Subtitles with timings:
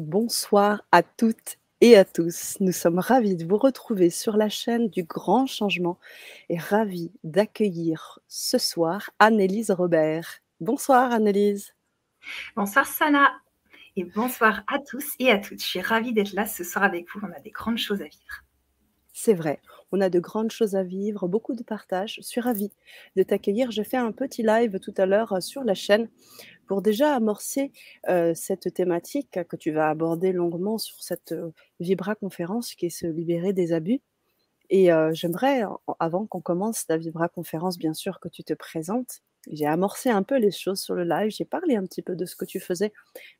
[0.00, 2.56] Bonsoir à toutes et à tous.
[2.60, 5.98] Nous sommes ravis de vous retrouver sur la chaîne du Grand Changement
[6.48, 10.38] et ravis d'accueillir ce soir Annelise Robert.
[10.58, 11.74] Bonsoir Annelise.
[12.56, 13.30] Bonsoir Sana
[13.94, 15.60] et bonsoir à tous et à toutes.
[15.60, 17.20] Je suis ravie d'être là ce soir avec vous.
[17.22, 18.44] On a des grandes choses à vivre.
[19.12, 19.60] C'est vrai,
[19.92, 22.16] on a de grandes choses à vivre, beaucoup de partage.
[22.16, 22.72] Je suis ravie
[23.16, 23.70] de t'accueillir.
[23.70, 26.08] Je fais un petit live tout à l'heure euh, sur la chaîne
[26.66, 27.72] pour déjà amorcer
[28.08, 31.50] euh, cette thématique que tu vas aborder longuement sur cette euh,
[31.80, 34.00] Vibra conférence qui est se libérer des abus.
[34.72, 35.62] Et j'aimerais,
[35.98, 39.18] avant qu'on commence ta Vibra conférence, bien sûr, que tu te présentes.
[39.50, 42.24] J'ai amorcé un peu les choses sur le live, j'ai parlé un petit peu de
[42.24, 42.92] ce que tu faisais,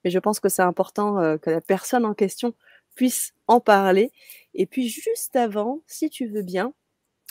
[0.02, 2.52] mais je pense que c'est important que la personne en question
[2.94, 4.12] puisse en parler.
[4.54, 6.74] Et puis juste avant, si tu veux bien,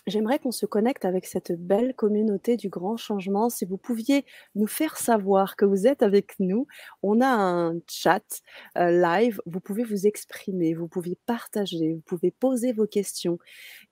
[0.07, 3.49] j'aimerais qu'on se connecte avec cette belle communauté du grand changement.
[3.49, 6.67] Si vous pouviez nous faire savoir que vous êtes avec nous,
[7.03, 8.41] on a un chat
[8.77, 13.39] euh, live, vous pouvez vous exprimer, vous pouvez partager, vous pouvez poser vos questions.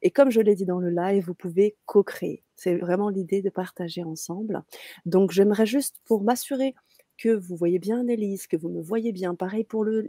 [0.01, 2.43] Et comme je l'ai dit dans le live, vous pouvez co-créer.
[2.55, 4.63] C'est vraiment l'idée de partager ensemble.
[5.05, 6.73] Donc j'aimerais juste pour m'assurer
[7.17, 9.35] que vous voyez bien Elise, que vous me voyez bien.
[9.35, 10.05] Pareil pour le,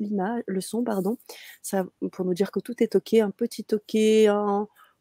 [0.47, 1.17] le son, pardon.
[1.63, 3.97] Ça, pour nous dire que tout est OK, un petit OK,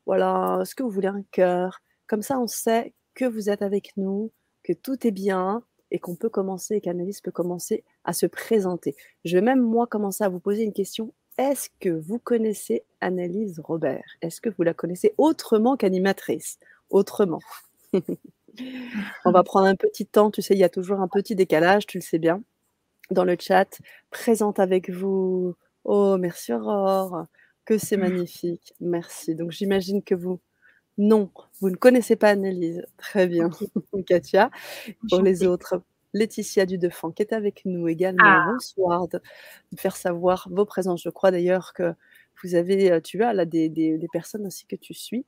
[0.06, 1.82] voilà, ce que vous voulez, un cœur.
[2.08, 4.32] Comme ça, on sait que vous êtes avec nous,
[4.64, 8.96] que tout est bien et qu'on peut commencer, qu'Annelise peut commencer à se présenter.
[9.26, 11.14] Je vais même, moi, commencer à vous poser une question.
[11.38, 14.06] Est-ce que vous connaissez Annelise Robert?
[14.22, 16.58] Est-ce que vous la connaissez autrement qu'animatrice?
[16.90, 17.40] Autrement.
[19.26, 21.86] On va prendre un petit temps, tu sais, il y a toujours un petit décalage,
[21.86, 22.42] tu le sais bien,
[23.12, 23.80] dans le chat.
[24.10, 25.56] Présente avec vous.
[25.84, 27.26] Oh, merci Aurore,
[27.66, 28.74] que c'est magnifique.
[28.80, 29.36] Merci.
[29.36, 30.40] Donc j'imagine que vous,
[30.98, 32.84] non, vous ne connaissez pas Annelise.
[32.98, 33.50] Très bien,
[34.08, 34.50] Katia.
[35.10, 35.82] Pour les autres,
[36.14, 38.24] Laetitia Dudefant qui est avec nous également.
[38.24, 38.52] Ah.
[38.52, 39.22] Bonsoir de,
[39.78, 41.04] faire savoir vos présences.
[41.04, 41.94] Je crois d'ailleurs que
[42.44, 45.26] vous avez, euh, tu as là des, des, personnes aussi que tu suis.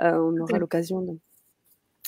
[0.00, 1.18] Euh, on aura l'occasion de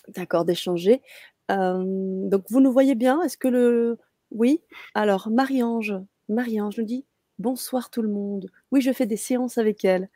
[0.09, 1.03] D'accord, d'échanger.
[1.49, 3.23] donc vous nous voyez bien?
[3.23, 3.99] Est-ce que le
[4.31, 4.61] oui?
[4.95, 5.95] Alors Marie-Ange,
[6.29, 7.05] Marie-Ange nous dit:
[7.39, 8.51] «Bonsoir tout le monde.
[8.71, 10.09] Oui, je fais des séances avec elle».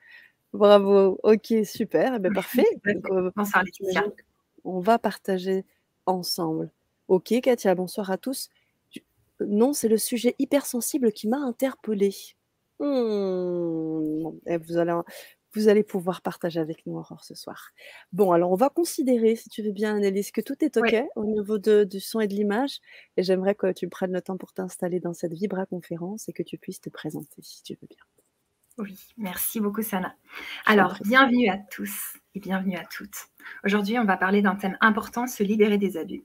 [0.54, 2.64] Bravo, OK, super, et beh, parfait.
[3.36, 4.04] Bonsoir Laetitia.
[4.64, 5.64] on va partager
[6.06, 6.70] ensemble.
[7.08, 8.48] OK Katia, bonsoir à tous.
[9.40, 12.14] non, c'est le sujet hypersensible qui m'a interpellée.
[12.80, 12.84] Mmh,
[14.62, 14.92] vous allez
[15.54, 17.70] vous allez pouvoir partager avec nous Aurore ce soir.
[18.12, 21.24] Bon, alors on va considérer, si tu veux bien, Annelise, que tout est OK au
[21.24, 22.80] niveau de, du son et de l'image.
[23.16, 26.42] Et j'aimerais que tu prennes le temps pour t'installer dans cette Vibra conférence et que
[26.42, 28.04] tu puisses te présenter, si tu veux bien.
[28.78, 30.14] Oui, merci beaucoup, Sana.
[30.64, 33.26] Alors, bienvenue à tous et bienvenue à toutes.
[33.64, 36.24] Aujourd'hui, on va parler d'un thème important, se libérer des abus.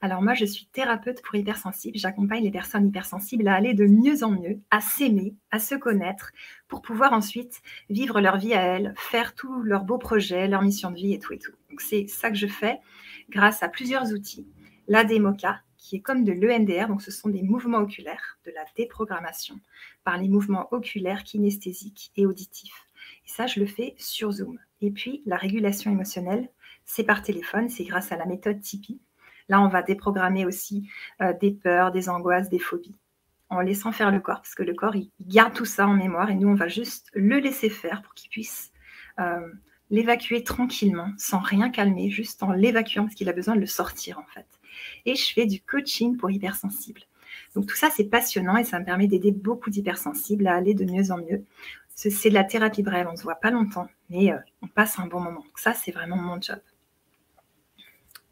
[0.00, 1.98] Alors moi, je suis thérapeute pour hypersensibles.
[1.98, 6.30] J'accompagne les personnes hypersensibles à aller de mieux en mieux, à s'aimer, à se connaître,
[6.68, 7.60] pour pouvoir ensuite
[7.90, 11.18] vivre leur vie à elles, faire tous leurs beaux projets, leur mission de vie et
[11.18, 11.50] tout et tout.
[11.70, 12.78] Donc c'est ça que je fais
[13.28, 14.46] grâce à plusieurs outils.
[14.86, 18.64] La démoca, qui est comme de l'EMDR, donc ce sont des mouvements oculaires, de la
[18.76, 19.58] déprogrammation
[20.04, 22.86] par les mouvements oculaires, kinesthésiques et auditifs.
[23.26, 24.60] Et ça, je le fais sur Zoom.
[24.80, 26.48] Et puis, la régulation émotionnelle,
[26.84, 29.00] c'est par téléphone, c'est grâce à la méthode Tipeee
[29.48, 30.88] Là, on va déprogrammer aussi
[31.22, 32.96] euh, des peurs, des angoisses, des phobies,
[33.48, 36.30] en laissant faire le corps, parce que le corps, il, garde tout ça en mémoire
[36.30, 38.72] et nous, on va juste le laisser faire pour qu'il puisse
[39.20, 39.48] euh,
[39.90, 44.18] l'évacuer tranquillement, sans rien calmer, juste en l'évacuant, parce qu'il a besoin de le sortir,
[44.18, 44.46] en fait.
[45.06, 47.02] Et je fais du coaching pour hypersensibles.
[47.54, 50.84] Donc tout ça, c'est passionnant et ça me permet d'aider beaucoup d'hypersensibles à aller de
[50.84, 51.44] mieux en mieux.
[51.94, 55.00] C'est de la thérapie brève, on ne se voit pas longtemps, mais euh, on passe
[55.00, 55.40] un bon moment.
[55.40, 56.60] Donc ça, c'est vraiment mon job.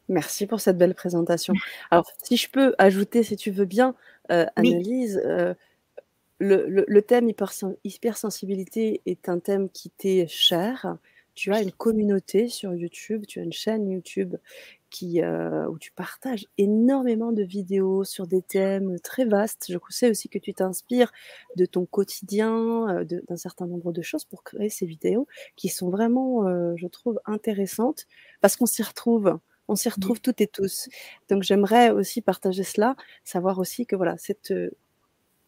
[0.09, 1.55] Merci pour cette belle présentation.
[1.91, 3.94] Alors, si je peux ajouter, si tu veux bien,
[4.31, 5.55] euh, analyse, euh,
[6.39, 7.28] le, thème
[7.84, 10.97] hypersensibilité est un thème qui t'est cher.
[11.34, 14.37] Tu as une communauté sur YouTube, tu as une chaîne YouTube
[14.89, 19.67] qui, euh, où tu partages énormément de vidéos sur des thèmes très vastes.
[19.69, 21.12] Je sais aussi que tu t'inspires
[21.56, 25.26] de ton quotidien, d'un certain nombre de choses pour créer ces vidéos
[25.56, 28.06] qui sont vraiment, je trouve, intéressantes
[28.41, 29.38] parce qu'on s'y retrouve
[29.69, 30.89] on s'y retrouve toutes et tous.
[31.29, 34.53] Donc j'aimerais aussi partager cela, savoir aussi que voilà, cette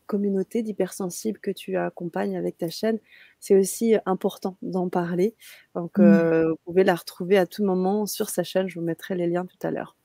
[0.07, 2.99] communauté d'hypersensibles que tu accompagnes avec ta chaîne,
[3.41, 5.35] c'est aussi important d'en parler.
[5.75, 6.49] Donc mmh.
[6.49, 9.47] vous pouvez la retrouver à tout moment sur sa chaîne, je vous mettrai les liens
[9.47, 9.97] tout à l'heure.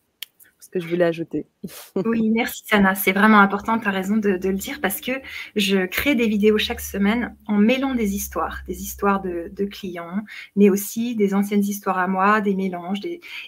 [0.60, 1.48] Ce que je voulais ajouter.
[2.06, 2.96] Oui, merci Sana.
[2.96, 5.12] C'est vraiment important, tu as raison de, le dire, parce que
[5.56, 10.22] je crée des vidéos chaque semaine en mêlant des histoires, des histoires de, clients,
[10.56, 13.00] mais aussi des anciennes histoires à moi, des mélanges.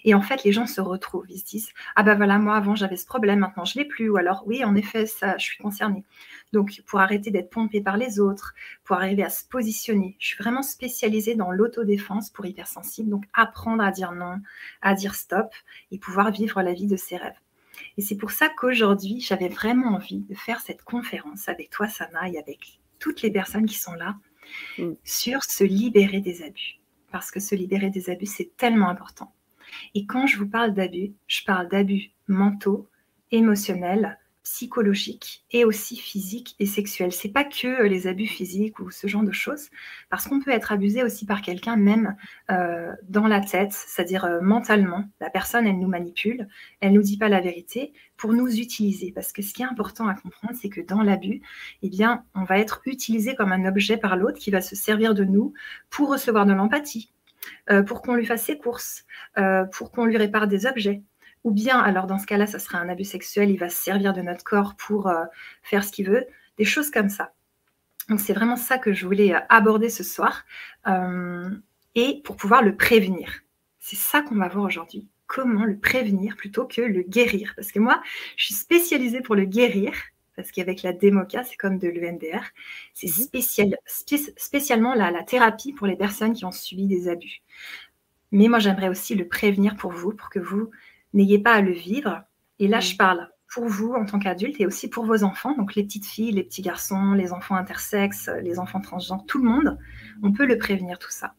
[0.05, 1.25] Et en fait, les gens se retrouvent.
[1.29, 4.09] Ils se disent Ah ben voilà, moi avant j'avais ce problème, maintenant je l'ai plus.
[4.09, 6.03] Ou alors, oui, en effet, ça, je suis concernée.
[6.53, 8.53] Donc, pour arrêter d'être pompé par les autres,
[8.85, 13.09] pour arriver à se positionner, je suis vraiment spécialisée dans l'autodéfense pour hypersensible.
[13.09, 14.39] Donc, apprendre à dire non,
[14.81, 15.53] à dire stop
[15.91, 17.44] et pouvoir vivre la vie de ses rêves.
[17.97, 22.29] Et c'est pour ça qu'aujourd'hui, j'avais vraiment envie de faire cette conférence avec toi, Sana,
[22.29, 24.15] et avec toutes les personnes qui sont là,
[24.77, 24.93] mm.
[25.03, 26.79] sur se libérer des abus.
[27.11, 29.33] Parce que se libérer des abus, c'est tellement important.
[29.93, 32.87] Et quand je vous parle d'abus, je parle d'abus mentaux,
[33.31, 37.11] émotionnels, psychologique et aussi physique et sexuel.
[37.11, 39.69] C'est pas que euh, les abus physiques ou ce genre de choses,
[40.09, 42.15] parce qu'on peut être abusé aussi par quelqu'un même
[42.51, 45.03] euh, dans la tête, c'est-à-dire euh, mentalement.
[45.19, 46.47] La personne, elle nous manipule,
[46.79, 49.11] elle nous dit pas la vérité pour nous utiliser.
[49.11, 51.41] Parce que ce qui est important à comprendre, c'est que dans l'abus,
[51.81, 55.15] eh bien, on va être utilisé comme un objet par l'autre qui va se servir
[55.15, 55.53] de nous
[55.89, 57.11] pour recevoir de l'empathie,
[57.87, 59.05] pour qu'on lui fasse ses courses,
[59.73, 61.01] pour qu'on lui répare des objets
[61.45, 64.13] ou bien, alors dans ce cas-là, ça serait un abus sexuel, il va se servir
[64.13, 65.23] de notre corps pour euh,
[65.61, 66.25] faire ce qu'il veut,
[66.57, 67.33] des choses comme ça.
[68.09, 70.43] Donc c'est vraiment ça que je voulais euh, aborder ce soir,
[70.87, 71.47] euh,
[71.93, 73.41] et pour pouvoir le prévenir.
[73.79, 75.07] C'est ça qu'on va voir aujourd'hui.
[75.27, 77.53] Comment le prévenir plutôt que le guérir?
[77.55, 78.01] Parce que moi,
[78.37, 79.93] je suis spécialisée pour le guérir,
[80.35, 82.43] parce qu'avec la démoca, c'est comme de l'EMDR,
[82.95, 83.77] c'est spécial,
[84.35, 87.43] spécialement la, la thérapie pour les personnes qui ont subi des abus.
[88.31, 90.71] Mais moi, j'aimerais aussi le prévenir pour vous, pour que vous
[91.15, 92.21] n'ayez pas à le vivre.
[92.59, 92.97] Et là, je mm.
[92.97, 96.31] parle pour vous en tant qu'adulte et aussi pour vos enfants, donc les petites filles,
[96.31, 99.77] les petits garçons, les enfants intersexes, les enfants transgenres, tout le monde,
[100.23, 101.35] on peut le prévenir tout ça,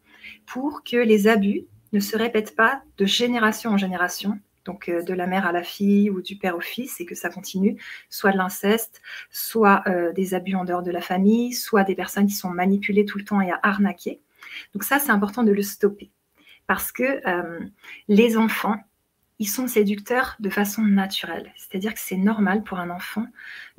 [0.46, 5.14] pour que les abus ne se répètent pas de génération en génération, donc euh, de
[5.14, 7.76] la mère à la fille ou du père au fils, et que ça continue,
[8.08, 12.26] soit de l'inceste, soit euh, des abus en dehors de la famille, soit des personnes
[12.26, 14.20] qui sont manipulées tout le temps et à arnaquer.
[14.74, 16.10] Donc ça, c'est important de le stopper,
[16.66, 17.60] parce que euh,
[18.08, 18.76] les enfants,
[19.38, 21.52] ils sont séducteurs de façon naturelle.
[21.56, 23.26] C'est-à-dire que c'est normal pour un enfant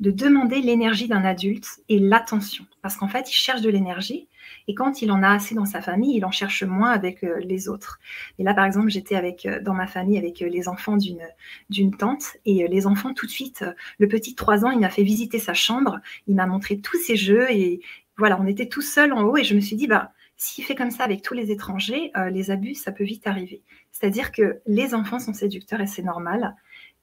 [0.00, 2.64] de demander l'énergie d'un adulte et l'attention.
[2.80, 4.28] Parce qu'en fait, il cherche de l'énergie
[4.68, 7.38] et quand il en a assez dans sa famille, il en cherche moins avec euh,
[7.40, 7.98] les autres.
[8.38, 11.26] Et là, par exemple, j'étais avec euh, dans ma famille avec euh, les enfants d'une
[11.70, 13.64] d'une tante et les enfants tout de suite,
[13.98, 16.96] le petit de 3 ans, il m'a fait visiter sa chambre, il m'a montré tous
[16.98, 17.80] ses jeux et
[18.16, 20.74] voilà, on était tous seuls en haut et je me suis dit bah s'il fait
[20.74, 23.62] comme ça avec tous les étrangers, les abus, ça peut vite arriver.
[23.92, 26.54] C'est-à-dire que les enfants sont séducteurs et c'est normal.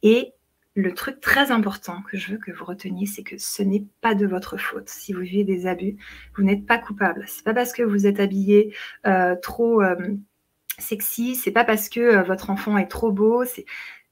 [0.04, 0.34] Et
[0.76, 4.14] le truc très important que je veux que vous reteniez, c'est que ce n'est pas
[4.14, 4.90] de votre faute.
[4.90, 5.96] Si vous vivez des abus,
[6.36, 7.24] vous n'êtes pas coupable.
[7.28, 8.76] C'est pas parce que vous êtes habillé
[9.08, 9.96] euh, trop euh,
[10.78, 13.46] sexy, c'est pas parce que euh, votre enfant est trop beau.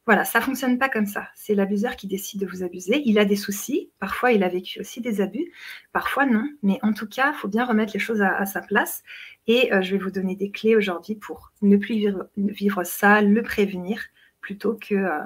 [0.06, 1.30] Voilà, ça fonctionne pas comme ça.
[1.34, 3.02] C'est l'abuseur qui décide de vous abuser.
[3.06, 3.90] Il a des soucis.
[4.00, 5.54] Parfois, il a vécu aussi des abus.
[5.94, 6.46] Parfois, non.
[6.62, 9.04] Mais en tout cas, il faut bien remettre les choses à, sa place.
[9.48, 12.06] Et euh, je vais vous donner des clés aujourd'hui pour ne plus
[12.36, 14.02] vivre, ça, le prévenir,
[14.42, 15.20] plutôt que euh,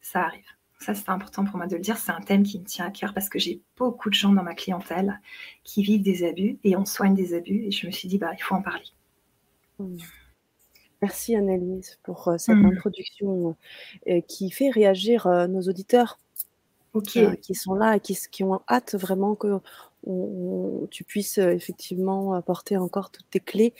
[0.00, 0.44] ça arrive.
[0.78, 1.96] Ça, c'est important pour moi de le dire.
[1.96, 4.42] C'est un thème qui me tient à cœur parce que j'ai beaucoup de gens dans
[4.44, 5.20] ma clientèle
[5.64, 7.64] qui vivent des abus et on soigne des abus.
[7.64, 8.86] Et je me suis dit, bah, il faut en parler.
[9.80, 9.96] Mmh.
[11.02, 12.66] Merci Annelise pour euh, cette mmh.
[12.66, 13.56] introduction
[14.08, 16.18] euh, qui fait réagir euh, nos auditeurs
[17.06, 19.60] qui sont là et qui, qui, ont hâte vraiment que
[20.90, 23.72] tu puisses effectivement apporter encore toutes tes clés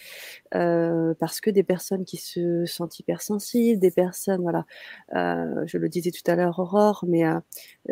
[0.50, 4.64] parce que des personnes qui se sentent hypersensibles, des personnes, voilà,
[5.12, 7.24] je le disais tout à l'heure Aurore, mais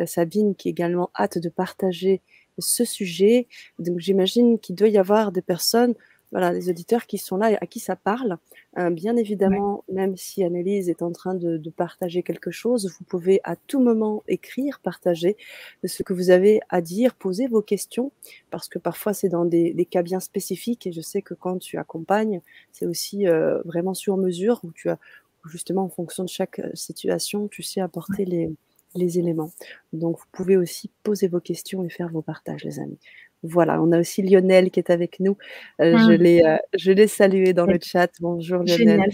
[0.07, 2.23] Sabine qui également hâte de partager
[2.57, 3.47] ce sujet.
[3.77, 5.93] Donc j'imagine qu'il doit y avoir des personnes
[6.31, 8.37] voilà, les auditeurs qui sont là et à qui ça parle.
[8.77, 13.05] Euh, bien évidemment, même si Annelise est en train de, de, partager quelque chose, vous
[13.05, 15.35] pouvez à tout moment écrire, partager
[15.83, 18.11] ce que vous avez à dire, poser vos questions,
[18.49, 21.57] parce que parfois c'est dans des, des, cas bien spécifiques et je sais que quand
[21.57, 24.99] tu accompagnes, c'est aussi euh, vraiment sur mesure où tu as
[25.45, 28.51] justement en fonction de chaque euh, situation, tu sais apporter les,
[28.95, 29.51] les éléments.
[29.93, 32.99] Donc vous pouvez aussi poser vos questions et faire vos partages, les amis.
[33.43, 35.37] Voilà, on a aussi Lionel qui est avec nous.
[35.79, 36.21] Euh, je mmh.
[36.21, 38.11] l'ai, euh, je l'ai salué dans le chat.
[38.19, 39.09] Bonjour Lionel.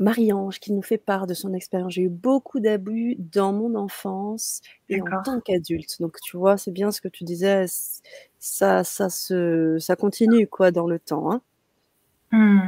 [0.00, 1.94] Marie-Ange qui nous fait part de son expérience.
[1.94, 6.00] J'ai eu beaucoup d'abus dans mon enfance et en tant qu'adulte.
[6.00, 7.66] Donc tu vois, c'est bien ce que tu disais.
[8.38, 11.32] Ça, ça se, ça continue quoi dans le temps.
[11.32, 11.42] Hein.
[12.30, 12.60] Mmh.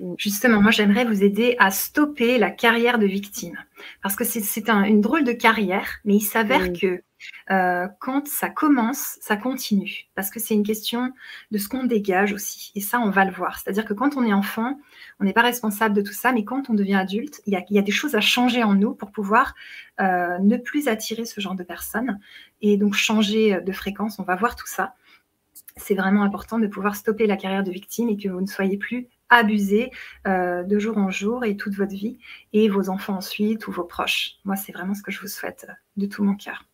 [0.00, 0.14] Mmh.
[0.18, 3.56] Justement, moi j'aimerais vous aider à stopper la carrière de victime.
[4.02, 7.02] Parce que c'est une drôle de carrière, mais il s'avère que
[7.50, 10.08] euh, quand ça commence, ça continue.
[10.14, 11.12] Parce que c'est une question
[11.50, 12.72] de ce qu'on dégage aussi.
[12.74, 13.58] Et ça, on va le voir.
[13.58, 14.78] C'est-à-dire que quand on est enfant,
[15.20, 17.82] on n'est pas responsable de tout ça, mais quand on devient adulte, il y a,
[17.82, 19.54] des choses à changer en nous pour pouvoir
[20.00, 22.18] euh, ne plus attirer ce genre de personnes
[22.60, 24.18] et donc changer de fréquence.
[24.18, 24.94] On va voir tout ça.
[25.76, 28.76] C'est vraiment important de pouvoir stopper la carrière de victime et que vous ne soyez
[28.76, 29.90] plus abusé
[30.26, 32.18] euh, de jour en jour et toute votre vie
[32.52, 34.36] et vos enfants ensuite ou vos proches.
[34.44, 36.64] Moi, c'est vraiment ce que je vous souhaite de tout mon cœur.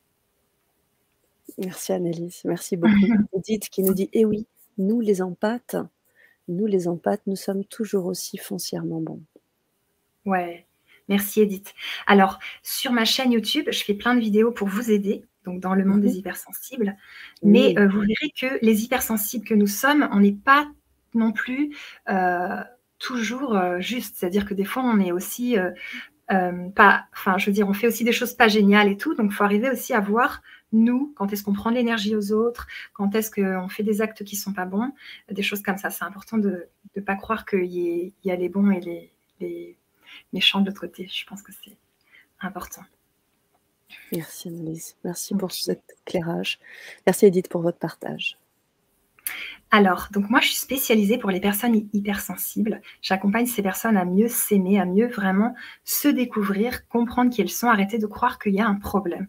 [1.58, 2.94] Merci Annelise, merci beaucoup.
[3.36, 4.46] Edith qui nous dit, eh oui,
[4.78, 5.76] nous les empathes,
[6.48, 9.22] nous les empathes, nous sommes toujours aussi foncièrement bons.
[10.24, 10.66] Ouais,
[11.08, 11.74] merci Edith.
[12.06, 15.74] Alors, sur ma chaîne YouTube, je fais plein de vidéos pour vous aider, donc dans
[15.74, 16.16] le monde des mhm.
[16.16, 16.96] hypersensibles.
[17.42, 20.66] Mais euh, vous verrez que les hypersensibles que nous sommes, on n'est pas
[21.14, 21.76] non plus
[22.08, 22.60] euh,
[22.98, 24.16] toujours euh, juste.
[24.16, 25.56] C'est-à-dire que des fois, on est aussi
[26.28, 29.14] pas, enfin, je veux dire, on fait aussi des choses pas géniales et tout.
[29.14, 30.42] Donc, il faut arriver aussi à voir
[30.72, 34.36] nous, quand est-ce qu'on prend l'énergie aux autres, quand est-ce qu'on fait des actes qui
[34.36, 34.92] sont pas bons,
[35.30, 35.90] des choses comme ça.
[35.90, 39.76] C'est important de ne pas croire qu'il y, a les bons et les, les
[40.32, 41.08] méchants de l'autre côté.
[41.08, 41.76] Je pense que c'est
[42.40, 42.82] important.
[44.12, 44.96] Merci Annelise.
[45.04, 46.58] Merci pour cet éclairage.
[47.06, 48.38] Merci Edith pour votre partage.
[49.70, 52.80] Alors, donc moi, je suis spécialisée pour les personnes hypersensibles.
[53.02, 55.52] J'accompagne ces personnes à mieux s'aimer, à mieux vraiment
[55.82, 59.26] se découvrir, comprendre qui elles sont, arrêter de croire qu'il y a un problème.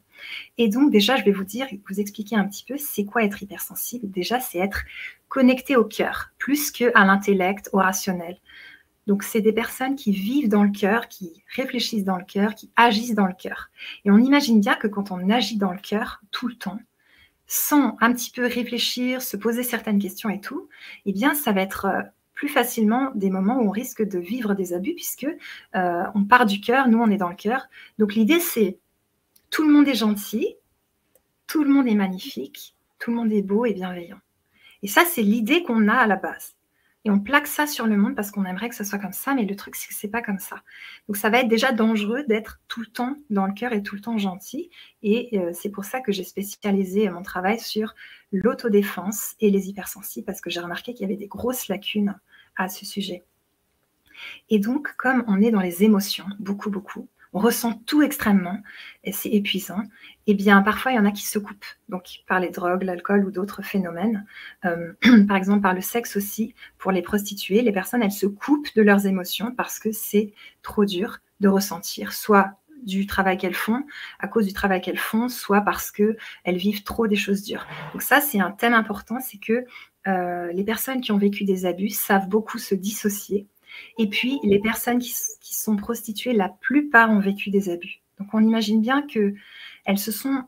[0.60, 3.42] Et donc, déjà, je vais vous dire, vous expliquer un petit peu, c'est quoi être
[3.42, 4.12] hypersensible?
[4.12, 4.84] Déjà, c'est être
[5.30, 8.38] connecté au cœur, plus qu'à l'intellect, au rationnel.
[9.08, 12.72] Donc, c'est des personnes qui vivent dans le cœur, qui réfléchissent dans le cœur, qui
[12.76, 13.70] agissent dans le cœur.
[14.04, 16.80] Et on imagine bien que quand on agit dans le cœur tout le temps,
[17.48, 20.68] sans un petit peu réfléchir, se poser certaines questions et tout,
[21.06, 22.02] eh bien, ça va être euh,
[22.34, 25.28] plus facilement des moments où on risque de vivre des abus puisque
[25.76, 27.68] euh, on part du cœur, nous on est dans le cœur.
[27.98, 28.78] Donc l'idée c'est
[29.50, 30.56] tout le monde est gentil,
[31.48, 34.20] tout le monde est magnifique, tout le monde est beau et bienveillant.
[34.84, 36.56] Et ça, c'est l'idée qu'on a à la base.
[37.06, 39.36] Et on plaque ça sur le monde parce qu'on aimerait que ce soit comme ça,
[39.36, 40.64] mais le truc, c'est que c'est pas comme ça.
[41.08, 43.94] Donc, ça va être déjà dangereux d'être tout le temps dans le cœur et tout
[43.94, 44.72] le temps gentil.
[45.04, 47.94] Et euh, c'est pour ça que j'ai spécialisé mon travail sur
[48.32, 52.20] l'autodéfense et les hypersensibles, parce que j'ai remarqué qu'il y avait des grosses lacunes
[52.58, 53.24] à ce sujet.
[54.50, 58.60] Et donc, comme on est dans les émotions, beaucoup, beaucoup, on ressent tout extrêmement
[59.04, 59.84] et c'est épuisant,
[60.26, 63.26] eh bien parfois il y en a qui se coupent, donc par les drogues, l'alcool
[63.26, 64.26] ou d'autres phénomènes,
[64.64, 64.94] euh,
[65.28, 68.82] par exemple par le sexe aussi, pour les prostituées, les personnes elles se coupent de
[68.82, 73.84] leurs émotions parce que c'est trop dur de ressentir, soit du travail qu'elles font,
[74.20, 76.16] à cause du travail qu'elles font, soit parce qu'elles
[76.46, 77.68] vivent trop des choses dures.
[77.92, 79.66] Donc ça, c'est un thème important, c'est que
[80.08, 83.48] euh, les personnes qui ont vécu des abus savent beaucoup se dissocier
[83.98, 88.02] et puis, les personnes qui, sont prostituées, la plupart ont vécu des abus.
[88.20, 90.44] Donc, on imagine bien qu'elles se sont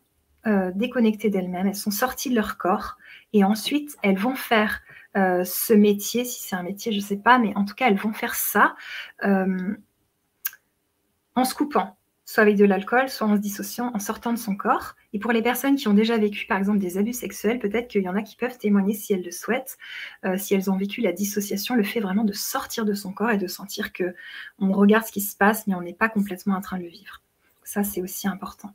[0.46, 2.98] euh, déconnectées d'elles-mêmes, elles sont sorties de leur corps,
[3.34, 4.81] et ensuite, elles vont faire
[5.15, 7.88] euh, ce métier, si c'est un métier, je ne sais pas, mais en tout cas,
[7.88, 8.75] elles vont faire ça
[9.24, 9.75] euh,
[11.36, 14.55] en se coupant soit avec de l'alcool, soit en se dissociant, en sortant de son
[14.55, 14.96] corps.
[15.13, 18.03] Et pour les personnes qui ont déjà vécu, par exemple, des abus sexuels, peut-être qu'il
[18.03, 19.77] y en a qui peuvent témoigner si elles le souhaitent,
[20.25, 23.31] euh, si elles ont vécu la dissociation, le fait vraiment de sortir de son corps
[23.31, 24.13] et de sentir que
[24.60, 26.89] on regarde ce qui se passe, mais on n'est pas complètement en train de le
[26.89, 27.22] vivre.
[27.63, 28.74] Ça, c'est aussi important.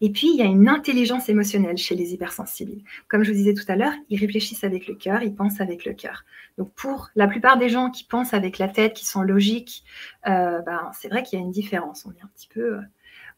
[0.00, 2.82] Et puis, il y a une intelligence émotionnelle chez les hypersensibles.
[3.08, 5.84] Comme je vous disais tout à l'heure, ils réfléchissent avec le cœur, ils pensent avec
[5.84, 6.24] le cœur.
[6.56, 9.84] Donc, pour la plupart des gens qui pensent avec la tête, qui sont logiques,
[10.26, 12.06] euh, ben, c'est vrai qu'il y a une différence.
[12.06, 12.80] On est un petit peu euh,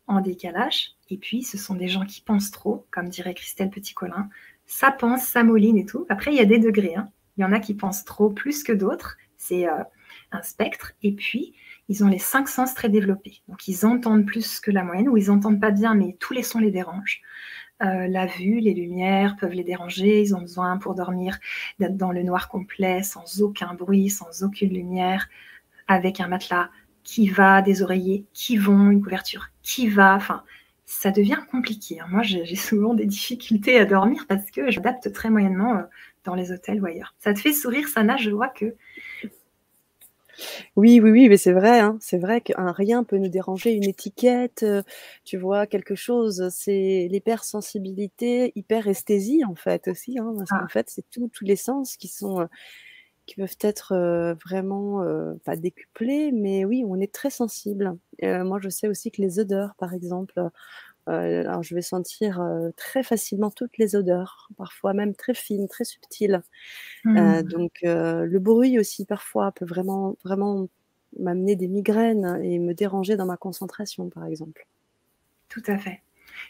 [0.07, 0.91] en décalage.
[1.09, 4.29] Et puis, ce sont des gens qui pensent trop, comme dirait Christelle Petit-Colin.
[4.67, 6.05] Ça pense, ça moline et tout.
[6.11, 6.95] Après, il y a des degrés.
[6.95, 7.11] Hein.
[7.37, 9.17] Il y en a qui pensent trop plus que d'autres.
[9.39, 9.83] C'est euh,
[10.31, 10.93] un spectre.
[11.03, 11.55] Et puis,
[11.91, 13.43] ils ont les cinq sens très développés.
[13.49, 16.45] Donc, ils entendent plus que la moyenne, ou ils n'entendent pas bien, mais tous les
[16.45, 17.21] sons les dérangent.
[17.83, 20.23] Euh, la vue, les lumières peuvent les déranger.
[20.23, 21.41] Ils ont besoin pour dormir
[21.81, 25.29] d'être dans le noir complet, sans aucun bruit, sans aucune lumière,
[25.89, 26.71] avec un matelas
[27.03, 30.15] qui va, des oreillers qui vont, une couverture qui va.
[30.15, 30.45] Enfin,
[30.87, 31.99] ça devient compliqué.
[31.99, 32.07] Hein.
[32.09, 35.83] Moi, j'ai souvent des difficultés à dormir parce que j'adapte très moyennement euh,
[36.23, 37.17] dans les hôtels ou ailleurs.
[37.19, 38.17] Ça te fait sourire, Sana?
[38.17, 38.77] Je vois que
[40.77, 43.85] oui, oui, oui, mais c'est vrai, hein, c'est vrai qu'un rien peut nous déranger, une
[43.89, 44.83] étiquette, euh,
[45.25, 50.69] tu vois, quelque chose, c'est l'hypersensibilité, hyperesthésie en fait aussi, hein, parce qu'en ah.
[50.69, 52.47] fait, c'est tous les sens qui sont, euh,
[53.27, 55.05] qui peuvent être euh, vraiment,
[55.45, 57.97] pas décuplés, mais oui, on est très sensible.
[58.23, 60.41] moi, je sais aussi que les odeurs, par exemple,
[61.09, 65.69] euh, alors je vais sentir euh, très facilement toutes les odeurs, parfois même très fines,
[65.69, 66.43] très subtiles.
[67.07, 67.43] Euh, mmh.
[67.45, 70.69] donc le bruit aussi parfois peut vraiment, vraiment
[71.19, 74.67] m'amener des migraines et me déranger dans ma concentration, par exemple.
[75.49, 76.03] Tout à fait.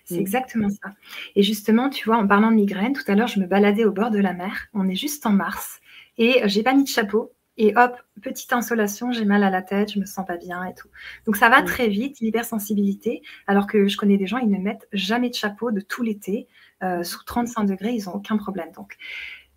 [0.04, 0.20] C'est mmh.
[0.20, 0.90] exactement ça.
[1.36, 3.92] Et justement, tu vois, en parlant de migraine, tout à l'heure, je me baladais au
[3.92, 4.68] bord de la mer.
[4.74, 5.80] On est juste en mars
[6.18, 7.32] et j'ai pas mis de chapeau.
[7.56, 10.74] Et hop, petite insolation, j'ai mal à la tête, je me sens pas bien et
[10.74, 10.88] tout.
[11.26, 11.66] Donc ça va mmh.
[11.66, 15.70] très vite, l'hypersensibilité, alors que je connais des gens, ils ne mettent jamais de chapeau
[15.70, 16.48] de tout l'été.
[16.82, 18.70] Euh, sous 35 degrés, ils n'ont aucun problème.
[18.72, 18.96] Donc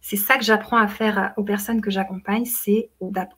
[0.05, 2.89] c'est ça que j'apprends à faire aux personnes que j'accompagne, c'est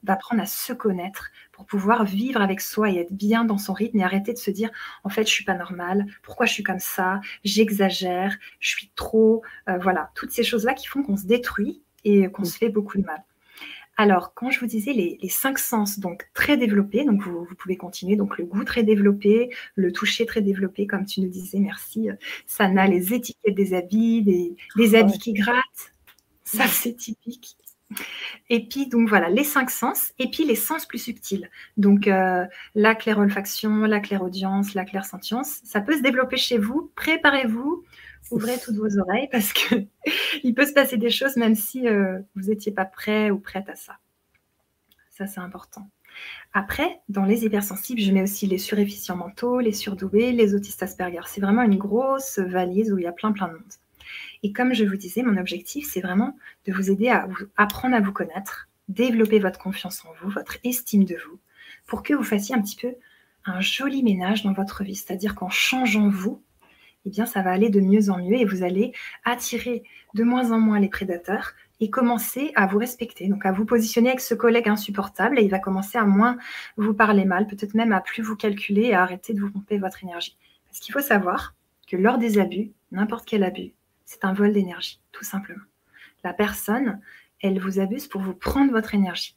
[0.01, 3.99] d'apprendre à se connaître pour pouvoir vivre avec soi et être bien dans son rythme
[3.99, 4.71] et arrêter de se dire
[5.03, 9.43] en fait je suis pas normale, pourquoi je suis comme ça, j'exagère, je suis trop,
[9.69, 12.97] euh, voilà, toutes ces choses-là qui font qu'on se détruit et qu'on se fait beaucoup
[12.97, 13.23] de mal.
[13.97, 18.15] Alors, quand je vous disais les, cinq sens, donc très développés, donc vous, pouvez continuer,
[18.17, 22.15] donc le goût très développé, le toucher très développé, comme tu nous disais, merci, euh,
[22.45, 24.21] Sana, les étiquettes des habits,
[24.75, 25.93] des, habits qui grattent,
[26.43, 27.57] ça c'est typique.
[28.49, 31.49] Et puis, donc voilà, les cinq sens, et puis les sens plus subtils.
[31.77, 36.91] Donc, euh, la claire-olfaction, la claire-audience, la clair-sentience, ça peut se développer chez vous.
[36.95, 37.83] Préparez-vous,
[38.31, 39.75] ouvrez toutes vos oreilles parce que
[40.43, 43.69] il peut se passer des choses même si euh, vous n'étiez pas prêt ou prête
[43.69, 43.97] à ça.
[45.11, 45.89] Ça, c'est important.
[46.53, 51.21] Après, dans les hypersensibles, je mets aussi les suréfficients mentaux, les surdoués, les autistes Asperger.
[51.25, 53.73] C'est vraiment une grosse valise où il y a plein, plein de monde.
[54.43, 57.27] Et comme je vous disais, mon objectif, c'est vraiment de vous aider à
[57.57, 61.39] apprendre à vous connaître, développer votre confiance en vous, votre estime de vous,
[61.87, 62.95] pour que vous fassiez un petit peu
[63.45, 64.95] un joli ménage dans votre vie.
[64.95, 66.41] C'est-à-dire qu'en changeant vous,
[67.05, 68.91] eh bien, ça va aller de mieux en mieux et vous allez
[69.23, 69.83] attirer
[70.13, 74.09] de moins en moins les prédateurs et commencer à vous respecter, donc à vous positionner
[74.09, 76.37] avec ce collègue insupportable et il va commencer à moins
[76.77, 79.77] vous parler mal, peut-être même à plus vous calculer et à arrêter de vous pomper
[79.77, 80.37] votre énergie.
[80.65, 81.53] Parce qu'il faut savoir
[81.87, 83.73] que lors des abus, n'importe quel abus,
[84.05, 85.63] c'est un vol d'énergie, tout simplement.
[86.23, 87.01] La personne,
[87.41, 89.35] elle vous abuse pour vous prendre votre énergie.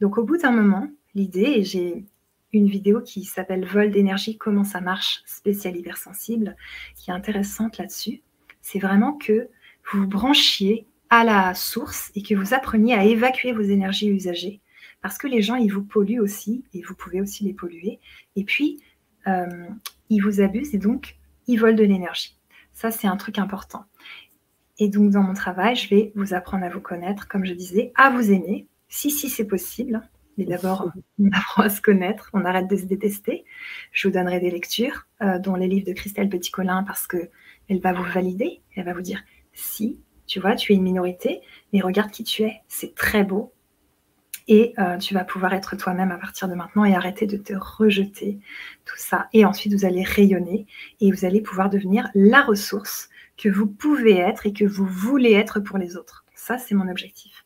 [0.00, 2.06] Donc au bout d'un moment, l'idée, et j'ai
[2.52, 6.56] une vidéo qui s'appelle Vol d'énergie, comment ça marche, spécial hypersensible,
[6.96, 8.22] qui est intéressante là-dessus.
[8.62, 9.48] C'est vraiment que
[9.92, 14.60] vous branchiez à la source et que vous appreniez à évacuer vos énergies usagées.
[15.00, 18.00] Parce que les gens, ils vous polluent aussi, et vous pouvez aussi les polluer.
[18.36, 18.80] Et puis,
[19.26, 19.46] euh,
[20.10, 22.36] ils vous abusent et donc, ils volent de l'énergie.
[22.72, 23.84] Ça, c'est un truc important.
[24.78, 27.92] Et donc, dans mon travail, je vais vous apprendre à vous connaître, comme je disais,
[27.96, 30.02] à vous aimer, si, si c'est possible,
[30.38, 33.44] mais d'abord, on apprend à se connaître, on arrête de se détester.
[33.92, 37.92] Je vous donnerai des lectures, euh, dont les livres de Christelle Petit-Colin, parce qu'elle va
[37.92, 38.62] vous valider.
[38.74, 41.42] Elle va vous dire si, tu vois, tu es une minorité,
[41.72, 42.62] mais regarde qui tu es.
[42.68, 43.52] C'est très beau.
[44.50, 47.52] Et euh, tu vas pouvoir être toi-même à partir de maintenant et arrêter de te
[47.52, 48.38] rejeter,
[48.86, 49.28] tout ça.
[49.34, 50.66] Et ensuite, vous allez rayonner
[51.00, 55.32] et vous allez pouvoir devenir la ressource que vous pouvez être et que vous voulez
[55.32, 56.24] être pour les autres.
[56.34, 57.44] Ça, c'est mon objectif.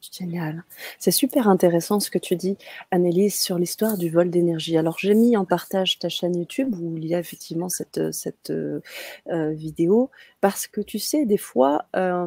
[0.00, 0.64] Génial.
[0.98, 2.56] C'est super intéressant ce que tu dis,
[2.90, 4.78] Annelise, sur l'histoire du vol d'énergie.
[4.78, 8.50] Alors, j'ai mis en partage ta chaîne YouTube où il y a effectivement cette, cette
[8.50, 8.80] euh,
[9.28, 10.10] euh, vidéo
[10.40, 12.26] parce que tu sais, des fois, euh,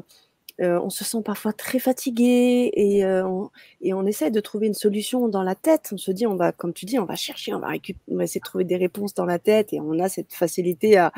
[0.59, 3.49] on se sent parfois très fatigué et, on,
[3.81, 5.89] et on essaie de trouver une solution dans la tête.
[5.91, 7.69] On se dit, on va, comme tu dis, on va chercher, on va,
[8.07, 10.97] on va essayer de trouver des réponses dans la tête et on a cette facilité
[10.97, 11.11] à,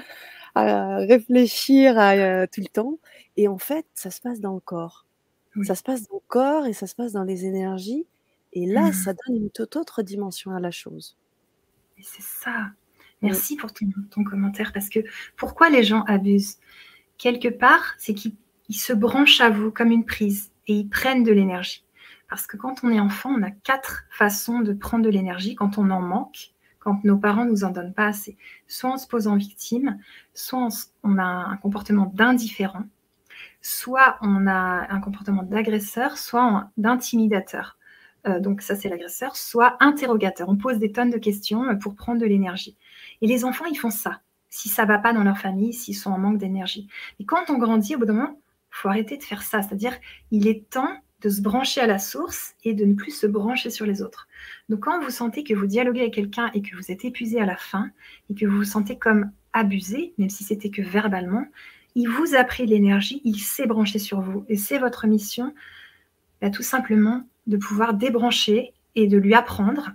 [0.55, 2.97] à réfléchir à, tout le temps.
[3.37, 5.04] Et en fait, ça se passe dans le corps.
[5.63, 8.05] Ça se passe dans le corps et ça se passe dans les énergies.
[8.53, 8.93] Et là, mmh.
[8.93, 11.17] ça donne une toute autre dimension à la chose.
[11.97, 12.71] Et c'est ça.
[13.21, 14.99] Merci pour ton, commentaire parce que
[15.35, 16.57] pourquoi les gens abusent?
[17.17, 18.35] Quelque part, c'est qu'ils
[18.69, 21.83] se branchent à vous comme une prise et ils prennent de l'énergie.
[22.29, 25.77] Parce que quand on est enfant, on a quatre façons de prendre de l'énergie quand
[25.77, 28.37] on en manque, quand nos parents nous en donnent pas assez.
[28.67, 29.97] Soit en se posant victime,
[30.33, 30.69] soit
[31.03, 32.83] on a un comportement d'indifférent,
[33.65, 37.79] soit on a un comportement d'agresseur, soit d'intimidateur.
[38.27, 40.49] Euh, donc ça c'est l'agresseur, soit interrogateur.
[40.49, 42.77] On pose des tonnes de questions pour prendre de l'énergie.
[43.21, 44.21] Et les enfants, ils font ça.
[44.51, 46.87] Si ça va pas dans leur famille, s'ils sont en manque d'énergie.
[47.19, 49.63] Et quand on grandit, au bout d'un moment, faut arrêter de faire ça.
[49.63, 49.97] C'est-à-dire,
[50.29, 53.71] il est temps de se brancher à la source et de ne plus se brancher
[53.71, 54.27] sur les autres.
[54.69, 57.47] Donc quand vous sentez que vous dialoguez avec quelqu'un et que vous êtes épuisé à
[57.47, 57.89] la fin
[58.29, 61.47] et que vous vous sentez comme abusé, même si c'était que verbalement,
[61.95, 64.45] il vous a pris l'énergie, il s'est branché sur vous.
[64.49, 65.53] Et c'est votre mission,
[66.41, 69.91] bah, tout simplement, de pouvoir débrancher et de lui apprendre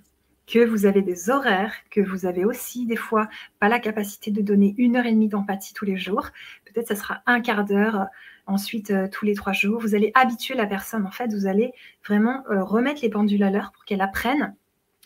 [0.46, 3.28] que vous avez des horaires, que vous avez aussi des fois
[3.60, 6.28] pas la capacité de donner une heure et demie d'empathie tous les jours.
[6.64, 8.06] Peut-être ça sera un quart d'heure,
[8.46, 9.80] ensuite euh, tous les trois jours.
[9.80, 11.06] Vous allez habituer la personne.
[11.06, 11.72] En fait, vous allez
[12.04, 14.54] vraiment euh, remettre les pendules à l'heure pour qu'elle apprenne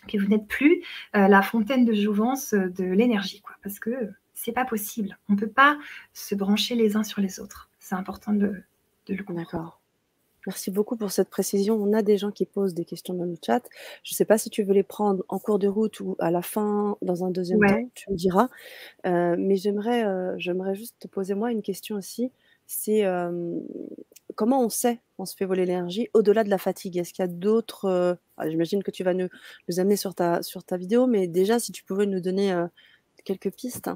[0.07, 0.81] que vous n'êtes plus
[1.15, 3.55] euh, la fontaine de jouvence de l'énergie, quoi.
[3.63, 3.91] Parce que
[4.45, 5.17] c'est pas possible.
[5.27, 5.77] On ne peut pas
[6.13, 7.67] se brancher les uns sur les autres.
[7.79, 8.61] C'est important de,
[9.09, 9.39] le comprendre.
[9.39, 9.81] D'accord.
[10.45, 11.75] Merci beaucoup pour cette précision.
[11.81, 13.67] On a des gens qui posent des questions dans le chat.
[14.03, 16.29] Je ne sais pas si tu veux les prendre en cours de route ou à
[16.29, 17.69] la fin, dans un deuxième Ouais.
[17.69, 18.49] temps, tu me diras.
[19.07, 22.31] Euh, mais j'aimerais euh, j'aimerais juste te poser moi une question aussi.
[22.67, 23.59] C'est euh,
[24.35, 26.97] comment on sait qu'on se fait voler l'énergie au-delà de la fatigue?
[26.97, 28.19] Est-ce qu'il y a d'autres...
[28.37, 29.29] ah, J'imagine que tu vas nous,
[29.67, 32.55] nous amener sur ta, sur ta vidéo, mais déjà, si tu pouvais nous donner
[33.23, 33.89] quelques pistes.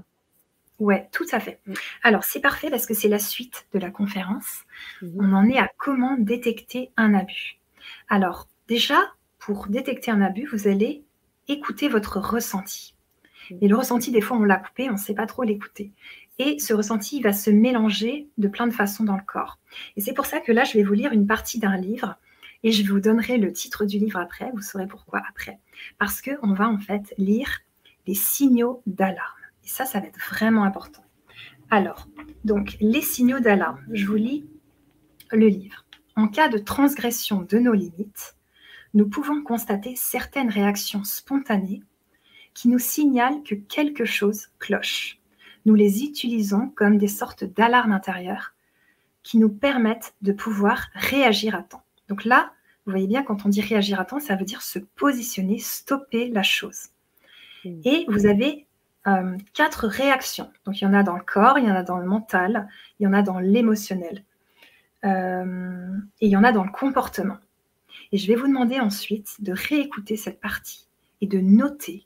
[0.79, 1.59] Ouais, tout à fait.
[1.65, 1.73] Mm.
[2.03, 4.63] Alors, c'est parfait parce que c'est la suite de la conférence.
[5.01, 5.17] Mhm.
[5.19, 7.59] On en est à comment détecter un abus.
[8.07, 8.99] Alors, déjà,
[9.39, 11.03] pour détecter un abus, vous allez
[11.47, 12.95] écouter votre ressenti.
[13.61, 15.91] Et le ressenti, des fois, on l'a coupé, on ne sait pas trop l'écouter.
[16.37, 19.59] Et ce ressenti il va se mélanger de plein de façons dans le corps.
[19.97, 22.15] Et c'est pour ça que là, je vais vous lire une partie d'un livre
[22.63, 25.59] et je vous donnerai le titre du livre après, vous saurez pourquoi après.
[25.97, 27.59] Parce qu'on va en fait lire
[28.07, 29.38] les signaux d'alarme.
[29.69, 31.03] Et ça, ça va être vraiment important.
[31.69, 32.07] Alors,
[32.43, 33.85] donc, les signaux d'alarme.
[33.91, 34.47] Je vous lis
[35.31, 35.85] le livre.
[36.15, 38.35] En cas de transgression de nos limites,
[38.95, 41.83] nous pouvons constater certaines réactions spontanées
[42.55, 45.19] qui nous signalent que quelque chose cloche.
[45.65, 48.55] Nous les utilisons comme des sortes d'alarmes intérieures
[49.21, 51.83] qui nous permettent de pouvoir réagir à temps.
[52.07, 52.53] Donc là,
[52.87, 56.29] vous voyez bien, quand on dit réagir à temps, ça veut dire se positionner, stopper
[56.29, 56.87] la chose.
[57.63, 57.81] Mm.
[57.83, 58.65] Et vous avez
[59.07, 60.51] euh, quatre réactions.
[60.65, 62.67] Donc il y en a dans le corps, il y en a dans le mental,
[62.99, 64.23] il y en a dans l'émotionnel.
[65.05, 65.87] Euh,
[66.19, 67.37] et il y en a dans le comportement.
[68.11, 70.87] Et je vais vous demander ensuite de réécouter cette partie
[71.21, 72.05] et de noter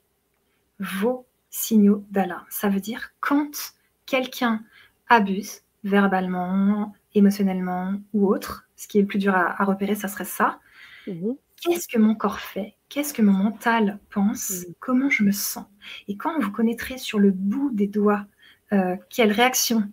[0.78, 2.46] vos signaux d'alarme.
[2.50, 3.74] Ça veut dire quand
[4.06, 4.62] quelqu'un
[5.08, 10.08] abuse verbalement, émotionnellement ou autre, ce qui est le plus dur à, à repérer, ça
[10.08, 10.60] serait ça.
[11.06, 11.36] Mhm.
[11.56, 14.74] Qu'est-ce que mon corps fait Qu'est-ce que mon mental pense Mhm.
[14.78, 15.66] Comment je me sens
[16.06, 18.24] Et quand vous connaîtrez sur le bout des doigts
[18.72, 19.90] euh, quelle réaction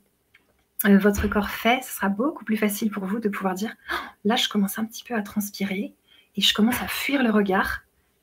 [0.86, 3.96] euh, votre corps fait, ce sera beaucoup plus facile pour vous de pouvoir dire Oh,
[4.24, 5.96] là, je commence un petit peu à transpirer
[6.36, 7.80] et je commence à fuir le regard.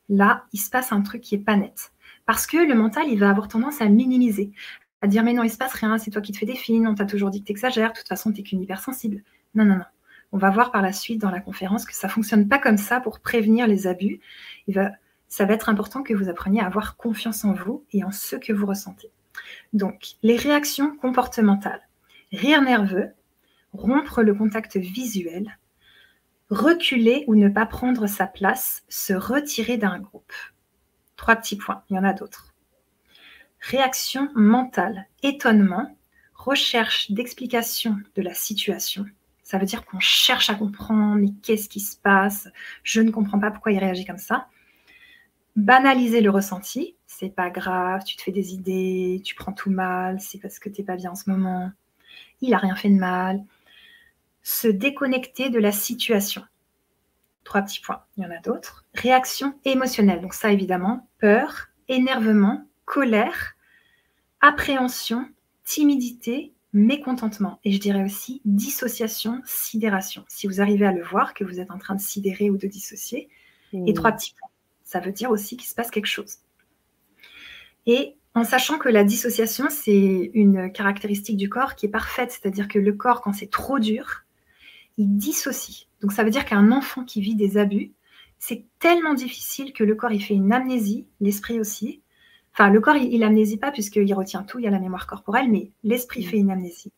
[0.08, 1.90] Là, il se passe un truc qui est pas net.
[2.24, 4.52] Parce que le mental, il va avoir tendance à minimiser,
[5.02, 6.86] à dire mais non, il se passe rien, c'est toi qui te fais des films,
[6.86, 9.24] on t'a toujours dit que tu exagères, de toute façon, tu qu'une hypersensible.
[9.56, 9.84] Non, non, non.
[10.32, 13.00] On va voir par la suite dans la conférence que ça fonctionne pas comme ça
[13.00, 14.20] pour prévenir les abus.
[15.28, 18.36] Ça va être important que vous appreniez à avoir confiance en vous et en ce
[18.36, 19.10] que vous ressentez.
[19.72, 21.82] Donc, les réactions comportementales.
[22.32, 23.10] Rire nerveux,
[23.72, 25.58] rompre le contact visuel,
[26.50, 30.32] reculer ou ne pas prendre sa place, se retirer d'un groupe.
[31.16, 32.54] Trois petits points, il y en a d'autres.
[33.60, 35.96] Réaction mentale, étonnement,
[36.34, 39.06] recherche d'explication de la situation.
[39.48, 42.48] Ça veut dire qu'on cherche à comprendre, mais qu'est-ce qui se passe?
[42.82, 44.46] Je ne comprends pas pourquoi il réagit comme ça.
[45.56, 50.20] Banaliser le ressenti, c'est pas grave, tu te fais des idées, tu prends tout mal,
[50.20, 51.72] c'est parce que t'es pas bien en ce moment.
[52.42, 53.42] Il a rien fait de mal.
[54.42, 56.44] Se déconnecter de la situation.
[57.42, 58.84] Trois petits points, il y en a d'autres.
[58.92, 63.54] Réaction émotionnelle, donc ça évidemment, peur, énervement, colère,
[64.42, 65.26] appréhension,
[65.64, 67.60] timidité, mécontentement.
[67.64, 70.24] Et je dirais aussi dissociation, sidération.
[70.28, 72.66] Si vous arrivez à le voir, que vous êtes en train de sidérer ou de
[72.66, 73.28] dissocier.
[73.72, 73.94] Et Mm.
[73.94, 74.48] trois petits points.
[74.84, 76.36] Ça veut dire aussi qu'il se passe quelque chose.
[77.86, 82.68] Et en sachant que la dissociation, c'est une caractéristique du corps qui est parfaite, c'est-à-dire
[82.68, 84.24] que le corps, quand c'est trop dur,
[84.96, 85.86] il dissocie.
[86.02, 87.92] Donc ça veut dire qu'un enfant qui vit des abus,
[88.38, 92.02] c'est tellement difficile que le corps, il fait une amnésie, l'esprit aussi.
[92.58, 95.06] Enfin, le corps, il, il amnésie pas puisqu'il retient tout, il y a la mémoire
[95.06, 96.90] corporelle, mais l'esprit fait une amnésie.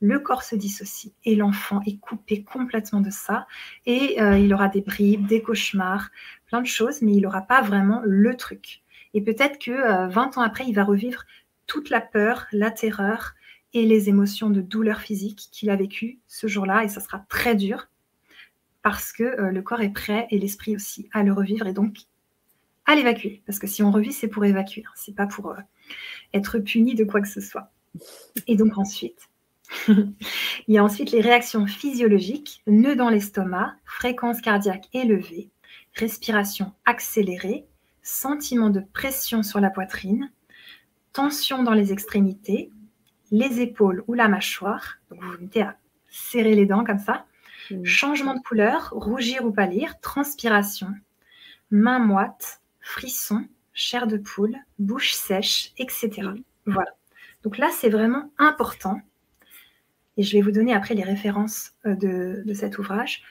[0.00, 3.46] Le corps se dissocie et l'enfant est coupé complètement de ça
[3.84, 6.08] et euh, il aura des bribes, des cauchemars,
[6.46, 8.80] plein de choses, mais il n'aura pas vraiment le truc.
[9.12, 11.24] Et peut-être que euh, 20 ans après, il va revivre
[11.66, 13.34] toute la peur, la terreur
[13.74, 17.54] et les émotions de douleur physique qu'il a vécues ce jour-là, et ça sera très
[17.54, 17.90] dur
[18.80, 21.98] parce que euh, le corps est prêt et l'esprit aussi à le revivre et donc
[22.86, 23.42] à l'évacuer.
[23.46, 24.92] Parce que si on revit, c'est pour évacuer, hein.
[24.94, 25.60] c'est pas pour euh,
[26.34, 27.70] être puni de quoi que ce soit.
[28.46, 29.28] Et donc ensuite,
[29.88, 30.14] il
[30.68, 35.50] y a ensuite les réactions physiologiques, nœud dans l'estomac, fréquence cardiaque élevée,
[35.94, 37.66] respiration accélérée,
[38.02, 40.32] sentiment de pression sur la poitrine,
[41.12, 42.70] tension dans les extrémités,
[43.30, 44.98] les épaules ou la mâchoire.
[45.10, 45.76] Donc vous vous mettez à
[46.08, 47.26] serrer les dents comme ça.
[47.70, 47.84] Mm.
[47.84, 50.88] Changement de couleur, rougir ou pâlir, transpiration,
[51.70, 56.28] main moite, frisson, chair de poule, bouche sèche, etc.
[56.66, 56.90] Voilà.
[57.42, 59.00] Donc là, c'est vraiment important.
[60.16, 63.22] Et je vais vous donner après les références euh, de, de cet ouvrage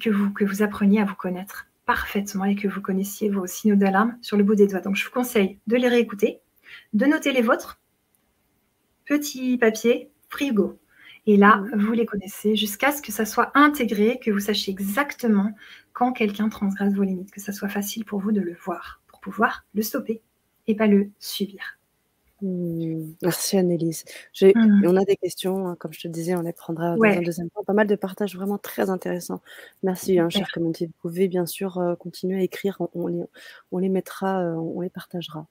[0.00, 3.76] que vous, que vous appreniez à vous connaître parfaitement et que vous connaissiez vos signaux
[3.76, 4.80] d'alarme sur le bout des doigts.
[4.80, 6.40] Donc je vous conseille de les réécouter,
[6.92, 7.80] de noter les vôtres,
[9.04, 10.78] petit papier, frigo.
[11.26, 11.78] Et là, mmh.
[11.78, 15.52] vous les connaissez jusqu'à ce que ça soit intégré, que vous sachiez exactement
[15.92, 19.20] quand quelqu'un transgresse vos limites, que ça soit facile pour vous de le voir, pour
[19.20, 20.20] pouvoir le stopper
[20.66, 21.78] et pas le subir.
[22.42, 23.12] Mmh.
[23.22, 24.04] Merci Annelise.
[24.42, 24.84] Mmh.
[24.86, 27.48] On a des questions, hein, comme je te disais, on les prendra dans un deuxième
[27.48, 27.64] temps.
[27.64, 29.40] Pas mal de partages vraiment très intéressants.
[29.82, 30.86] Merci, hein, cher communauté.
[30.86, 33.22] Vous pouvez bien sûr euh, continuer à écrire, on, les,
[33.72, 35.46] on les, mettra, euh, on les partagera.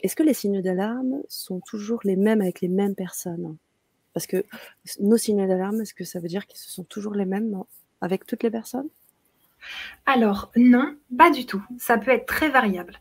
[0.00, 3.56] Est-ce que les signaux d'alarme sont toujours les mêmes avec les mêmes personnes?
[4.14, 4.44] Parce que
[5.00, 7.62] nos signaux d'alarme, est-ce que ça veut dire qu'ils sont toujours les mêmes
[8.00, 8.88] avec toutes les personnes?
[10.06, 11.62] Alors non, pas du tout.
[11.78, 13.00] Ça peut être très variable.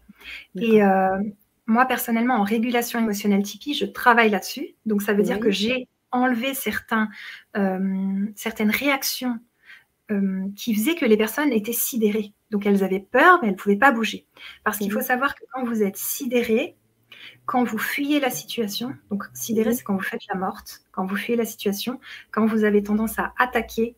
[0.56, 1.18] Et euh,
[1.66, 4.76] moi, personnellement, en régulation émotionnelle Tipeee, je travaille là-dessus.
[4.86, 7.10] Donc, ça veut dire que j'ai enlevé certains,
[7.58, 9.40] euh, certaines réactions
[10.12, 12.34] euh, qui faisaient que les personnes étaient sidérées.
[12.52, 14.26] Donc, elles avaient peur, mais elles ne pouvaient pas bouger.
[14.64, 16.76] Parce qu'il faut savoir que quand vous êtes sidéré,
[17.46, 21.16] quand vous fuyez la situation, donc sidéré, c'est quand vous faites la morte, quand vous
[21.16, 22.00] fuyez la situation,
[22.32, 23.96] quand vous avez tendance à attaquer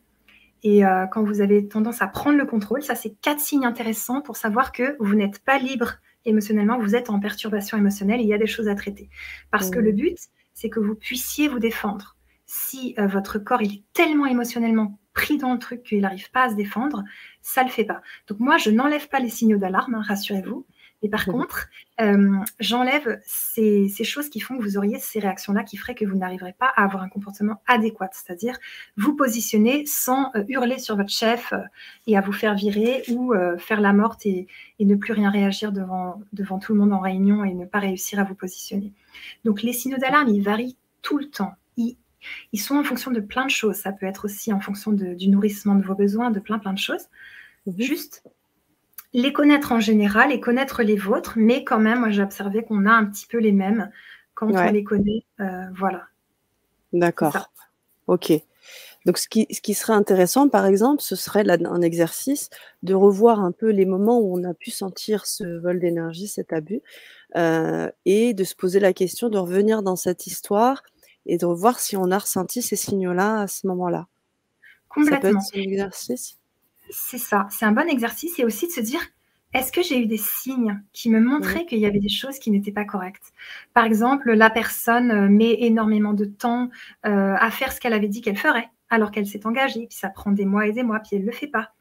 [0.64, 4.22] et euh, quand vous avez tendance à prendre le contrôle, ça, c'est quatre signes intéressants
[4.22, 8.30] pour savoir que vous n'êtes pas libre émotionnellement, vous êtes en perturbation émotionnelle et il
[8.30, 9.10] y a des choses à traiter.
[9.52, 10.18] Parce que le but,
[10.54, 12.18] c'est que vous puissiez vous défendre.
[12.48, 16.44] Si euh, votre corps il est tellement émotionnellement pris dans le truc qu'il n'arrive pas
[16.44, 17.04] à se défendre,
[17.42, 18.02] ça ne le fait pas.
[18.28, 20.66] Donc moi, je n'enlève pas les signaux d'alarme, hein, rassurez-vous.
[21.02, 21.68] Et par contre,
[22.02, 26.18] euh, j'enlève ces, choses qui font que vous auriez ces réactions-là qui feraient que vous
[26.18, 28.58] n'arriverez pas à avoir un comportement adéquat, c'est-à-dire
[28.98, 31.60] vous positionner sans euh, hurler sur votre chef euh,
[32.08, 34.48] et à vous faire virer ou faire la morte et,
[34.80, 38.20] ne plus rien réagir devant, devant tout le monde en réunion et ne pas réussir
[38.20, 38.92] à vous positionner.
[39.44, 41.54] Donc les signaux d'alarme, ils varient tout le temps.
[41.78, 41.98] Ils,
[42.54, 43.76] ils, sont en fonction de plein de choses.
[43.76, 46.80] Ça peut être aussi en fonction du nourrissement de vos besoins, de plein plein de
[46.80, 47.06] choses.
[47.78, 48.24] Juste
[49.16, 52.86] les connaître en général et connaître les vôtres, mais quand même, moi j'ai observé qu'on
[52.86, 53.90] a un petit peu les mêmes
[54.34, 55.24] quand on les connaît.
[55.40, 56.04] Euh, voilà.
[56.92, 57.50] D'accord.
[58.08, 58.34] Ok.
[59.06, 62.50] Donc ce qui, ce qui, serait intéressant, par exemple, ce serait un exercice
[62.84, 66.52] de revoir un peu les moments où on a pu sentir ce vol d'énergie, cet
[66.52, 66.82] abus,
[67.38, 70.84] euh, et de se poser la question de revenir dans cette histoire
[71.26, 74.08] et de revoir si on a ressenti ces signaux-là à ce moment-là.
[74.90, 75.40] Complètement.
[75.40, 76.38] Ça peut être un exercice?
[76.90, 79.02] C'est ça, c'est un bon exercice et aussi de se dire
[79.56, 82.52] est-ce que j'ai eu des signes qui me montraient qu'il y avait des choses qui
[82.52, 83.32] n'étaient pas correctes?
[83.74, 86.70] Par exemple, la personne euh, met énormément de temps
[87.06, 90.10] euh, à faire ce qu'elle avait dit qu'elle ferait, alors qu'elle s'est engagée, puis ça
[90.10, 91.72] prend des mois et des mois, puis elle ne le fait pas.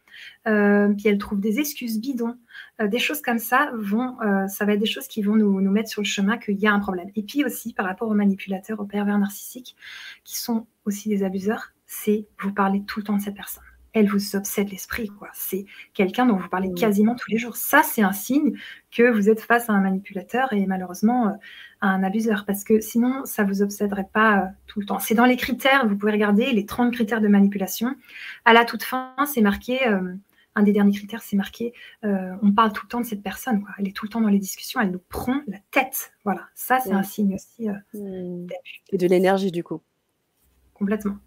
[0.47, 2.37] Euh, puis elle trouve des excuses bidons.
[2.81, 5.89] des choses comme ça vont, ça va être des choses qui vont nous, nous mettre
[5.91, 7.11] sur le chemin qu'il y a un problème.
[7.17, 9.75] Et puis aussi, par rapport aux manipulateurs, aux pervers narcissiques,
[10.23, 14.09] qui sont aussi des abuseurs, c'est vous parlez tout le temps de cette personne elle
[14.09, 15.09] vous obsède l'esprit.
[15.09, 15.29] quoi.
[15.33, 17.57] C'est quelqu'un dont vous parlez quasiment tous les jours.
[17.57, 18.53] Ça, c'est un signe
[18.91, 21.33] que vous êtes face à un manipulateur et malheureusement euh,
[21.81, 24.99] à un abuseur, parce que sinon, ça vous obséderait pas euh, tout le temps.
[24.99, 27.95] C'est dans les critères, vous pouvez regarder les 30 critères de manipulation.
[28.45, 30.15] À la toute fin, c'est marqué, euh,
[30.57, 31.73] un des derniers critères, c'est marqué,
[32.05, 33.65] on parle tout le temps de cette personne.
[33.65, 33.75] Quoi.
[33.77, 36.13] Elle est tout le temps dans les discussions, elle nous prend la tête.
[36.23, 38.47] Voilà, ça, c'est un signe aussi mmh.
[38.93, 39.83] Et de l'énergie, du coup.
[40.73, 41.19] Complètement.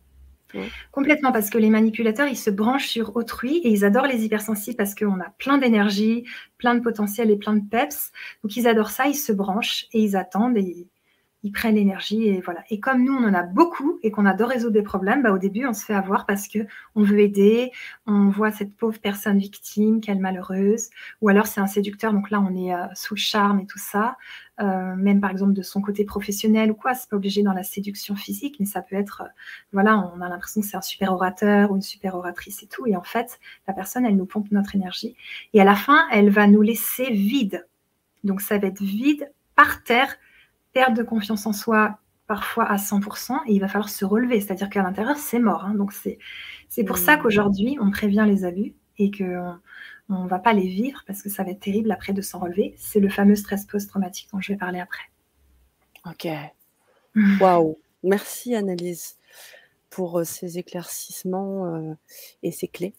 [0.92, 4.78] Complètement, parce que les manipulateurs, ils se branchent sur autrui et ils adorent les hypersensibles
[4.78, 6.26] parce qu'on a plein d'énergie,
[6.58, 8.12] plein de potentiel et plein de peps.
[8.44, 10.58] Donc ils adorent ça, ils se branchent et ils attendent
[11.52, 12.64] prennent l'énergie et voilà.
[12.70, 15.38] Et comme nous, on en a beaucoup et qu'on adore résoudre des problèmes, bah, au
[15.38, 16.60] début, on se fait avoir parce que
[16.96, 17.72] on veut aider,
[18.06, 20.90] on voit cette pauvre personne victime, quelle malheureuse,
[21.22, 23.80] ou alors c'est un séducteur, donc là, on est euh, sous le charme et tout
[23.80, 24.18] ça.
[24.60, 27.62] Euh, même par exemple de son côté professionnel ou quoi, c'est pas obligé dans la
[27.62, 29.30] séduction physique, mais ça peut être, euh,
[29.72, 32.88] voilà, on a l'impression que c'est un super orateur ou une super oratrice et tout,
[32.88, 35.16] et en fait, la personne, elle nous pompe notre énergie,
[35.54, 37.68] et à la fin, elle va nous laisser vide.
[38.24, 40.18] Donc ça va être vide par terre,
[40.78, 44.70] perte de confiance en soi parfois à 100%, et il va falloir se relever, c'est-à-dire
[44.70, 45.66] qu'à l'intérieur, c'est mort.
[45.66, 45.74] Hein.
[45.74, 47.22] donc c'est pour ça mmh.
[47.22, 49.40] qu'aujourd'hui, on prévient les abus et que
[50.10, 52.40] on ne va pas les vivre parce que ça va être terrible après de s'en
[52.40, 52.76] relever.
[52.78, 55.04] C'est le fameux stress post-traumatique dont je vais parler après.
[56.06, 56.28] Ok.
[57.42, 57.78] Waouh.
[58.04, 59.18] Merci Annelise
[59.90, 61.94] pour euh, ces éclaircissements euh,
[62.44, 62.94] et ces clés.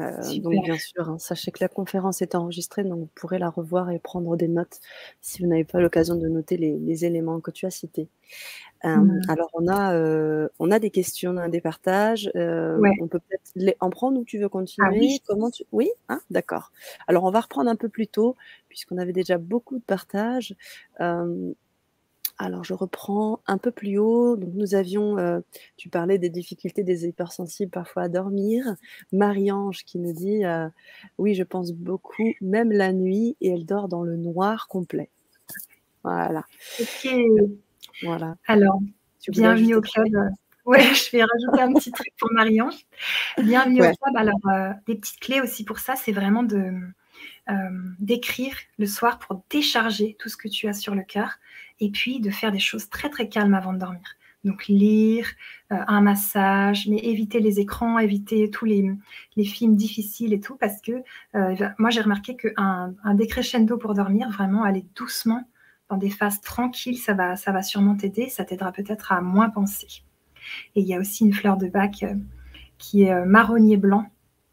[0.00, 3.48] Euh, donc bien sûr, hein, sachez que la conférence est enregistrée, donc vous pourrez la
[3.48, 4.80] revoir et prendre des notes
[5.20, 8.08] si vous n'avez pas l'occasion de noter les, éléments que tu as cités.
[8.84, 9.20] Euh, mmh.
[9.28, 12.30] Alors on a, euh, on a des questions, on a des partages.
[12.34, 14.98] On peut peut-être en prendre ou tu veux ah continuer?
[14.98, 15.20] oui.
[15.26, 16.72] Comment tu Oui, hein, d'accord.
[17.06, 18.36] Alors on va reprendre un peu plus tôt
[18.68, 20.54] puisqu'on avait déjà beaucoup de partages.
[22.38, 24.36] Alors, je reprends un peu plus haut.
[24.36, 25.40] Donc, nous avions, euh,
[25.76, 28.76] tu parlais des difficultés des hypersensibles parfois à dormir.
[29.12, 30.68] Marie-Ange qui nous dit, euh,
[31.18, 35.10] oui, je pense beaucoup, même la nuit, et elle dort dans le noir complet.
[36.04, 36.44] Voilà.
[36.78, 37.08] Ok.
[38.02, 38.36] Voilà.
[38.46, 38.80] Alors,
[39.28, 40.08] bienvenue au club.
[40.66, 42.86] Ouais, je vais rajouter un petit truc pour Marie-Ange.
[43.38, 44.16] Bienvenue au club.
[44.16, 46.72] Alors, euh, des petites clés aussi pour ça, c'est vraiment de
[47.48, 47.54] euh,
[48.00, 51.38] d'écrire le soir pour décharger tout ce que tu as sur le cœur
[51.80, 54.16] et puis de faire des choses très très calmes avant de dormir.
[54.44, 55.26] Donc lire,
[55.72, 58.88] euh, un massage, mais éviter les écrans, éviter tous les,
[59.36, 61.02] les films difficiles et tout, parce que
[61.78, 65.44] moi j'ai remarqué qu'un un décrescendo pour dormir, vraiment aller doucement
[65.88, 69.50] dans des phases tranquilles, ça va, ça va sûrement t'aider, ça t'aidera peut-être à moins
[69.50, 70.02] penser.
[70.74, 72.14] Et il y a aussi une fleur de bac euh,
[72.78, 74.06] qui est euh, marronnier blanc.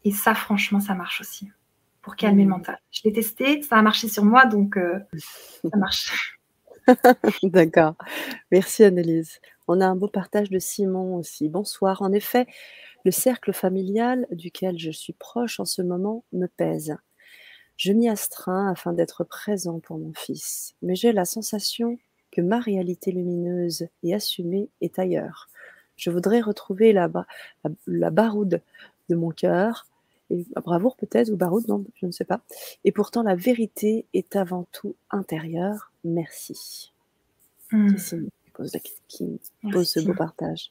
[0.04, 1.50] Et ça, franchement, ça marche aussi
[2.02, 2.52] pour calmer le mmh.
[2.52, 2.78] mental.
[2.90, 6.33] Je l'ai testé, ça a marché sur moi, donc euh, ça marche.
[7.42, 7.94] D'accord.
[8.50, 9.40] Merci Annelise.
[9.68, 11.48] On a un beau partage de Simon aussi.
[11.48, 12.02] Bonsoir.
[12.02, 12.46] En effet,
[13.04, 16.96] le cercle familial duquel je suis proche en ce moment me pèse.
[17.76, 21.98] Je m'y astreins afin d'être présent pour mon fils, mais j'ai la sensation
[22.30, 25.48] que ma réalité lumineuse et assumée est ailleurs.
[25.96, 27.10] Je voudrais retrouver la,
[27.86, 28.62] la, baroude
[29.08, 29.86] de mon cœur,
[30.34, 32.42] et bravoure peut-être, ou baroude, non, je ne sais pas.
[32.84, 35.92] Et pourtant, la vérité est avant tout intérieure.
[36.04, 36.92] Merci.
[37.72, 37.96] Mmh.
[39.08, 39.40] qui
[39.72, 40.70] pose ce beau partage.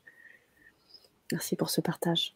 [1.31, 2.35] Merci pour ce partage.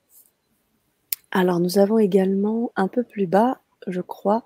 [1.32, 4.44] Alors, nous avons également un peu plus bas, je crois,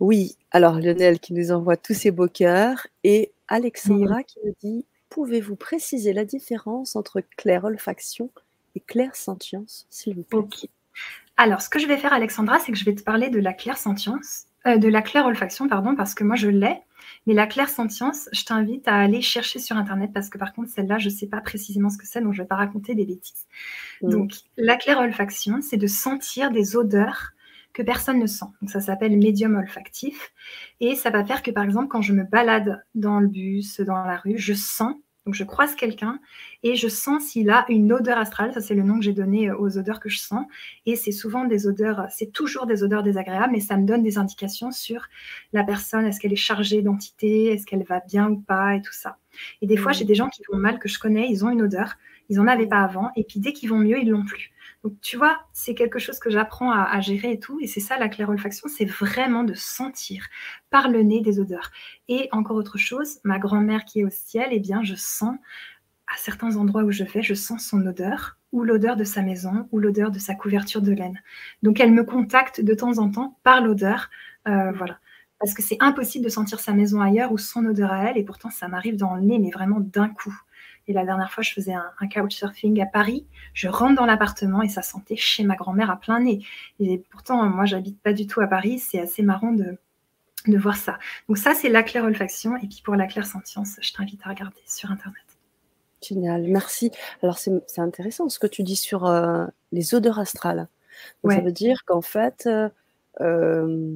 [0.00, 4.86] oui, alors Lionel qui nous envoie tous ses beaux cœurs et Alexandra qui nous dit
[5.08, 8.30] Pouvez-vous préciser la différence entre claire olfaction
[8.74, 10.38] et claire sentience, s'il vous plaît?
[11.36, 13.52] Alors, ce que je vais faire, Alexandra, c'est que je vais te parler de la
[13.52, 16.76] claire sentience, euh, de la pardon, parce que moi je l'ai.
[17.26, 20.70] Mais la claire sentience, je t'invite à aller chercher sur Internet parce que par contre,
[20.70, 22.94] celle-là, je ne sais pas précisément ce que c'est, donc je ne vais pas raconter
[22.94, 23.46] des bêtises.
[24.02, 24.10] Mmh.
[24.10, 27.32] Donc, la claire olfaction, c'est de sentir des odeurs
[27.72, 28.46] que personne ne sent.
[28.60, 30.32] Donc ça s'appelle médium olfactif.
[30.80, 34.02] Et ça va faire que par exemple, quand je me balade dans le bus, dans
[34.02, 34.94] la rue, je sens,
[35.28, 36.20] donc je croise quelqu'un
[36.62, 38.54] et je sens s'il a une odeur astrale.
[38.54, 40.46] Ça, c'est le nom que j'ai donné euh, aux odeurs que je sens.
[40.86, 44.16] Et c'est souvent des odeurs, c'est toujours des odeurs désagréables, mais ça me donne des
[44.16, 45.06] indications sur
[45.52, 46.06] la personne.
[46.06, 47.52] Est-ce qu'elle est chargée d'entité?
[47.52, 48.76] Est-ce qu'elle va bien ou pas?
[48.76, 49.18] Et tout ça.
[49.60, 51.60] Et des fois, j'ai des gens qui vont mal, que je connais, ils ont une
[51.60, 51.96] odeur,
[52.30, 53.10] ils n'en avaient pas avant.
[53.14, 54.50] Et puis dès qu'ils vont mieux, ils l'ont plus.
[54.88, 57.58] Donc, tu vois, c'est quelque chose que j'apprends à, gérer et tout.
[57.60, 60.26] Et c'est ça, la clairolfaction, c'est vraiment de sentir
[60.70, 61.70] par le nez des odeurs.
[62.08, 65.36] Et encore autre chose, ma grand-mère qui est au ciel, eh bien, je sens,
[66.06, 69.68] à certains endroits où je vais, je sens son odeur, ou l'odeur de sa maison,
[69.72, 71.20] ou l'odeur de sa couverture de laine.
[71.62, 74.08] Donc, elle me contacte de temps en temps par l'odeur.
[74.48, 75.00] Euh, voilà.
[75.38, 78.16] Parce que c'est impossible de sentir sa maison ailleurs ou son odeur à elle.
[78.16, 80.34] Et pourtant, ça m'arrive dans le nez, mais vraiment d'un coup.
[80.88, 83.26] Et la dernière fois, je faisais un, couchsurfing à Paris.
[83.52, 86.44] Je rentre dans l'appartement et ça sentait chez ma grand-mère à plein nez.
[86.80, 88.78] Et pourtant, moi, j'habite pas du tout à Paris.
[88.78, 89.78] C'est assez marrant de,
[90.46, 90.98] de voir ça.
[91.28, 92.56] Donc ça, c'est la claire olfaction.
[92.56, 95.22] Et puis pour la claire sentience, je t'invite à regarder sur Internet.
[96.02, 96.90] Génial, merci.
[97.22, 100.68] Alors c'est intéressant ce que tu dis sur euh, les odeurs astrales.
[101.28, 102.68] Ça veut dire qu'en fait, euh,
[103.20, 103.94] euh,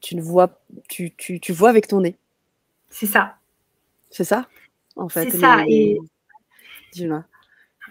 [0.00, 2.16] tu, le vois, tu, tu, tu vois avec ton nez.
[2.90, 3.36] C'est ça.
[4.10, 4.46] C'est ça?
[4.96, 5.30] En fait.
[5.30, 5.64] C'est ça.
[5.68, 5.98] Et...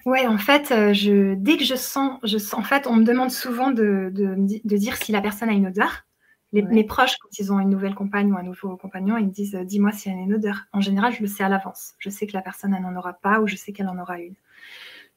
[0.05, 3.05] Ouais, en fait, euh, je, dès que je sens, je sens, en fait, on me
[3.05, 6.05] demande souvent de, de, de dire si la personne a une odeur.
[6.51, 9.31] Les, Mes proches, quand ils ont une nouvelle compagne ou un nouveau compagnon, ils me
[9.31, 10.65] disent euh, Dis-moi si elle a une odeur.
[10.71, 11.93] En général, je le sais à l'avance.
[11.97, 14.19] Je sais que la personne, elle n'en aura pas ou je sais qu'elle en aura
[14.19, 14.35] une.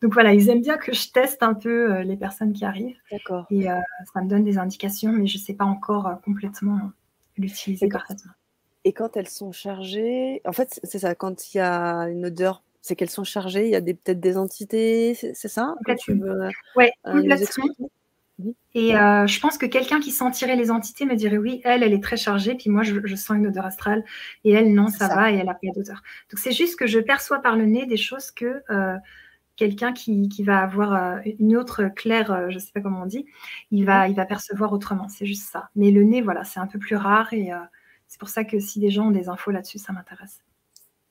[0.03, 2.97] Donc voilà, ils aiment bien que je teste un peu euh, les personnes qui arrivent.
[3.11, 3.47] D'accord.
[3.51, 3.67] Et
[4.13, 6.93] ça me donne des indications, mais je ne sais pas encore complètement
[7.37, 8.33] l'utiliser parfaitement.
[8.87, 12.63] Et quand elles sont chargées, en fait, c'est ça, quand il y a une odeur,
[12.83, 16.85] c'est qu'elles sont chargées, il y a peut-être des entités, c'est ça tu veux Oui,
[17.05, 17.65] euh, complètement.
[18.75, 21.95] Et euh, je pense que quelqu'un qui sentirait les entités me dirait oui, elle, elle
[21.95, 24.05] est très chargée, puis moi, je, sens une odeur astrale,
[24.45, 26.05] et elle, non, ça, va, et elle a pas d'odeur.
[26.31, 28.95] Donc c'est juste que je perçois par le nez des choses que euh,
[29.57, 33.27] quelqu'un qui, va avoir une autre claire, je ne sais pas comment on dit,
[33.73, 35.09] il va, il va percevoir autrement.
[35.09, 35.71] C'est juste ça.
[35.75, 37.51] Mais le nez, voilà, c'est un peu plus rare et
[38.09, 40.41] c'est pour ça que si des gens ont des infos là-dessus, ça m'intéresse.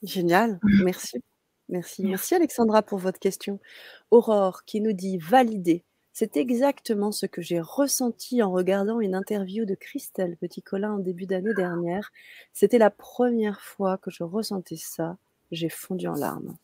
[0.04, 1.24] Génial, merci.
[1.68, 2.04] Merci.
[2.04, 3.60] Merci Alexandra pour votre question.
[4.12, 5.84] Aurore qui nous dit valider.
[6.14, 11.26] C'est exactement ce que j'ai ressenti en regardant une interview de Christelle Petit-Colin en début
[11.26, 12.12] d'année dernière.
[12.54, 15.18] C'était la première fois que je ressentais ça.
[15.52, 16.56] J'ai fondu en larmes.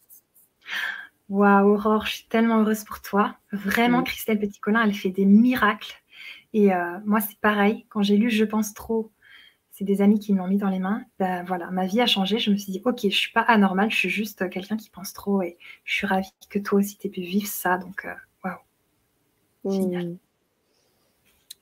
[1.30, 3.36] Waouh, Aurore, je suis tellement heureuse pour toi.
[3.52, 5.96] Vraiment, Christelle Petit-Colin, elle fait des miracles.
[6.54, 7.86] Et euh, moi, c'est pareil.
[7.90, 9.12] Quand j'ai lu Je pense trop,
[9.72, 11.04] c'est des amis qui me l'ont mis dans les mains.
[11.18, 12.40] Ben, voilà, ma vie a changé.
[12.40, 15.14] Je me suis dit, ok, je suis pas anormale, je suis juste quelqu'un qui pense
[15.14, 17.78] trop et je suis ravie que toi aussi tu aies pu vivre ça.
[17.78, 19.74] Donc, euh, waouh.
[19.74, 20.10] Génial.
[20.10, 20.18] Mmh.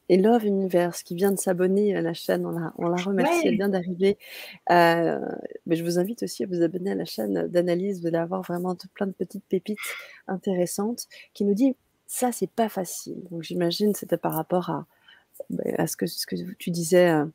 [0.10, 2.46] et Love Universe qui vient de s'abonner à la chaîne.
[2.48, 4.18] On la, on la remercie, elle vient d'arriver.
[4.72, 5.20] Euh,
[5.68, 8.02] mais je vous invite aussi à vous abonner à la chaîne d'analyse.
[8.02, 9.78] Vous allez avoir vraiment plein de petites pépites
[10.28, 11.76] intéressantes qui nous dit
[12.08, 13.24] ça, c'est pas facile.
[13.30, 14.88] Donc j'imagine c'était par rapport à,
[15.52, 17.26] ben, à ce, que, ce que tu disais euh,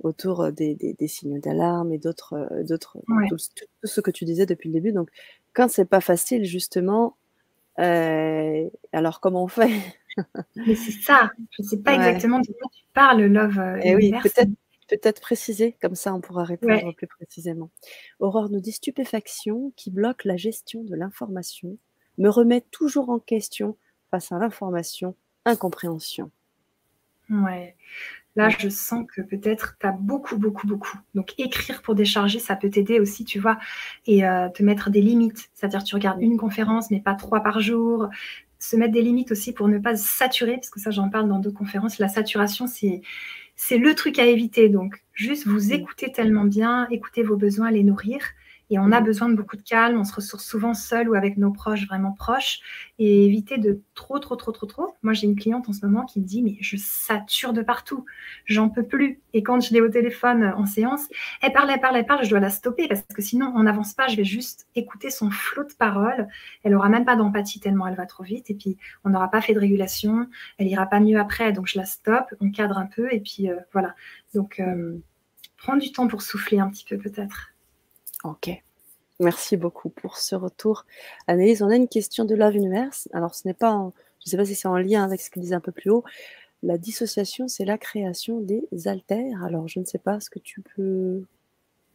[0.00, 3.38] autour des, des, signaux d'alarme et d'autres, euh, d'autres tout,
[3.84, 4.92] ce que tu disais depuis le début.
[4.92, 5.10] Donc
[5.52, 7.16] quand c'est pas facile, justement,
[7.76, 9.70] alors comment on fait?
[10.56, 11.30] Mais c'est ça.
[11.50, 14.50] Je ne sais pas exactement de quoi tu parles, Love euh, Et eh oui, peut-être
[14.86, 17.70] peut-être préciser, comme ça on pourra répondre plus précisément.
[18.20, 21.78] Aurore nous dit stupéfaction qui bloque la gestion de l'information,
[22.18, 23.78] me remet toujours en question
[24.10, 25.16] face à l'information,
[25.46, 26.30] incompréhension.
[27.30, 27.76] Ouais.
[28.36, 30.98] Là, je sens que peut-être tu as beaucoup, beaucoup, beaucoup.
[31.14, 33.58] Donc, écrire pour décharger, ça peut t'aider aussi, tu vois,
[34.06, 35.50] et euh, te mettre des limites.
[35.54, 38.08] C'est-à-dire, tu regardes une conférence, mais pas trois par jour
[38.64, 41.38] se mettre des limites aussi pour ne pas saturer, parce que ça j'en parle dans
[41.38, 43.02] d'autres conférences, la saturation c'est
[43.56, 44.68] c'est le truc à éviter.
[44.68, 48.20] Donc juste vous écoutez tellement bien, écoutez vos besoins, les nourrir,
[48.74, 51.36] et on a besoin de beaucoup de calme, on se ressource souvent seul ou avec
[51.36, 52.58] nos proches vraiment proches
[52.98, 54.96] et éviter de trop, trop, trop, trop, trop.
[55.04, 58.04] Moi, j'ai une cliente en ce moment qui me dit, mais je sature de partout,
[58.46, 59.20] j'en peux plus.
[59.32, 61.06] Et quand je l'ai au téléphone en séance,
[61.40, 63.94] elle parle, elle parle, elle parle, je dois la stopper parce que sinon, on n'avance
[63.94, 66.26] pas, je vais juste écouter son flot de paroles.
[66.64, 69.40] Elle n'aura même pas d'empathie tellement elle va trop vite et puis on n'aura pas
[69.40, 72.86] fait de régulation, elle ira pas mieux après, donc je la stoppe, on cadre un
[72.86, 73.94] peu et puis euh, voilà.
[74.34, 74.98] Donc, euh,
[75.58, 77.53] prends du temps pour souffler un petit peu peut-être.
[78.24, 78.50] Ok.
[79.20, 80.86] Merci beaucoup pour ce retour.
[81.28, 83.08] Anaïs, on a une question de Love Universe.
[83.12, 85.42] Alors, ce n'est pas, je ne sais pas si c'est en lien avec ce qu'il
[85.42, 86.04] disait un peu plus haut.
[86.62, 89.44] La dissociation, c'est la création des altères.
[89.44, 91.22] Alors, je ne sais pas ce que tu peux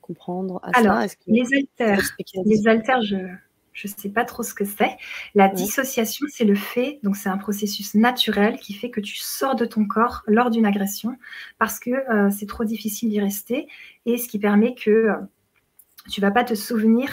[0.02, 2.16] comprendre à Alors, les altères,
[2.46, 4.96] les altères, je ne sais pas trop ce que c'est.
[5.36, 9.56] La dissociation, c'est le fait, donc c'est un processus naturel qui fait que tu sors
[9.56, 11.16] de ton corps lors d'une agression
[11.58, 13.68] parce que euh, c'est trop difficile d'y rester
[14.06, 15.16] et ce qui permet que euh,
[16.10, 17.10] tu vas pas te souvenir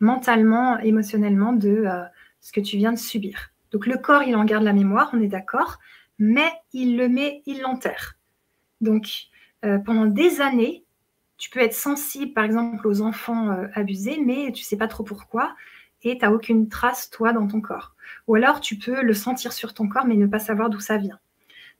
[0.00, 2.02] mentalement, émotionnellement de euh,
[2.40, 3.50] ce que tu viens de subir.
[3.70, 5.78] Donc le corps, il en garde la mémoire, on est d'accord,
[6.18, 8.16] mais il le met, il l'enterre.
[8.80, 9.08] Donc
[9.64, 10.84] euh, pendant des années,
[11.36, 15.04] tu peux être sensible, par exemple, aux enfants euh, abusés, mais tu sais pas trop
[15.04, 15.54] pourquoi,
[16.02, 17.94] et tu n'as aucune trace, toi, dans ton corps.
[18.26, 20.96] Ou alors tu peux le sentir sur ton corps, mais ne pas savoir d'où ça
[20.96, 21.18] vient.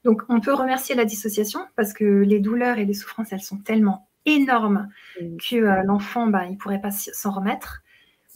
[0.04, 3.58] Donc on peut remercier la dissociation parce que les douleurs et les souffrances, elles sont
[3.58, 4.88] tellement énorme
[5.20, 5.36] mm.
[5.36, 7.82] que euh, l'enfant, bah, il ne pourrait pas s'en remettre.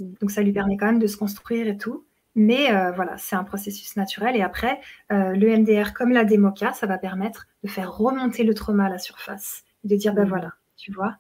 [0.01, 0.12] Mm.
[0.20, 2.05] Donc ça lui permet quand même de se construire et tout.
[2.37, 4.37] Mais euh, voilà, c'est un processus naturel.
[4.37, 4.80] Et après,
[5.12, 8.89] euh, le MDR, comme la démoca, ça va permettre de faire remonter le trauma à
[8.89, 9.64] la surface.
[9.85, 11.16] De dire, ben voilà, tu vois,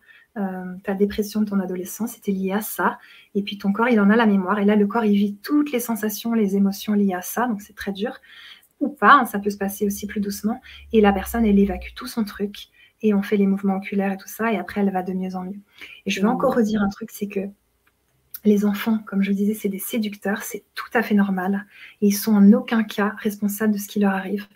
[0.82, 2.98] ta dépression de ton adolescence c'était lié à ça.
[3.36, 4.58] Et puis ton corps, il en a la mémoire.
[4.58, 7.46] Et là, le corps, il vit toutes les sensations, les émotions liées à ça.
[7.46, 8.18] Donc c'est très dur.
[8.80, 10.60] Ou pas, hein, ça peut se passer aussi plus doucement.
[10.92, 12.70] Et la personne, elle évacue tout son truc
[13.02, 15.36] et on fait les mouvements oculaires et tout ça, et après elle va de mieux
[15.36, 15.60] en mieux.
[16.06, 17.40] Et je vais encore redire un truc, c'est que
[18.44, 21.66] les enfants, comme je disais, c'est des séducteurs, c'est tout à fait normal,
[22.02, 24.46] et ils sont en aucun cas responsables de ce qui leur arrive.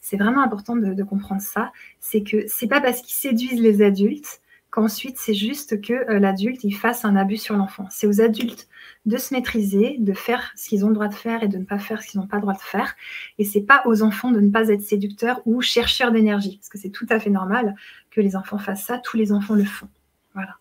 [0.00, 4.40] C'est vraiment important de, comprendre ça, c'est que c'est pas parce qu'ils séduisent les adultes
[4.78, 7.86] qu'ensuite c'est juste que euh, l'adulte il fasse un abus sur l'enfant.
[7.90, 8.68] C'est aux adultes
[9.06, 11.64] de se maîtriser, de faire ce qu'ils ont le droit de faire et de ne
[11.64, 12.94] pas faire ce qu'ils n'ont pas le droit de faire.
[13.38, 16.78] Et c'est pas aux enfants de ne pas être séducteurs ou chercheurs d'énergie, parce que
[16.78, 17.74] c'est tout à fait normal
[18.12, 18.98] que les enfants fassent ça.
[18.98, 19.88] Tous les enfants le font.
[20.34, 20.54] Voilà.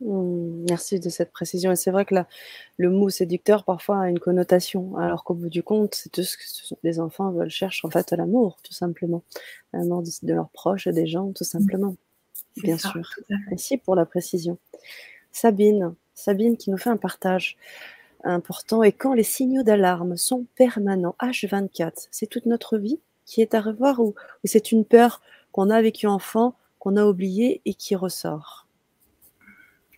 [0.00, 1.72] Mmh, merci de cette précision.
[1.72, 2.14] Et c'est vrai que
[2.76, 6.36] le mot séducteur parfois a une connotation, alors qu'au bout du compte, c'est tout ce
[6.36, 9.22] que les enfants veulent chercher en fait l'amour, tout simplement,
[9.72, 11.96] l'amour de, leurs proches, des gens, tout simplement.
[12.56, 13.02] Bien sûr.
[13.50, 14.58] Merci pour la précision.
[15.32, 17.56] Sabine, Sabine qui nous fait un partage
[18.22, 18.82] important.
[18.82, 23.60] Et quand les signaux d'alarme sont permanents, H24, c'est toute notre vie qui est à
[23.60, 25.20] revoir ou, c'est une peur
[25.52, 28.66] qu'on a vécue enfant, qu'on a oubliée et qui ressort?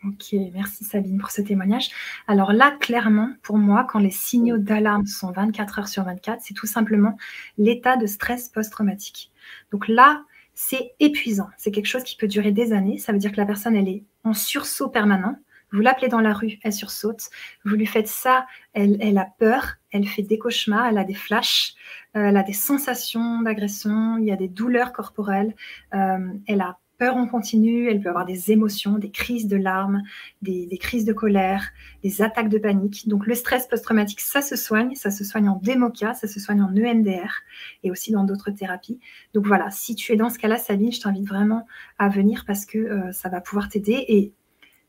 [0.04, 1.90] Ok, merci Sabine pour ce témoignage.
[2.28, 6.54] Alors là, clairement, pour moi, quand les signaux d'alarme sont 24 heures sur 24, c'est
[6.54, 7.16] tout simplement
[7.59, 9.32] l'état de stress post-traumatique.
[9.72, 10.22] Donc là,
[10.57, 11.48] c'est épuisant.
[11.59, 12.98] C'est quelque chose qui peut durer des années.
[12.98, 15.36] Ça veut dire que la personne, elle est en sursaut permanent.
[15.70, 17.28] Vous l'appelez dans la rue, elle sursaute.
[17.64, 21.74] Vous lui faites ça, elle, a peur, elle fait des cauchemars, elle a des flashs,
[22.16, 25.54] euh, elle a des sensations d'agression, il y a des douleurs corporelles,
[25.94, 30.03] euh, elle a peur en continu, elle peut avoir des émotions, des crises de larmes,
[30.42, 31.70] des, crises de colère,
[32.03, 33.09] des attaques de panique.
[33.09, 36.62] Donc le stress post-traumatique, ça se soigne, ça se soigne en démoca, ça se soigne
[36.62, 37.42] en EMDR
[37.84, 38.99] et aussi dans d'autres thérapies.
[39.34, 41.66] Donc voilà, si tu es dans ce cas-là, Sabine, je t'invite vraiment
[41.99, 44.32] à venir parce que euh, ça va pouvoir t'aider et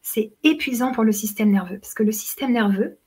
[0.01, 2.97] c'est épuisant pour le système nerveux parce que le système nerveux,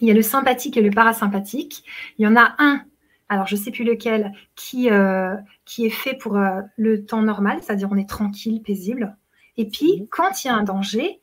[0.00, 1.84] il y a le sympathique et le parasympathique.
[2.18, 2.84] Il y en a un
[3.28, 7.22] alors je ne sais plus lequel, qui, euh, qui est fait pour euh, le temps
[7.22, 9.16] normal, c'est-à-dire on est tranquille, paisible.
[9.56, 10.06] Et puis, mhm.
[10.08, 11.20] quand il y a un danger,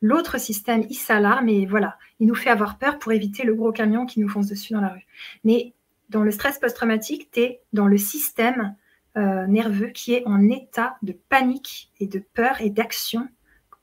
[0.00, 3.72] l'autre système, il s'alarme et voilà, il nous fait avoir peur pour éviter le gros
[3.72, 5.06] camion qui nous fonce dessus dans la rue.
[5.44, 5.74] Mais
[6.10, 8.76] dans le stress post-traumatique, tu es dans le système
[9.16, 13.28] euh, nerveux qui est en état de panique et de peur et d'action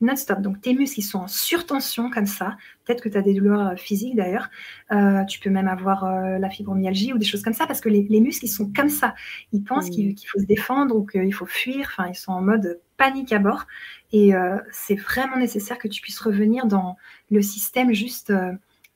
[0.01, 0.41] non-stop.
[0.41, 2.57] Donc tes muscles, ils sont en surtension comme ça.
[2.85, 4.49] Peut-être que tu as des douleurs euh, physiques d'ailleurs.
[4.91, 7.89] Euh, tu peux même avoir euh, la fibromyalgie ou des choses comme ça parce que
[7.89, 9.13] les, muscles, ils sont comme ça.
[9.51, 10.13] Ils pensent mmh.
[10.15, 11.87] qu'il faut se défendre ou qu'il faut fuir.
[11.91, 13.65] Enfin, ils sont en mode panique à bord.
[14.13, 14.33] Et
[14.71, 16.97] c'est vraiment nécessaire que tu puisses revenir dans
[17.29, 18.33] le système juste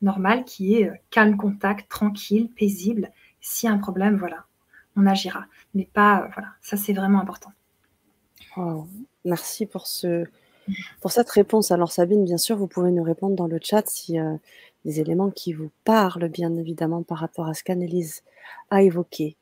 [0.01, 3.11] normal qui est calme, contact, tranquille, paisible.
[3.39, 4.45] S'il y a un problème, voilà,
[4.97, 5.45] on agira.
[5.73, 7.53] Mais pas, voilà, ça c'est vraiment important.
[9.25, 10.25] Merci pour ce,
[11.01, 14.19] pour cette réponse, alors Sabine, bien sûr, vous pouvez nous répondre dans le chat si
[14.19, 14.35] euh,
[14.85, 18.23] des éléments qui vous parlent, bien évidemment, par rapport à ce qu'Annelise
[18.69, 19.35] a évoqué.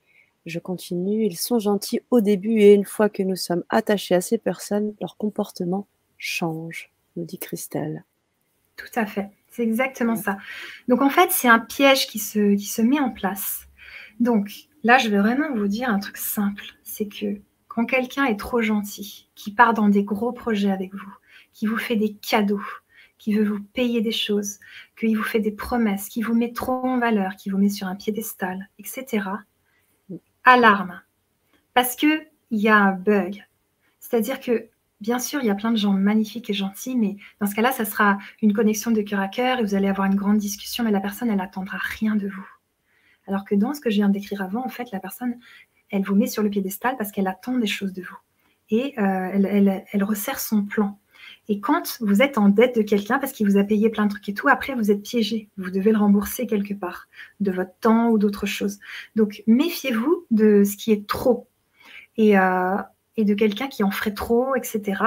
[0.45, 1.26] Je continue.
[1.26, 4.93] Ils sont gentils au début et une fois que nous sommes attachés à ces personnes,
[4.99, 8.03] leur comportement change, nous dit Christelle.
[8.76, 9.30] Tout à fait.
[9.49, 10.38] C'est exactement ça.
[10.88, 13.67] Donc en fait, c'est un piège qui se, qui se met en place.
[14.19, 14.49] Donc
[14.84, 16.63] là, je vais vraiment vous dire un truc simple.
[16.84, 17.39] C'est que
[17.74, 21.13] quand quelqu'un est trop gentil, qui part dans des gros projets avec vous,
[21.53, 22.61] qui vous fait des cadeaux,
[23.17, 24.59] qui veut vous payer des choses,
[24.99, 27.88] qui vous fait des promesses, qui vous met trop en valeur, qui vous met sur
[27.88, 29.28] un piédestal, etc.
[30.43, 31.01] Alarme.
[31.74, 33.43] Parce qu'il y a un bug.
[33.99, 34.69] C'est-à-dire que,
[35.01, 37.71] bien sûr, il y a plein de gens magnifiques et gentils, mais dans ce cas-là,
[37.71, 40.84] ça sera une connexion de cœur à cœur et vous allez avoir une grande discussion,
[40.84, 42.47] mais la personne, elle n'attendra rien de vous.
[43.26, 45.39] Alors que dans ce que je viens de décrire avant, en fait, la personne,
[45.94, 48.18] elle vous met sur le piédestal parce qu'elle attend des choses de vous.
[48.72, 51.00] Et euh, elle, resserre son plan.
[51.48, 54.10] Et quand vous êtes en dette de quelqu'un parce qu'il vous a payé plein de
[54.10, 55.50] trucs et tout, après vous êtes piégé.
[55.58, 57.08] Vous devez le rembourser quelque part,
[57.41, 58.80] de votre temps ou d'autres choses.
[59.16, 61.48] Donc méfiez-vous de ce qui est trop
[62.18, 62.78] et, euh,
[63.16, 65.04] de quelqu'un qui en ferait trop, etc.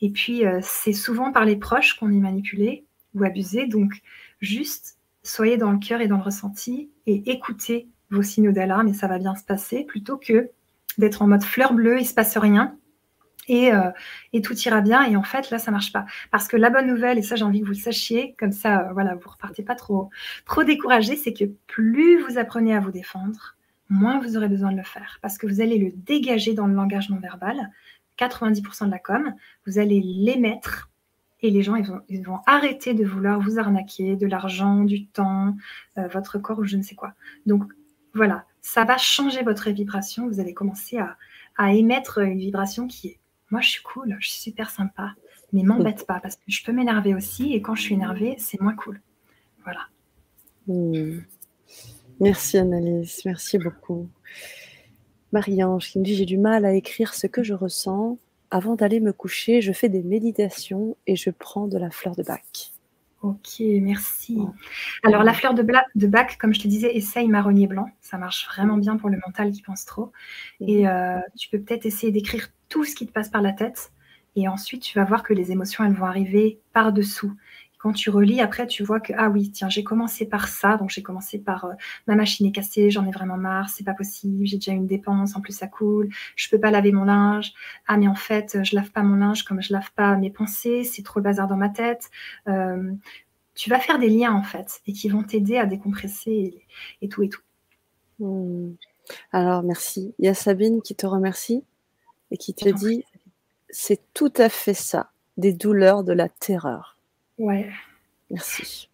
[0.00, 3.66] Et puis euh, c'est souvent par les proches qu'on est manipulé ou abusé.
[3.66, 4.00] Donc
[4.40, 8.94] juste soyez dans le cœur et dans le ressenti et écoutez vos signaux d'alarme et
[8.94, 10.50] ça va bien se passer, plutôt que
[10.98, 12.76] d'être en mode fleur bleue, il ne se passe rien.
[13.48, 13.90] Et, euh,
[14.32, 15.02] et, tout ira bien.
[15.04, 16.04] Et en fait, là, ça marche pas.
[16.30, 18.82] Parce que la bonne nouvelle, et ça, j'ai envie que vous le sachiez, comme ça,
[18.82, 20.10] euh, voilà, vous repartez pas trop,
[20.44, 23.56] trop découragé, c'est que plus vous apprenez à vous défendre,
[23.88, 25.18] moins vous aurez besoin de le faire.
[25.20, 27.70] Parce que vous allez le dégager dans le langage non verbal.
[28.18, 29.34] 90% de la com,
[29.66, 30.90] vous allez l'émettre
[31.42, 35.06] et les gens, ils vont, ils vont, arrêter de vouloir vous arnaquer de l'argent, du
[35.06, 35.56] temps,
[35.96, 37.14] euh, votre corps ou je ne sais quoi.
[37.46, 37.64] Donc,
[38.14, 40.28] voilà, ça va changer votre vibration.
[40.28, 41.16] Vous allez commencer à,
[41.72, 45.12] émettre une vibration qui est moi, je suis cool, je suis super sympa,
[45.52, 48.60] mais m'embête pas parce que je peux m'énerver aussi et quand je suis énervée, c'est
[48.60, 49.00] moins cool.
[49.64, 49.80] Voilà.
[50.68, 51.18] Hmm.
[52.20, 54.08] Merci Annalise, merci beaucoup.
[55.32, 58.18] Marie-Ange qui me dit J'ai du mal à écrire ce que je ressens.
[58.52, 62.22] Avant d'aller me coucher, je fais des méditations et je prends de la fleur de
[62.22, 62.72] bac.
[63.22, 64.38] Ok, merci.
[65.02, 65.62] Alors, la fleur de,
[65.94, 67.90] de, bac, comme je te disais, essaye marronnier blanc.
[68.00, 70.10] Ça marche vraiment bien pour le mental qui pense trop.
[70.60, 73.92] Et euh, tu peux peut-être essayer d'écrire tout ce qui te passe par la tête.
[74.36, 77.34] Et ensuite, tu vas voir que les émotions, elles vont arriver par-dessous
[77.80, 80.90] quand tu relis, après, tu vois que, ah oui, tiens, j'ai commencé par ça, donc
[80.90, 81.72] j'ai commencé par euh,
[82.06, 85.34] ma machine est cassée, j'en ai vraiment marre, c'est pas possible, j'ai déjà une dépense,
[85.34, 87.54] en plus ça coule, je peux pas laver mon linge.
[87.86, 90.84] Ah, mais en fait, je lave pas mon linge comme je lave pas mes pensées,
[90.84, 92.10] c'est trop le bazar dans ma tête.
[92.48, 92.92] Euh,
[93.54, 96.66] tu vas faire des liens, en fait, et qui vont t'aider à décompresser
[97.00, 97.42] et, tout et tout.
[98.18, 98.74] Hmm.
[99.32, 100.14] Alors, merci.
[100.18, 101.64] Il y a Sabine qui te remercie
[102.30, 103.04] et qui te dit,
[103.70, 106.98] c'est tout à fait ça, des douleurs de la terreur.
[107.40, 107.70] Ouais.
[108.30, 108.90] Merci.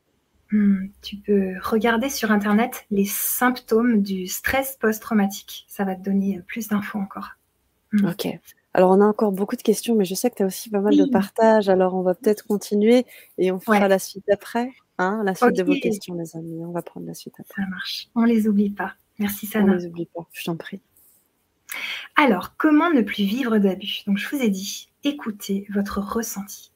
[0.52, 5.66] Hmm, tu peux regarder sur Internet les symptômes du stress post-traumatique.
[5.68, 7.30] Ça va te donner plus d'infos encore.
[7.92, 8.06] Hmm.
[8.06, 8.28] Ok.
[8.72, 10.80] Alors, on a encore beaucoup de questions, mais je sais que tu as aussi pas
[10.80, 11.68] mal de partages.
[11.68, 13.04] Alors, on va peut-être continuer
[13.36, 14.70] et on fera la suite après.
[14.98, 16.64] Hein, la suite de vos questions, les amis.
[16.64, 17.62] On va prendre la suite après.
[17.62, 18.08] Ça marche.
[18.14, 18.94] On les oublie pas.
[19.18, 19.72] Merci, Sana.
[19.72, 20.28] On les oublie pas.
[20.32, 20.80] Je t'en prie.
[22.14, 24.02] Alors, comment ne plus vivre d'abus?
[24.06, 26.70] Donc, je vous ai dit, écoutez votre ressenti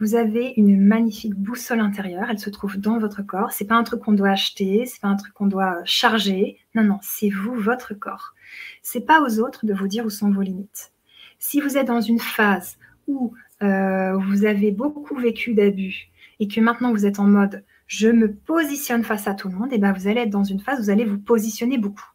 [0.00, 2.28] vous avez une magnifique boussole intérieure.
[2.30, 3.52] Elle se trouve dans votre corps.
[3.52, 6.58] C'est pas un truc qu'on doit acheter, c'est pas un truc qu'on doit charger.
[6.74, 8.34] Non, non, c'est vous, votre corps.
[8.82, 10.92] C'est pas aux autres de vous dire où sont vos limites.
[11.38, 16.10] Si vous êtes dans une phase où euh, vous avez beaucoup vécu d'abus
[16.40, 19.72] et que maintenant vous êtes en mode je me positionne face à tout le monde,
[19.72, 22.06] et eh ben vous allez être dans une phase où vous allez vous positionner beaucoup.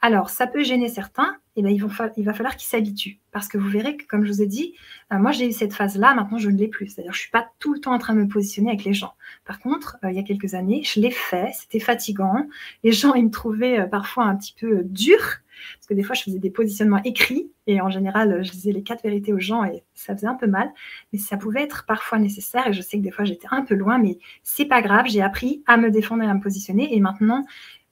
[0.00, 3.18] Alors, ça peut gêner certains, et bien, il va falloir qu'ils s'habituent.
[3.32, 4.74] Parce que vous verrez que, comme je vous ai dit,
[5.12, 6.88] euh, moi, j'ai eu cette phase-là, maintenant, je ne l'ai plus.
[6.88, 8.92] C'est-à-dire, je ne suis pas tout le temps en train de me positionner avec les
[8.92, 9.14] gens.
[9.46, 12.46] Par contre, euh, il y a quelques années, je l'ai fait, c'était fatigant.
[12.84, 16.14] Les gens, ils me trouvaient euh, parfois un petit peu dur, parce que des fois,
[16.14, 19.64] je faisais des positionnements écrits, et en général, je disais les quatre vérités aux gens,
[19.64, 20.70] et ça faisait un peu mal.
[21.12, 23.74] Mais ça pouvait être parfois nécessaire, et je sais que des fois, j'étais un peu
[23.74, 27.00] loin, mais c'est pas grave, j'ai appris à me défendre et à me positionner, et
[27.00, 27.46] maintenant,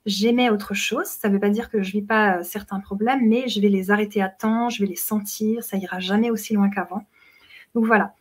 [0.06, 1.06] j'aimais autre chose.
[1.06, 3.68] Ça ne veut pas dire que je vis pas euh, certains problèmes, mais je vais
[3.68, 7.06] les arrêter à temps, je vais les sentir, ça ira jamais aussi loin qu'avant.
[7.74, 8.14] Donc voilà,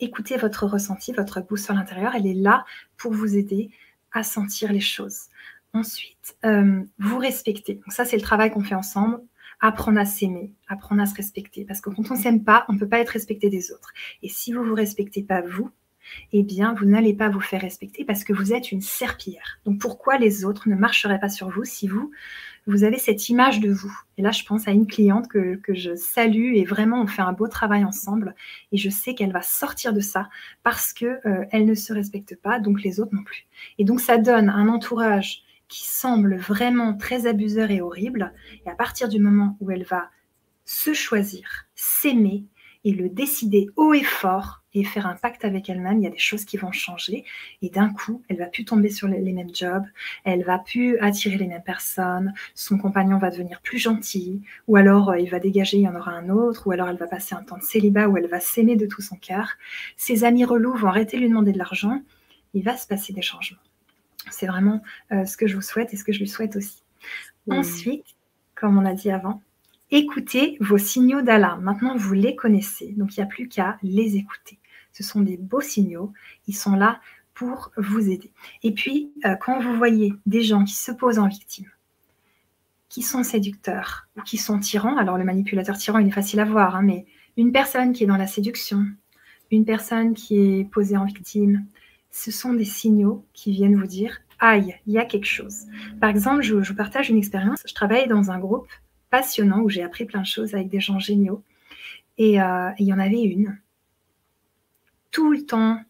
[0.00, 2.64] écoutez votre ressenti, votre boussole intérieure, elle est là
[2.96, 3.70] pour vous aider
[4.12, 5.28] à sentir les choses.
[5.74, 7.74] Ensuite, euh, vous respectez.
[7.74, 9.20] Donc ça, c'est le travail qu'on fait ensemble.
[9.64, 11.64] Apprendre à s'aimer, apprendre à se respecter.
[11.64, 13.92] Parce que quand on ne s'aime pas, on ne peut pas être respecté des autres.
[14.22, 15.70] Et si vous ne vous respectez pas vous,
[16.32, 19.60] eh bien, vous n'allez pas vous faire respecter parce que vous êtes une serpillière.
[19.64, 22.10] Donc, pourquoi les autres ne marcheraient pas sur vous si vous,
[22.66, 23.92] vous avez cette image de vous?
[24.18, 27.32] Et là, je pense à une cliente que, je salue et vraiment, on fait un
[27.32, 28.34] beau travail ensemble.
[28.72, 30.28] Et je sais qu'elle va sortir de ça
[30.62, 33.46] parce qu'elle euh, ne se respecte pas, donc les autres non plus.
[33.78, 38.32] Et donc, ça donne un entourage qui semble vraiment très abuseur et horrible.
[38.66, 40.10] Et à partir du moment où elle va
[40.64, 42.44] se choisir, s'aimer
[42.84, 46.10] et le décider haut et fort, et faire un pacte avec elle-même, il y a
[46.10, 47.24] des choses qui vont changer.
[47.60, 49.84] Et d'un coup, elle va plus tomber sur les, mêmes jobs,
[50.24, 55.10] elle va plus attirer les mêmes personnes, son compagnon va devenir plus gentil, ou alors
[55.10, 57.34] euh, il va dégager, il y en aura un autre, ou alors elle va passer
[57.34, 59.52] un temps de célibat où elle va s'aimer de tout son cœur.
[59.96, 62.02] Ses amis relous vont arrêter de lui demander de l'argent.
[62.54, 63.60] Il va se passer des changements.
[64.30, 66.82] C'est vraiment euh, ce que je vous souhaite et ce que je lui souhaite aussi.
[67.50, 68.04] Ensuite,
[68.54, 69.42] comme on a dit avant,
[69.90, 71.64] écoutez vos signaux d'alarme.
[71.64, 74.58] Maintenant, vous les connaissez, donc il n'y a plus qu'à les écouter.
[74.92, 76.12] Ce sont des beaux signaux.
[76.46, 77.00] Ils sont là
[77.34, 78.30] pour vous aider.
[78.62, 81.70] Et puis, euh, quand vous voyez des gens qui se posent en victime,
[82.88, 86.44] qui sont séducteurs ou qui sont tyrans, alors le manipulateur tyran, il est facile à
[86.44, 88.84] voir, hein, mais une personne qui est dans la séduction,
[89.50, 91.64] une personne qui est posée en victime,
[92.10, 95.66] ce sont des signaux qui viennent vous dire aïe, il y a quelque chose.
[96.00, 97.62] Par exemple, je, vous partage une expérience.
[97.64, 98.68] Je travaille dans un groupe
[99.08, 101.42] passionnant où j'ai appris plein de choses avec des gens géniaux.
[102.18, 103.58] Et euh, il y en avait une
[105.12, 105.80] tout le temps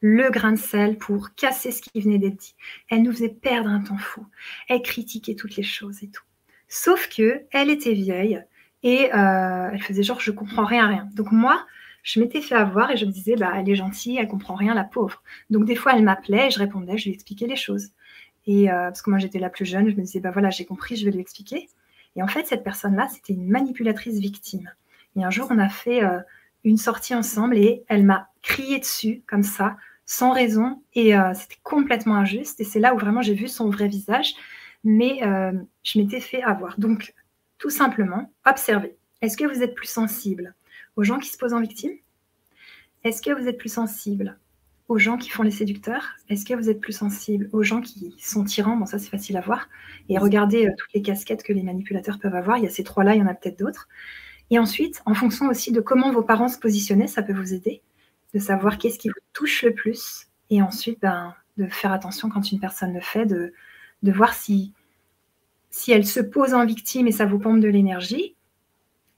[0.00, 2.54] le grain de sel pour casser ce qui venait d'être dit.
[2.88, 4.26] Elle nous faisait perdre un temps fou.
[4.68, 6.24] Elle critiquait toutes les choses et tout.
[6.68, 8.42] Sauf que elle était vieille
[8.82, 11.08] et euh, elle faisait genre je comprends rien rien.
[11.14, 11.66] Donc moi,
[12.02, 14.74] je m'étais fait avoir et je me disais bah elle est gentille, elle comprend rien
[14.74, 15.22] la pauvre.
[15.50, 17.88] Donc des fois elle m'appelait je répondais, je lui expliquais les choses.
[18.46, 20.64] Et euh, parce que moi j'étais la plus jeune, je me disais bah voilà j'ai
[20.64, 21.68] compris, je vais lui expliquer.
[22.16, 24.70] Et en fait cette personne là c'était une manipulatrice victime.
[25.16, 26.20] Et un jour on a fait euh,
[26.64, 30.82] une sortie ensemble et elle m'a crié dessus comme ça, sans raison.
[30.94, 32.60] Et euh, c'était complètement injuste.
[32.60, 34.34] Et c'est là où vraiment j'ai vu son vrai visage.
[34.82, 35.52] Mais euh,
[35.82, 36.78] je m'étais fait avoir.
[36.78, 37.14] Donc,
[37.58, 38.96] tout simplement, observez.
[39.20, 40.54] Est-ce que vous êtes plus sensible
[40.96, 41.92] aux gens qui se posent en victime?
[43.04, 44.38] Est-ce que vous êtes plus sensible
[44.88, 46.16] aux gens qui font les séducteurs?
[46.28, 48.76] Est-ce que vous êtes plus sensible aux gens qui sont tyrans?
[48.76, 49.68] Bon, ça c'est facile à voir.
[50.08, 52.56] Et regardez euh, toutes les casquettes que les manipulateurs peuvent avoir.
[52.56, 53.88] Il y a ces trois-là, il y en a peut-être d'autres.
[54.50, 57.82] Et ensuite, en fonction aussi de comment vos parents se positionnaient, ça peut vous aider
[58.34, 60.26] de savoir qu'est-ce qui vous touche le plus.
[60.50, 63.52] Et ensuite, ben, de faire attention quand une personne le fait, de,
[64.02, 64.72] de voir si,
[65.70, 68.36] si elle se pose en victime et ça vous pompe de l'énergie.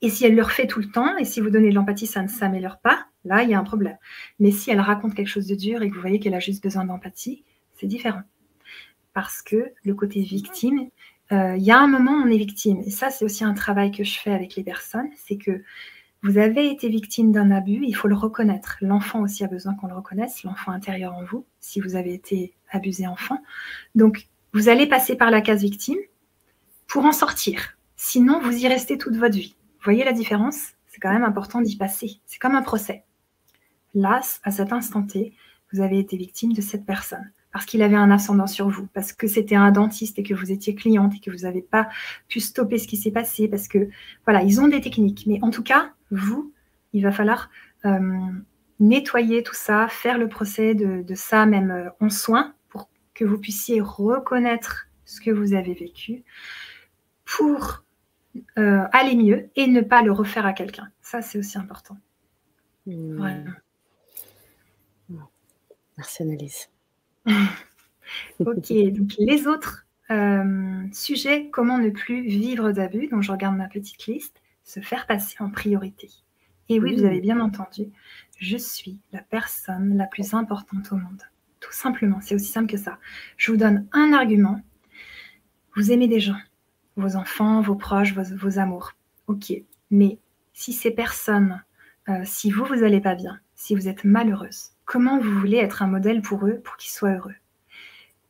[0.00, 2.22] Et si elle le refait tout le temps, et si vous donnez de l'empathie, ça
[2.22, 3.96] ne s'améliore pas, là, il y a un problème.
[4.40, 6.62] Mais si elle raconte quelque chose de dur et que vous voyez qu'elle a juste
[6.62, 8.22] besoin d'empathie, c'est différent.
[9.14, 10.88] Parce que le côté victime,
[11.32, 12.82] il y a un moment où on est victime.
[12.84, 15.08] Et ça, c'est aussi un travail que je fais avec les personnes.
[15.16, 15.62] C'est que
[16.22, 18.76] vous avez été victime d'un abus, il faut le reconnaître.
[18.80, 22.54] L'enfant aussi a besoin qu'on le reconnaisse, l'enfant intérieur en vous, si vous avez été
[22.70, 23.42] abusé enfant.
[23.96, 25.98] Donc, vous allez passer par la case victime
[26.86, 27.76] pour en sortir.
[27.96, 29.56] Sinon, vous y restez toute votre vie.
[29.78, 30.74] Vous voyez la différence?
[30.86, 32.20] C'est quand même important d'y passer.
[32.26, 33.04] C'est comme un procès.
[33.94, 35.34] Là, à cet instant T,
[35.72, 39.12] vous avez été victime de cette personne parce qu'il avait un ascendant sur vous, parce
[39.12, 41.88] que c'était un dentiste et que vous étiez cliente et que vous n'avez pas
[42.28, 43.88] pu stopper ce qui s'est passé, parce que
[44.24, 45.24] voilà, ils ont des techniques.
[45.26, 46.52] Mais en tout cas, vous,
[46.94, 47.50] il va falloir
[47.84, 48.16] euh,
[48.80, 53.38] nettoyer tout ça, faire le procès de, ça même euh, en soin pour que vous
[53.38, 56.24] puissiez reconnaître ce que vous avez vécu
[57.24, 57.84] pour
[58.58, 60.90] euh, aller mieux et ne pas le refaire à quelqu'un.
[61.02, 61.98] Ça, c'est aussi important.
[62.86, 63.44] Mmh.
[65.98, 66.71] Merci Annelise.
[68.40, 73.68] ok, donc les autres euh, sujets, comment ne plus vivre d'abus, donc je regarde ma
[73.68, 76.10] petite liste, se faire passer en priorité.
[76.68, 77.90] Et oui, vous avez bien entendu,
[78.38, 81.22] je suis la personne la plus importante au monde.
[81.60, 82.98] Tout simplement, c'est aussi simple que ça.
[83.36, 84.60] Je vous donne un argument.
[85.76, 86.38] Vous aimez des gens,
[86.96, 88.92] vos enfants, vos proches, vos, amours.
[89.28, 89.52] Ok,
[89.90, 90.18] mais
[90.52, 91.62] si ces personnes,
[92.08, 95.82] euh, si vous, vous n'allez pas bien, si vous êtes malheureuse, comment vous voulez être
[95.82, 97.34] un modèle pour eux pour qu'ils soient heureux?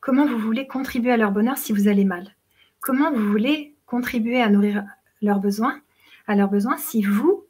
[0.00, 2.34] Comment vous voulez contribuer à leur bonheur si vous allez mal?
[2.80, 4.84] Comment vous voulez contribuer à nourrir
[5.20, 5.80] leurs besoins,
[6.26, 7.44] à leurs besoins si vous,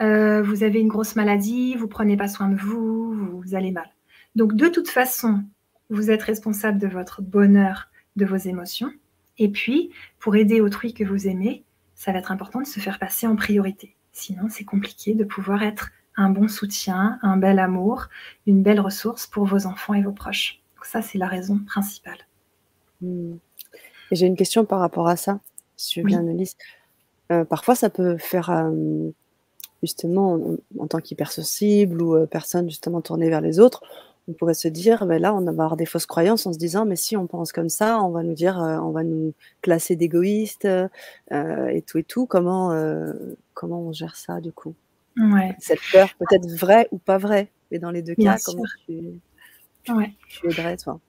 [0.00, 3.88] euh, vous avez une grosse maladie, vous prenez pas soin de vous, vous allez mal?
[4.34, 5.44] Donc de toute façon,
[5.90, 8.92] vous êtes responsable de votre bonheur, de vos émotions.
[9.38, 12.98] Et puis, pour aider autrui que vous aimez, ça va être important de se faire
[12.98, 13.94] passer en priorité.
[14.12, 18.08] Sinon, c'est compliqué de pouvoir être un bon soutien, un bel amour,
[18.46, 20.60] une belle ressource pour vos enfants et vos proches.
[20.76, 22.18] Donc ça, c'est la raison principale.
[23.00, 23.36] Hmm.
[24.10, 25.40] Et j'ai une question par rapport à ça,
[25.76, 26.24] si je bien,
[27.30, 29.10] euh, parfois, ça peut faire, euh,
[29.82, 30.38] justement,
[30.78, 33.82] en, tant qu'hypersensible ou euh, personne justement tournée vers les autres,
[34.28, 36.84] on pourrait se dire, ben là, on va avoir des fausses croyances en se disant,
[36.84, 39.32] mais si on pense comme ça, on va nous dire, on va nous
[39.62, 40.68] classer d'égoïstes
[41.32, 42.26] et tout et tout.
[42.26, 42.70] Comment,
[43.54, 44.74] comment on gère ça du coup?
[45.16, 45.54] Ouais.
[45.58, 49.20] Cette peur peut-être vraie ou pas vraie, mais dans les deux cas, comment tu,
[49.84, 51.00] tu, aiderais toi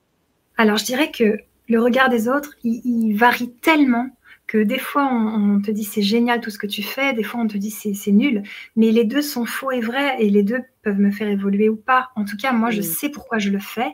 [0.56, 1.38] Alors, je dirais que
[1.68, 4.10] le regard des autres, il varie tellement
[4.46, 7.40] que des fois on, te dit c'est génial tout ce que tu fais, des fois
[7.40, 8.42] on te dit c'est nul,
[8.76, 11.76] mais les deux sont faux et vrais et les deux peuvent me faire évoluer ou
[11.76, 12.10] pas.
[12.14, 13.92] En tout cas, moi je sais pourquoi je le fais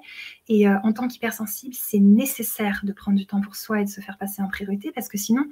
[0.49, 3.91] et euh, en tant qu'hypersensible, c'est nécessaire de prendre du temps pour soi et de
[3.91, 5.45] se faire passer en priorité parce que sinon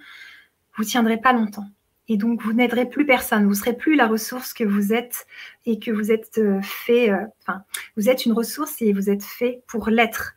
[0.77, 1.69] vous tiendrez pas longtemps.
[2.09, 3.47] Et donc, vous n'aiderez plus personne.
[3.47, 5.27] Vous serez plus la ressource que vous êtes
[5.67, 7.11] et que vous êtes euh, fait.
[7.11, 7.63] Euh, enfin,
[7.97, 10.35] vous êtes une ressource et vous êtes fait pour l'être.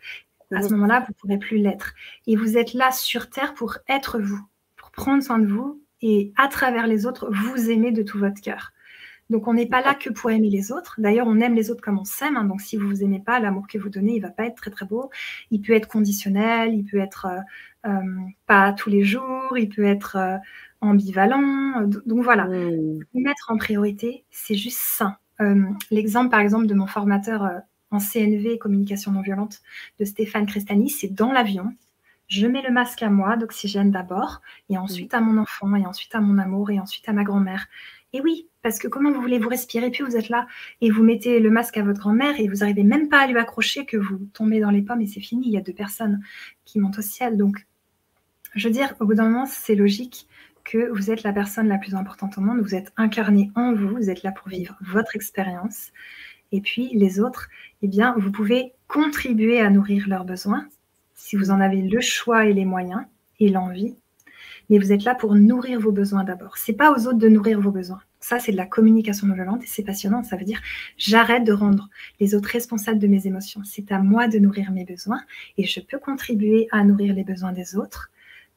[0.54, 1.94] À ce moment-là, vous ne pourrez plus l'être.
[2.28, 4.42] Et vous êtes là sur Terre pour être vous
[4.92, 8.72] prendre soin de vous et à travers les autres, vous aimer de tout votre cœur.
[9.30, 10.96] Donc on n'est pas là que pour aimer les autres.
[10.98, 12.36] D'ailleurs, on aime les autres comme on s'aime.
[12.36, 12.44] Hein.
[12.44, 14.72] Donc si vous vous aimez pas, l'amour que vous donnez, il va pas être très
[14.72, 15.10] très beau.
[15.52, 19.86] Il peut être conditionnel, il peut être euh, euh, pas tous les jours, il peut
[19.86, 20.18] être
[20.82, 21.88] ambivalent.
[22.06, 23.00] Donc voilà, mmh.
[23.14, 25.16] mettre en priorité, c'est juste sain.
[25.90, 27.50] L'exemple par exemple de mon formateur
[27.90, 29.62] en CNV, communication non violente,
[30.00, 31.74] de Stéphane Crestani, c'est dans l'avion
[32.32, 36.16] je mets le masque à moi, d'oxygène d'abord, et ensuite à mon enfant, et ensuite
[36.16, 37.68] à mon amour, et ensuite à ma grand-mère.
[38.14, 40.48] Et oui, parce que comment vous voulez vous respirer, puis vous êtes là,
[40.80, 43.38] et vous mettez le masque à votre grand-mère, et vous n'arrivez même pas à lui
[43.38, 46.22] accrocher, que vous tombez dans les pommes, et c'est fini, il y a deux personnes
[46.64, 47.36] qui montent au ciel.
[47.36, 47.68] Donc,
[48.56, 50.26] je veux dire, au bout d'un moment, c'est logique
[50.64, 53.90] que vous êtes la personne la plus importante au monde, vous êtes incarné en vous,
[53.90, 55.92] vous êtes là pour vivre votre expérience.
[56.52, 57.50] Et puis les autres,
[57.82, 60.68] eh bien, vous pouvez contribuer à nourrir leurs besoins,
[61.16, 63.04] si vous en avez le choix et les moyens
[63.40, 63.96] et l'envie.
[64.70, 66.58] Mais vous êtes là pour nourrir vos besoins d'abord.
[66.58, 68.02] C'est pas aux autres de nourrir vos besoins.
[68.20, 70.24] Ça, c'est de la communication non violente et c'est passionnant.
[70.24, 70.62] Ça veut dire
[70.98, 71.90] j'arrête de rendre
[72.20, 73.62] les autres responsables de mes émotions.
[73.64, 75.22] C'est à moi de nourrir mes besoins
[75.58, 78.12] et je peux contribuer à nourrir les besoins des autres.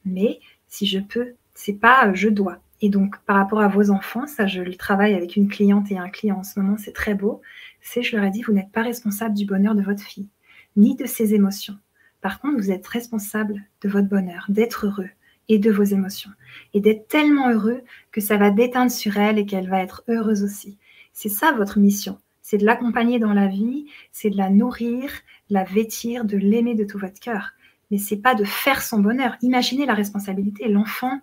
[0.05, 2.59] Mais si je peux, c'est pas je dois.
[2.81, 5.97] Et donc, par rapport à vos enfants, ça, je le travaille avec une cliente et
[5.97, 7.41] un client en ce moment, c'est très beau.
[7.81, 10.27] C'est, je leur ai dit, vous n'êtes pas responsable du bonheur de votre fille,
[10.75, 11.77] ni de ses émotions.
[12.21, 15.09] Par contre, vous êtes responsable de votre bonheur, d'être heureux
[15.47, 16.31] et de vos émotions.
[16.73, 17.81] Et d'être tellement heureux
[18.11, 20.77] que ça va déteindre sur elle et qu'elle va être heureuse aussi.
[21.13, 22.17] C'est ça votre mission.
[22.41, 25.11] C'est de l'accompagner dans la vie, c'est de la nourrir,
[25.49, 27.51] la vêtir, de l'aimer de tout votre cœur.
[27.89, 29.35] Mais c'est pas de faire son bonheur.
[29.41, 30.67] Imaginez la responsabilité.
[30.67, 31.21] L'enfant,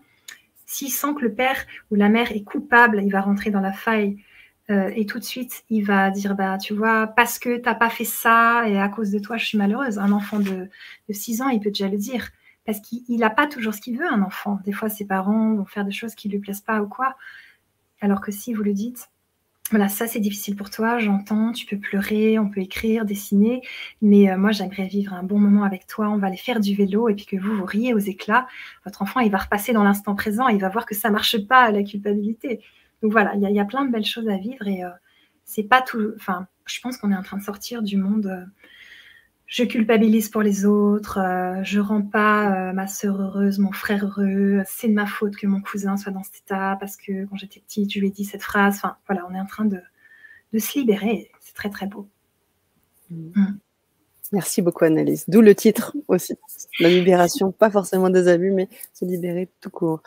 [0.72, 3.72] s'il sent que le père ou la mère est coupable, il va rentrer dans la
[3.72, 4.16] faille
[4.70, 7.74] euh, et tout de suite, il va dire, bah, tu vois, parce que tu n'as
[7.74, 9.98] pas fait ça et à cause de toi, je suis malheureuse.
[9.98, 10.68] Un enfant de,
[11.08, 12.30] de 6 ans, il peut déjà le dire.
[12.64, 14.60] Parce qu'il n'a pas toujours ce qu'il veut, un enfant.
[14.64, 17.16] Des fois, ses parents vont faire des choses qui ne lui plaisent pas ou quoi.
[18.00, 19.10] Alors que si vous le dites,
[19.72, 23.62] voilà, ça c'est difficile pour toi, j'entends, tu peux pleurer, on peut écrire, dessiner,
[24.02, 26.74] mais euh, moi j'aimerais vivre un bon moment avec toi, on va aller faire du
[26.74, 28.46] vélo et puis que vous, vous riez aux éclats.
[28.84, 31.70] Votre enfant, il va repasser dans l'instant présent, il va voir que ça marche pas,
[31.70, 32.60] la culpabilité.
[33.02, 34.90] Donc voilà, il y, a plein de belles choses à vivre et euh,
[35.46, 36.12] c'est pas tout.
[36.16, 38.26] Enfin, je pense qu'on est en train de sortir du monde.
[38.26, 38.44] Euh,
[39.52, 44.62] je culpabilise pour les autres, euh, je rends pas ma soeur heureuse, mon frère heureux,
[44.66, 47.60] c'est de ma faute que mon cousin soit dans cet état parce que quand j'étais
[47.60, 48.76] petite, je lui ai dit cette phrase.
[48.76, 49.78] Enfin, voilà, on est en train de,
[50.58, 51.30] se libérer.
[51.40, 52.08] C'est très, très beau.
[53.10, 53.32] Mm.
[53.36, 53.58] Mm.
[54.32, 55.26] Merci beaucoup, Annalise.
[55.28, 56.32] D'où le titre aussi.
[56.80, 60.02] La libération, pas forcément des abus, mais se libérer tout court.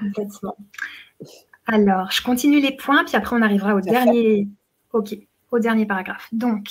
[0.00, 0.56] Complètement.
[1.66, 4.48] Alors, je continue les points, puis après on arrivera au dernier.
[4.94, 5.14] Ok,
[5.52, 6.28] au dernier paragraphe.
[6.32, 6.68] Donc,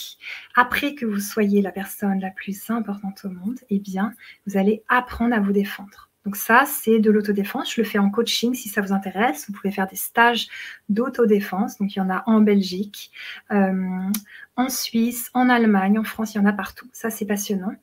[0.56, 4.14] après que vous soyez la personne la plus importante au monde, eh bien,
[4.46, 6.10] vous allez apprendre à vous défendre.
[6.26, 7.74] Donc ça, c'est de l'autodéfense.
[7.74, 9.48] Je le fais en coaching si ça vous intéresse.
[9.48, 10.48] Vous pouvez faire des stages
[10.90, 11.78] d'autodéfense.
[11.80, 13.12] Donc il y en a en Belgique,
[13.52, 14.10] euh,
[14.56, 16.88] en Suisse, en Allemagne, en France, il y en a partout.
[16.94, 17.74] Ça, c'est passionnant.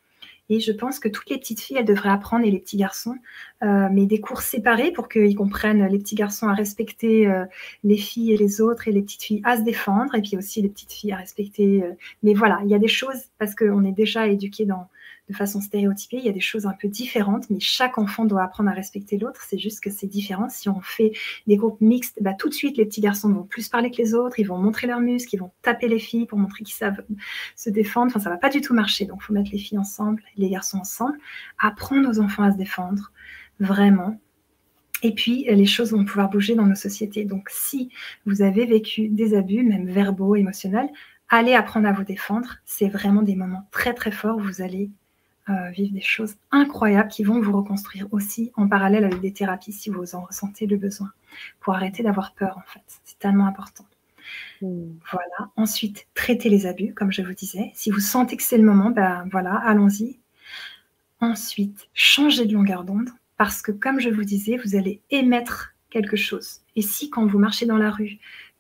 [0.51, 3.17] Et je pense que toutes les petites filles, elles devraient apprendre, et les petits garçons,
[3.63, 7.45] euh, mais des cours séparés pour qu'ils comprennent les petits garçons à respecter euh,
[7.85, 10.63] les filles et les autres, et les petites filles à se défendre, et puis aussi
[10.63, 11.83] les petites filles à respecter.
[11.83, 11.93] Euh,
[12.23, 14.89] mais voilà, il y a des choses, parce qu'on est déjà éduqué dans,
[15.29, 16.18] de façon stéréotypée.
[16.18, 19.18] Il y a des choses un peu différentes, mais chaque enfant doit apprendre à respecter
[19.18, 19.43] l'autre.
[19.47, 20.49] C'est juste que c'est différent.
[20.49, 21.12] Si on fait
[21.47, 24.14] des groupes mixtes, bah, tout de suite, les petits garçons vont plus parler que les
[24.14, 27.03] autres, ils vont montrer leurs muscles, ils vont taper les filles pour montrer qu'ils savent
[27.57, 28.09] se défendre.
[28.09, 29.05] Enfin, ça va pas du tout marcher.
[29.05, 31.18] Donc, faut mettre les filles ensemble, les garçons ensemble,
[31.59, 33.12] apprendre aux enfants à se défendre,
[33.61, 34.20] vraiment.
[35.03, 37.24] Et puis, les choses vont pouvoir bouger dans nos sociétés.
[37.24, 37.91] Donc, si
[38.26, 40.89] vous avez vécu des abus, même verbaux, émotionnels,
[41.29, 42.57] allez apprendre à vous défendre.
[42.64, 44.41] C'est vraiment des moments très, très forts.
[44.41, 44.91] Vous allez
[45.51, 49.73] euh, vivre des choses incroyables qui vont vous reconstruire aussi en parallèle avec des thérapies
[49.73, 51.11] si vous en ressentez le besoin,
[51.61, 52.83] pour arrêter d'avoir peur en fait.
[53.05, 53.85] C'est tellement important.
[54.61, 54.93] Hmm.
[55.11, 55.51] Voilà.
[55.57, 57.73] Ensuite, traiter les abus, comme je vous disais.
[57.75, 60.19] Si vous sentez que c'est le moment, ben voilà, allons-y.
[61.21, 66.17] Ensuite, changer de longueur d'onde, parce que comme je vous disais, vous allez émettre quelque
[66.17, 66.61] chose.
[66.77, 68.19] Et si quand vous marchez dans la rue,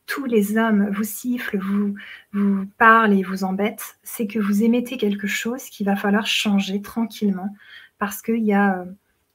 [0.08, 1.94] tous les hommes vous sifflent, vous,
[2.32, 6.80] vous parlent et vous embêtent, c'est que vous émettez quelque chose qu'il va falloir changer
[6.80, 7.54] tranquillement
[7.98, 8.84] parce qu'il y a euh,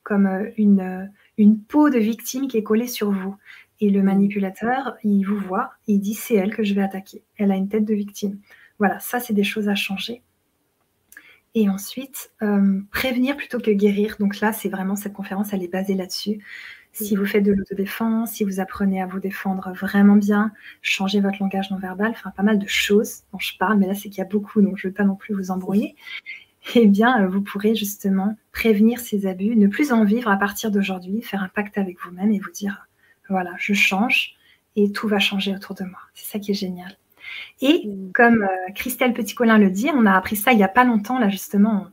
[0.01, 1.05] comme euh, euh,
[1.38, 3.38] une peau de victime qui est collée sur vous.
[3.82, 7.24] Et le manipulateur, il vous voit, il dit c'est elle que je vais attaquer.
[7.38, 8.39] Elle a une tête de victime.
[8.80, 10.24] Voilà, ça c'est des choses à changer.
[11.53, 12.32] Et ensuite,
[12.91, 14.15] prévenir plutôt que guérir.
[14.19, 16.39] Donc là, c'est vraiment cette conférence, elle est basée là-dessus.
[16.93, 20.51] Si vous faites de l'autodéfense, si vous apprenez à vous défendre vraiment bien,
[20.83, 23.95] changer votre langage non verbal, enfin pas mal de choses dont je parle, mais là
[23.95, 25.95] c'est qu'il y a beaucoup, donc je ne veux pas non plus vous embrouiller.
[26.75, 30.71] Eh bien, euh, vous pourrez justement prévenir ces abus, ne plus en vivre à partir
[30.71, 32.87] d'aujourd'hui, faire un pacte avec vous-même et vous dire
[33.27, 34.35] voilà, je change
[34.75, 35.99] et tout va changer autour de moi.
[36.13, 36.97] C'est ça qui est génial.
[37.61, 38.11] Et mm.
[38.13, 41.19] comme euh, Christelle Petit-Colin le dit, on a appris ça il n'y a pas longtemps,
[41.19, 41.87] là justement,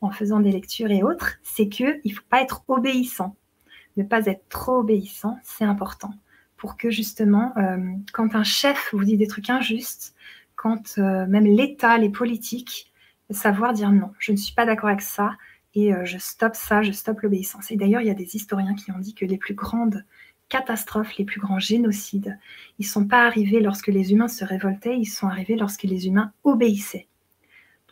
[0.00, 3.36] en, en faisant des lectures et autres, c'est qu'il ne faut pas être obéissant
[3.96, 6.14] ne pas être trop obéissant, c'est important
[6.62, 7.76] pour que justement, euh,
[8.12, 10.14] quand un chef vous dit des trucs injustes,
[10.54, 12.92] quand euh, même l'État, les politiques,
[13.30, 15.32] savoir dire non, je ne suis pas d'accord avec ça
[15.74, 17.72] et euh, je stoppe ça, je stoppe l'obéissance.
[17.72, 20.04] Et d'ailleurs, il y a des historiens qui ont dit que les plus grandes
[20.48, 22.38] catastrophes, les plus grands génocides,
[22.78, 26.06] ils ne sont pas arrivés lorsque les humains se révoltaient, ils sont arrivés lorsque les
[26.06, 27.08] humains obéissaient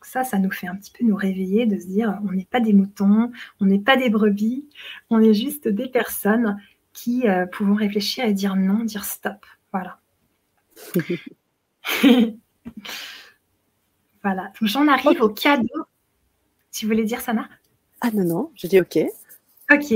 [0.06, 2.60] ça, ça nous fait un petit peu nous réveiller, de se dire, on n'est pas
[2.60, 3.30] des moutons,
[3.60, 4.68] on n'est pas des brebis,
[5.10, 6.56] on est juste des personnes
[6.92, 9.46] qui euh, pouvons réfléchir et dire non, dire stop.
[9.72, 10.00] Voilà.
[14.22, 14.52] voilà.
[14.62, 15.84] j'en arrive au cadeau.
[16.72, 17.48] Tu voulais dire, Sana?
[18.00, 18.98] Ah non, non, je dis OK.
[19.72, 19.94] Ok.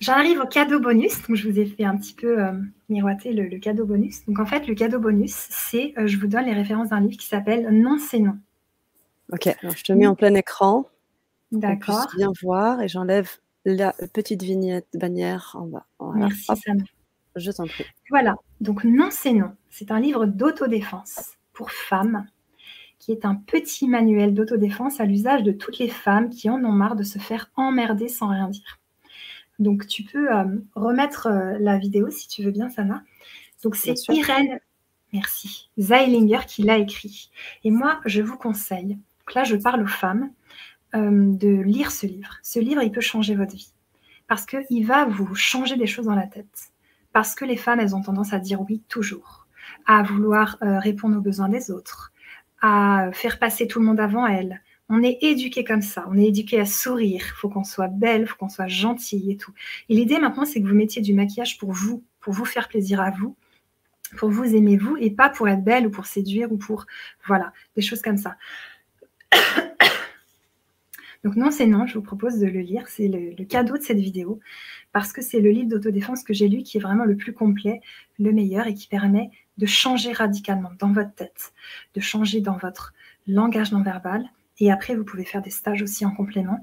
[0.00, 1.20] J'en arrive au cadeau bonus.
[1.26, 2.52] Donc, je vous ai fait un petit peu euh,
[2.88, 4.24] miroiter le, cadeau bonus.
[4.26, 7.16] Donc, en fait, le cadeau bonus, c'est euh, je vous donne les références d'un livre
[7.16, 8.38] qui s'appelle Non, c'est non.
[9.34, 10.88] Ok, alors je te mets en plein écran.
[11.50, 12.06] D'accord.
[12.16, 13.30] bien voir et j'enlève
[13.64, 15.86] la petite vignette bannière en bas.
[16.14, 16.84] Merci Sam.
[17.36, 17.84] Je t'en prie.
[18.10, 19.52] Voilà, donc Non, c'est non.
[19.70, 22.26] C'est un livre d'autodéfense pour femmes
[23.00, 26.72] qui est un petit manuel d'autodéfense à l'usage de toutes les femmes qui en ont
[26.72, 28.78] marre de se faire emmerder sans rien dire.
[29.58, 33.02] Donc tu peux euh, remettre euh, la vidéo si tu veux bien, Sana.
[33.62, 34.60] Donc c'est Irène,
[35.12, 37.30] merci, Zeilinger qui l'a écrit.
[37.64, 40.30] Et moi, je vous conseille donc là, je parle aux femmes
[40.94, 42.36] euh, de lire ce livre.
[42.42, 43.72] Ce livre, il peut changer votre vie
[44.26, 46.72] parce qu'il va vous changer des choses dans la tête.
[47.12, 49.46] Parce que les femmes, elles ont tendance à dire oui toujours,
[49.86, 52.12] à vouloir euh, répondre aux besoins des autres,
[52.60, 54.62] à faire passer tout le monde avant elles.
[54.88, 58.22] On est éduqué comme ça, on est éduqué à sourire, il faut qu'on soit belle,
[58.22, 59.52] il faut qu'on soit gentille et tout.
[59.88, 63.00] Et l'idée maintenant, c'est que vous mettiez du maquillage pour vous, pour vous faire plaisir
[63.00, 63.36] à vous,
[64.18, 66.86] pour vous aimer vous, et pas pour être belle ou pour séduire ou pour,
[67.26, 68.36] voilà, des choses comme ça.
[71.24, 72.86] Donc non, c'est non, je vous propose de le lire.
[72.88, 74.40] C'est le, cadeau de cette vidéo
[74.92, 77.80] parce que c'est le livre d'autodéfense que j'ai lu qui est vraiment le plus complet,
[78.18, 81.52] le meilleur et qui permet de changer radicalement dans votre tête,
[81.94, 82.92] de changer dans votre
[83.26, 84.28] langage non verbal.
[84.58, 86.60] Et après, vous pouvez faire des stages aussi en complément.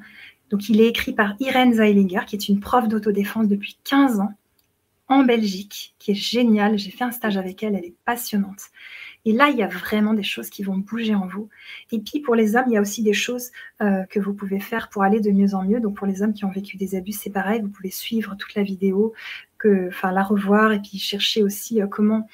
[0.52, 4.34] Donc il est écrit par Irène Zeilinger, qui est une prof d'autodéfense depuis 15 ans
[5.08, 6.78] en Belgique, qui est géniale.
[6.78, 8.70] J'ai fait un stage avec elle, elle est passionnante.
[9.26, 11.50] Et là, il y a vraiment des choses qui vont bouger en vous.
[11.92, 13.52] Et puis pour les hommes, il y a aussi des choses
[13.82, 15.80] euh, que vous pouvez faire pour aller de mieux en mieux.
[15.80, 18.56] Donc pour les hommes qui ont vécu des abus, c'est pareil, vous pouvez suivre toute
[18.56, 19.14] la vidéo,
[19.64, 22.28] enfin la revoir et puis chercher aussi euh, comment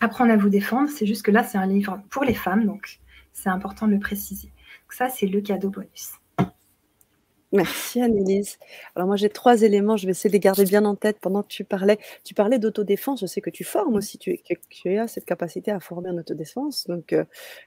[0.00, 0.88] apprendre à vous défendre.
[0.88, 3.00] C'est juste que là, c'est un livre pour les femmes, donc
[3.32, 4.52] c'est important de le préciser.
[4.90, 6.19] Ça, c'est le cadeau bonus.
[7.52, 8.58] Merci Annelise.
[8.94, 11.42] Alors moi j'ai trois éléments, je vais essayer de les garder bien en tête pendant
[11.42, 11.98] que tu parlais.
[12.22, 14.38] Tu parlais d'autodéfense, je sais que tu formes aussi, tu,
[14.96, 17.24] as cette capacité à former en autodéfense, donc euh,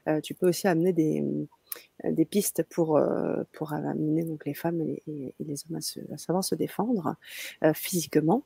[0.08, 1.22] euh, tu peux aussi amener des,
[2.02, 2.98] des pistes pour,
[3.52, 7.16] pour amener donc, les femmes et, les hommes à, savoir se défendre
[7.74, 8.42] physiquement.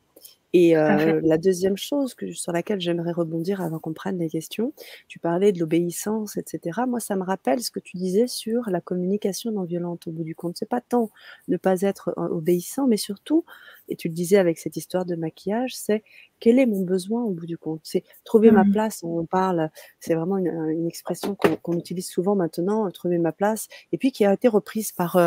[0.51, 4.73] Et la deuxième chose que, sur laquelle j'aimerais rebondir avant qu'on prenne les questions,
[5.07, 6.81] tu parlais de l'obéissance, etc.
[6.87, 10.23] Moi, ça me rappelle ce que tu disais sur la communication non violente au bout
[10.23, 10.57] du compte.
[10.57, 11.11] C'est pas tant
[11.49, 13.45] ne pas être obéissant, mais surtout,
[13.89, 16.03] et tu le disais avec cette histoire de maquillage, c'est
[16.39, 17.81] quel est mon besoin au bout du compte?
[17.83, 18.71] C'est trouver ma mmh.
[18.71, 19.03] place.
[19.03, 24.11] On parle, c'est vraiment une, expression qu'on utilise souvent maintenant, trouver ma place, et puis
[24.11, 25.19] qui a été reprise par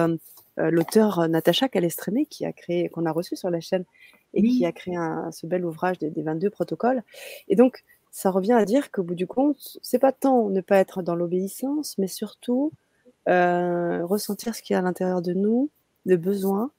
[0.56, 3.84] l'auteur Natacha Calestrémé, qui a créé, qu'on a reçu sur la chaîne
[4.34, 4.96] et qui a créé
[5.30, 7.02] ce bel ouvrage des, 22 protocoles.
[7.48, 10.76] Et donc, ça revient à dire qu'au bout du compte, c'est pas tant ne pas
[10.76, 12.72] être dans l'obéissance, mais surtout
[13.28, 15.70] euh, ressentir ce qu'il y a à l'intérieur de nous,
[16.06, 16.70] de besoin,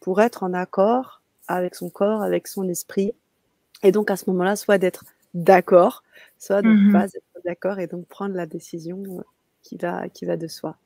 [0.00, 3.12] pour être en accord avec son corps, avec son esprit.
[3.82, 6.02] Et donc, à ce moment-là, soit d'être d'accord,
[6.38, 9.22] soit de ne mmh pas être d'accord et donc prendre la décision euh,
[9.62, 10.76] qui va, qui va de soi.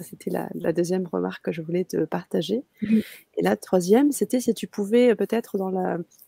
[0.00, 2.64] c'était la, deuxième remarque que je voulais te partager.
[2.82, 5.70] Et la troisième, c'était si tu pouvais euh, peut-être dans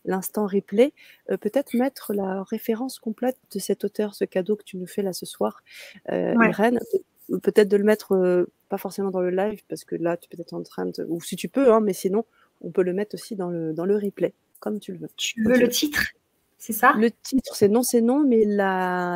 [0.05, 0.93] l'instant replay,
[1.31, 5.03] euh, peut-être mettre la référence complète de cet auteur, ce cadeau que tu nous fais
[5.03, 5.63] là ce soir,
[6.11, 6.79] euh, Irène.
[7.43, 10.39] Peut-être de le mettre, euh, pas forcément dans le live, parce que là, tu peux
[10.39, 11.07] être en train de.
[11.09, 12.27] Ou si tu peux, hein, mais sinon,
[12.61, 15.11] on peut le mettre aussi dans le, dans le replay, comme tu le veux.
[15.17, 16.03] Tu veux le titre
[16.59, 16.93] C'est ça?
[16.99, 18.45] Le titre, c'est non, c'est non, mais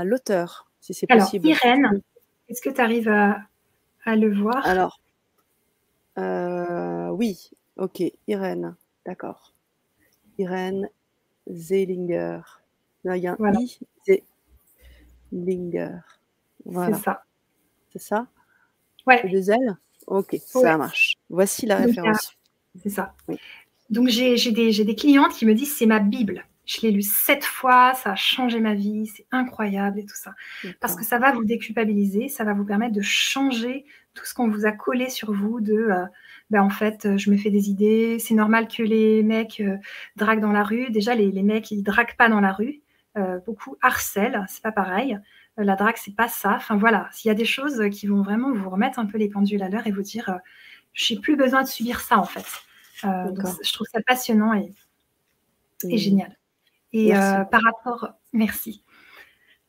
[0.05, 1.49] l'auteur, si c'est possible.
[1.49, 2.01] Irène,
[2.49, 4.67] est-ce que tu arrives à, le voir?
[4.67, 5.01] Alors,
[6.19, 8.75] euh, oui, ok, Irène,
[9.05, 9.53] d'accord.
[10.39, 10.89] Irène
[11.51, 12.41] Zelinger.
[13.05, 13.61] il y a un voilà.
[13.61, 13.79] I,
[15.33, 15.99] Zelinger.
[16.65, 16.97] Voilà.
[16.97, 17.23] C'est ça.
[17.91, 18.27] C'est ça?
[19.07, 19.29] Ouais.
[19.29, 19.77] deux L?
[20.07, 21.15] Ok, ça marche.
[21.29, 22.33] Voici la référence.
[22.83, 23.15] C'est ça.
[23.91, 26.47] Donc, j'ai des, des clientes qui me disent c'est ma Bible.
[26.69, 30.35] Je l'ai lu sept fois, ça a changé ma vie, c'est incroyable et tout ça.
[30.81, 34.51] Parce que ça va vous déculpabiliser, ça va vous permettre de changer tout ce qu'on
[34.51, 36.05] vous a collé sur vous de euh,
[36.51, 39.79] ben en fait, euh, je me fais des idées, c'est normal que les mecs euh,
[40.17, 40.91] draguent dans la rue.
[40.91, 42.83] Déjà, les, les mecs, ils draguent pas dans la rue.
[43.47, 45.19] beaucoup harcèlent, c'est pas pareil.
[45.57, 46.53] la drague, c'est pas ça.
[46.57, 49.31] Enfin voilà, s'il y a des choses qui vont vraiment vous remettre un peu les
[49.31, 50.39] pendules à l'heure et vous dire,
[50.93, 52.47] je n'ai plus besoin de subir ça en fait.
[53.03, 54.71] je trouve ça passionnant et,
[55.85, 56.38] et génial.
[56.93, 58.83] Et euh, par rapport, merci.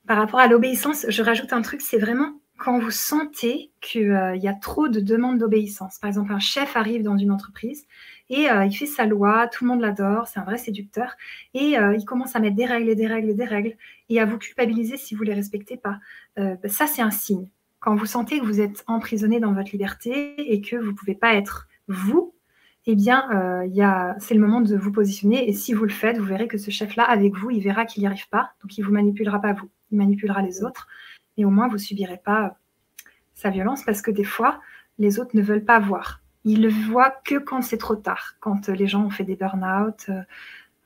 [0.07, 4.35] Par rapport à l'obéissance, je rajoute un truc, c'est vraiment quand vous sentez qu'il euh,
[4.35, 5.97] y a trop de demandes d'obéissance.
[5.99, 7.85] Par exemple, un chef arrive dans une entreprise
[8.29, 11.15] et euh, il fait sa loi, tout le monde l'adore, c'est un vrai séducteur,
[11.53, 13.75] et il commence à mettre des règles et des règles et des règles,
[14.09, 15.99] et à vous culpabiliser si vous ne les respectez pas.
[16.67, 17.49] Ça, c'est un signe.
[17.79, 21.15] Quand vous sentez que vous êtes emprisonné dans votre liberté et que vous ne pouvez
[21.15, 22.35] pas être vous,
[22.85, 25.49] eh bien, euh, c'est le moment de vous positionner.
[25.49, 28.01] Et si vous le faites, vous verrez que ce chef-là, avec vous, il verra qu'il
[28.01, 28.51] n'y arrive pas.
[28.61, 29.69] Donc, il ne vous manipulera pas vous.
[29.91, 30.87] Il manipulera les autres.
[31.37, 32.57] Et au moins, vous ne subirez pas
[33.35, 34.59] sa violence parce que des fois,
[34.97, 36.21] les autres ne veulent pas voir.
[36.45, 40.05] Ils le voient que quand c'est trop tard, quand les gens ont fait des burn-out,
[40.09, 40.21] euh,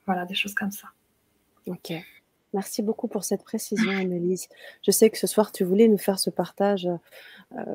[0.06, 0.90] voilà, des choses comme ça.
[1.68, 1.94] Ok.
[2.54, 4.48] Merci beaucoup pour cette précision, Annelise.
[4.84, 6.98] Je sais que ce soir, tu voulais nous faire ce partage euh,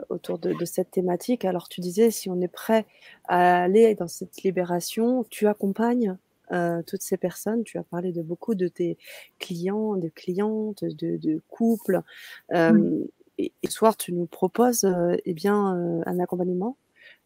[0.08, 1.44] autour de, cette thématique.
[1.44, 2.86] Alors, tu disais, si on est prêt
[3.28, 6.16] à aller dans cette libération, tu accompagnes
[6.52, 7.64] euh, toutes ces personnes.
[7.64, 8.98] Tu as parlé de beaucoup de tes
[9.38, 12.02] clients, de clientes, de, couples.
[12.52, 13.04] Euh,
[13.38, 14.90] et, ce soir, tu nous proposes
[15.24, 16.76] eh bien, un accompagnement.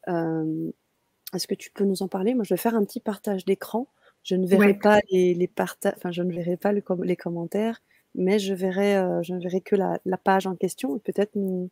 [0.06, 2.34] Est-ce que tu peux nous en parler?
[2.34, 3.86] Moi, je vais faire un petit partage d'écran
[4.22, 7.82] je ne verrai pas les, les enfin, je ne verrai pas les commentaires,
[8.14, 11.70] mais je verrai, euh, je ne verrai que la, page en question et peut-être nous,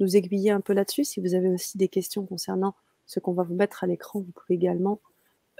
[0.00, 1.04] nous aiguiller un peu là-dessus.
[1.04, 2.74] Si vous avez aussi des questions concernant
[3.06, 5.00] ce qu'on va vous mettre à l'écran, vous pouvez également,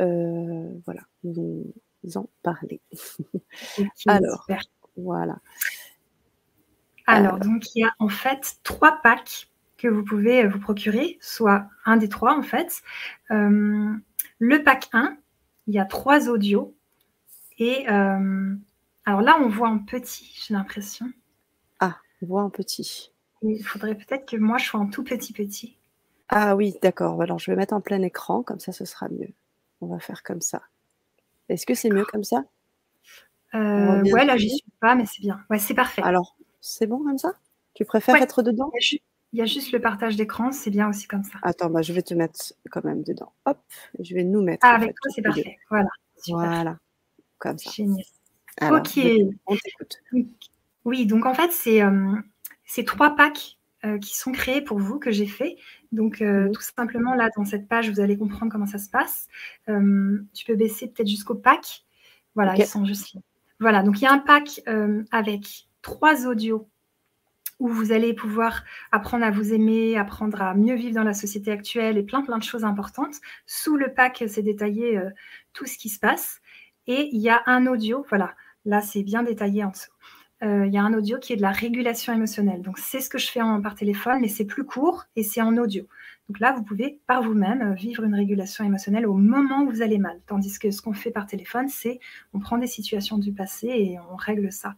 [0.00, 1.72] euh, voilà, nous
[2.14, 2.80] en parler.
[4.06, 4.46] Alors,
[4.96, 5.38] voilà.
[7.06, 7.38] Alors, euh.
[7.38, 11.96] donc il y a en fait trois packs que vous pouvez vous procurer, soit un
[11.96, 12.82] des trois en fait.
[13.30, 15.16] le pack 1,
[15.68, 16.74] il y a trois audios.
[17.58, 18.54] Et euh,
[19.04, 21.06] alors là, on voit en petit, j'ai l'impression.
[21.80, 23.12] Ah, on voit en petit.
[23.42, 25.76] Il faudrait peut-être que moi, je sois en tout petit petit.
[26.28, 27.20] Ah oui, d'accord.
[27.22, 29.32] Alors, je vais mettre en plein écran, comme ça, ce sera mieux.
[29.80, 30.62] On va faire comme ça.
[31.48, 32.44] Est-ce que c'est mieux comme ça?
[33.54, 35.40] Euh, Ouais, là, j'y suis pas, mais c'est bien.
[35.48, 36.02] Ouais, c'est parfait.
[36.02, 37.32] Alors, c'est bon comme ça?
[37.74, 38.70] Tu préfères être dedans?
[39.32, 41.38] Il y a juste le partage d'écran, c'est bien aussi comme ça.
[41.42, 43.32] Attends, bah, je vais te mettre quand même dedans.
[43.44, 43.58] Hop,
[44.00, 44.66] je vais nous mettre.
[44.66, 45.58] Ah, avec toi, c'est parfait.
[45.70, 45.88] Voilà.
[46.28, 46.78] Voilà.
[47.38, 47.70] Comme ça.
[47.70, 48.04] Génial.
[48.62, 49.00] ok.
[49.46, 50.02] On t'écoute.
[50.84, 52.16] Oui, donc en fait, c'est euh,
[52.84, 55.56] trois packs euh, qui sont créés pour vous que j'ai fait.
[55.92, 59.28] Donc, euh, tout simplement, là, dans cette page, vous allez comprendre comment ça se passe.
[59.66, 61.84] tu peux baisser peut-être jusqu'au pack.
[62.34, 63.20] Voilà, ils sont juste là.
[63.60, 64.60] Voilà, donc il y a un pack
[65.10, 66.68] avec trois audios
[67.58, 71.50] où vous allez pouvoir apprendre à vous aimer, apprendre à mieux vivre dans la société
[71.50, 73.16] actuelle et plein plein de choses importantes.
[73.46, 75.10] Sous le pack, c'est détaillé euh,
[75.52, 76.40] tout ce qui se passe.
[76.86, 79.90] Et il y a un audio, voilà, là c'est bien détaillé en dessous.
[80.42, 82.62] Euh, il y a un audio qui est de la régulation émotionnelle.
[82.62, 85.42] Donc c'est ce que je fais en, par téléphone, mais c'est plus court et c'est
[85.42, 85.84] en audio.
[86.28, 89.82] Donc là, vous pouvez par vous-même euh, vivre une régulation émotionnelle au moment où vous
[89.82, 90.20] allez mal.
[90.26, 91.98] Tandis que ce qu'on fait par téléphone, c'est
[92.34, 94.74] on prend des situations du passé et on règle ça.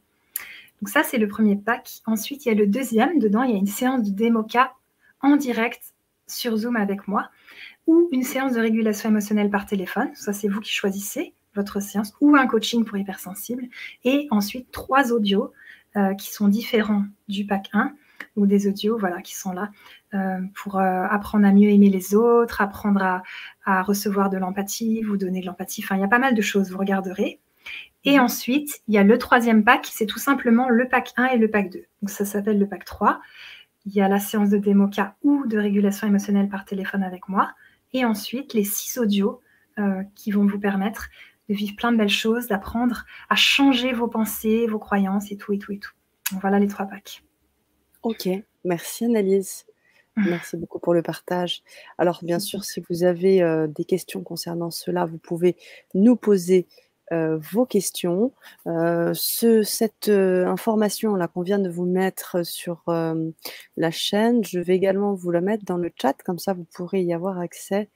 [0.80, 2.00] Donc ça, c'est le premier pack.
[2.06, 3.18] Ensuite, il y a le deuxième.
[3.18, 4.72] Dedans, il y a une séance de démoca
[5.20, 5.82] en direct
[6.26, 7.28] sur Zoom avec moi
[7.86, 10.08] ou une séance de régulation émotionnelle par téléphone.
[10.14, 13.64] Ça, c'est vous qui choisissez votre séance ou un coaching pour hypersensible.
[14.04, 15.52] Et ensuite, trois audios
[15.96, 17.92] euh, qui sont différents du pack 1
[18.36, 19.70] ou des audios voilà, qui sont là
[20.14, 23.22] euh, pour euh, apprendre à mieux aimer les autres, apprendre à,
[23.64, 25.82] à recevoir de l'empathie, vous donner de l'empathie.
[25.84, 27.40] Enfin, il y a pas mal de choses, vous regarderez.
[28.04, 28.24] Et mhm.
[28.24, 31.50] ensuite, il y a le troisième pack, c'est tout simplement le pack 1 et le
[31.50, 31.84] pack 2.
[32.02, 33.20] Donc ça s'appelle le pack 3.
[33.86, 37.52] Il y a la séance de démoca ou de régulation émotionnelle par téléphone avec moi.
[37.92, 39.40] Et ensuite, les six audios
[39.78, 41.08] euh, qui vont vous permettre
[41.50, 45.52] de vivre plein de belles choses, d'apprendre à changer vos pensées, vos croyances et tout
[45.52, 45.92] et tout et tout.
[46.32, 47.22] Donc voilà les trois packs.
[48.02, 48.28] Ok,
[48.64, 49.66] merci Annalise.
[50.16, 51.62] Merci beaucoup pour le partage.
[51.96, 55.56] Alors bien sûr, si vous avez euh, des questions concernant cela, vous pouvez
[55.94, 56.66] nous poser
[57.12, 58.32] euh, vos questions.
[58.68, 64.76] Euh, ce, cette euh, information-là qu'on vient de vous mettre sur la chaîne, je vais
[64.76, 67.88] également vous la mettre dans le chat, comme ça vous pourrez y avoir accès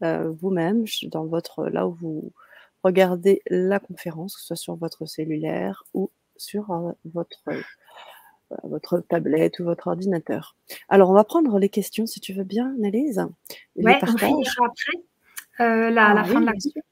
[0.00, 2.32] vous-même, dans votre là où vous
[2.86, 7.44] regardez la conférence, que ce soit sur votre cellulaire ou sur votre
[8.62, 10.54] votre tablette ou votre ordinateur.
[10.88, 13.26] Alors, on va prendre les questions, si tu veux bien, Annelise.
[13.74, 16.82] Oui, on finira après la, la ah fin de la question.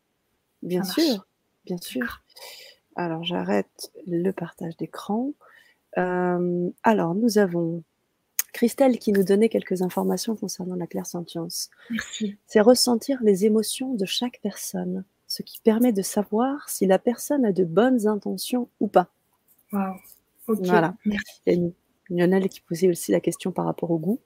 [0.62, 1.24] Bien sûr
[1.64, 2.22] bien sûr.
[2.96, 5.32] Alors, j'arrête le partage d'écran.
[5.98, 7.82] Euh, alors, nous avons
[8.52, 11.70] Christelle qui nous donnait quelques informations concernant la clairsentience.
[11.90, 12.36] Merci.
[12.46, 15.04] C'est ressentir les émotions de chaque personne,
[15.34, 19.08] ce qui permet de savoir si la personne a de bonnes intentions ou pas.
[19.72, 19.96] Wow.
[20.46, 20.94] Voilà.
[21.04, 21.40] Merci.
[21.46, 21.72] Il
[22.10, 24.20] y a Lionel qui posait aussi la question par rapport au goût.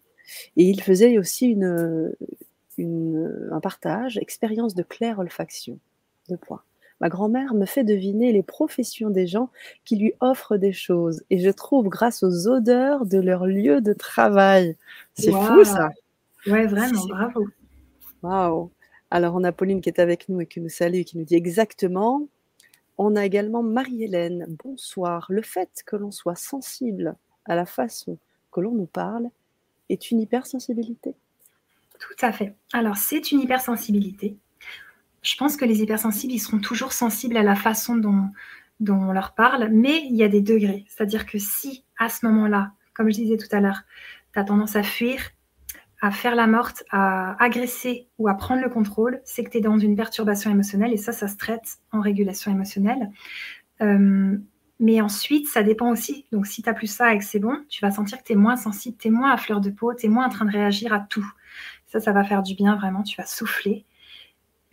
[0.57, 2.13] Et il faisait aussi une,
[2.77, 5.79] une un partage, expérience de claire olfaction.
[6.29, 6.63] Deux points.
[7.01, 9.51] Ma grand-mère me fait deviner les professions des gens
[9.87, 13.95] qui lui offrent des choses et je trouve grâce aux odeurs de leur lieu de
[13.95, 14.77] travail.
[15.15, 15.89] C'est fou ça.
[16.47, 17.47] Ouais, vraiment, bravo.
[18.23, 18.71] Waouh.
[19.11, 21.25] Alors on a Pauline qui est avec nous et qui nous salue et qui nous
[21.25, 22.27] dit exactement.
[22.99, 24.57] On a également Marie-Hélène.
[24.63, 25.27] Bonsoir.
[25.31, 28.19] Le fait que l'on soit sensible à la façon
[28.53, 29.29] que l'on nous parle
[29.89, 31.15] est une hypersensibilité.
[31.99, 32.55] Tout à fait.
[32.73, 34.37] Alors c'est une hypersensibilité
[35.23, 38.31] je pense que les hypersensibles, ils seront toujours sensibles à la façon dont,
[38.89, 40.85] on leur parle, mais il y a des degrés.
[40.89, 43.83] C'est-à-dire que si, à ce moment-là, comme je disais tout à l'heure,
[44.33, 45.21] tu as tendance à fuir,
[46.01, 49.61] à faire la morte, à agresser ou à prendre le contrôle, c'est que tu es
[49.61, 53.11] dans une perturbation émotionnelle et ça, ça se traite en régulation émotionnelle.
[53.81, 54.37] Euh,
[54.81, 56.27] mais ensuite, ça dépend aussi.
[56.31, 58.37] Donc, si tu plus ça et que c'est bon, tu vas sentir que tu es
[58.37, 60.53] moins sensible, tu es moins à fleur de peau, tu es moins en train de
[60.53, 61.27] réagir à tout.
[61.87, 63.03] Ça, ça va faire du bien vraiment.
[63.03, 63.85] Tu vas souffler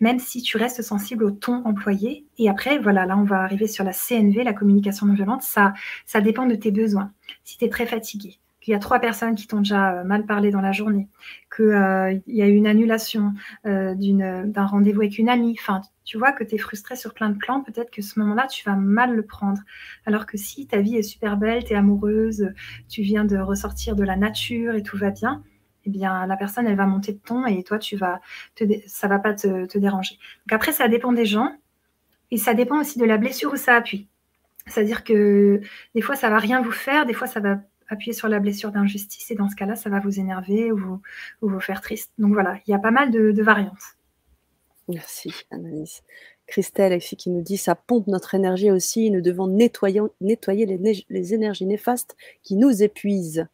[0.00, 2.26] même si tu restes sensible au ton employé.
[2.38, 5.42] Et après, voilà, là, on va arriver sur la CNV, la communication non violente.
[5.42, 5.72] Ça,
[6.04, 7.12] ça dépend de tes besoins.
[7.44, 10.26] Si tu es très fatigué, qu'il y a trois personnes qui t'ont déjà euh, mal
[10.26, 11.06] parlé dans la journée,
[11.54, 13.32] qu'il euh, y a eu une annulation
[13.64, 17.30] euh, d'un rendez-vous avec une amie, enfin, tu vois que tu es frustré sur plein
[17.30, 19.60] de plans, peut-être que ce moment-là, tu vas mal le prendre.
[20.04, 22.50] Alors que si ta vie est super belle, tu es amoureuse,
[22.88, 25.44] tu viens de ressortir de la nature et tout va bien,
[25.84, 28.20] eh bien, la personne, elle va monter de ton et toi, tu vas
[28.88, 30.16] ça va pas te, déranger.
[30.46, 31.52] Donc après, ça dépend des gens
[32.32, 34.08] et ça dépend aussi de la blessure où ça appuie.
[34.66, 35.60] C'est-à-dire que
[35.94, 38.72] des fois, ça va rien vous faire, des fois, ça va appuyer sur la blessure
[38.72, 41.00] d'injustice et dans ce cas-là, ça va vous énerver ou
[41.40, 42.12] vous, faire triste.
[42.18, 43.96] Donc voilà, il y a pas mal de, variantes.
[44.88, 46.02] Merci, Annalise.
[46.46, 49.10] Christelle qui nous dit ça pompe notre énergie aussi.
[49.10, 50.66] Nous devons nettoyer
[51.08, 53.48] les énergies néfastes qui nous épuisent.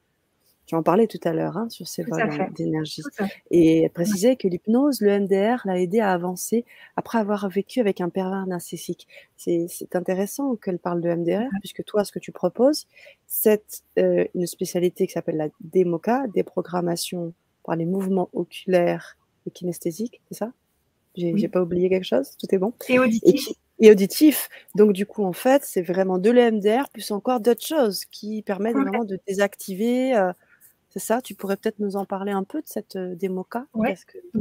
[0.72, 3.02] Tu en parlais tout à l'heure hein, sur ces vols d'énergie.
[3.50, 6.64] Et préciser que l'hypnose, le MDR, l'a aidé à avancer
[6.96, 9.06] après avoir vécu avec un pervers narcissique.
[9.36, 12.86] C'est intéressant qu'elle parle de MDR, puisque toi, ce que tu proposes,
[13.26, 17.34] c'est euh, une spécialité qui s'appelle la DEMOCA, déprogrammation
[17.66, 20.52] par les mouvements oculaires et kinesthésiques, c'est ça?
[21.16, 22.34] J'ai pas oublié quelque chose?
[22.38, 22.72] Tout est bon?
[22.88, 23.48] Et auditif.
[23.78, 24.48] Et, auditif.
[24.74, 28.76] Donc, du coup, en fait, c'est vraiment de l'EMDR plus encore d'autres choses qui permettent
[28.76, 30.16] vraiment de désactiver.
[30.16, 30.32] Euh,
[30.92, 33.88] C'est ça Tu pourrais peut-être nous en parler un peu de cette euh, démoca Oui,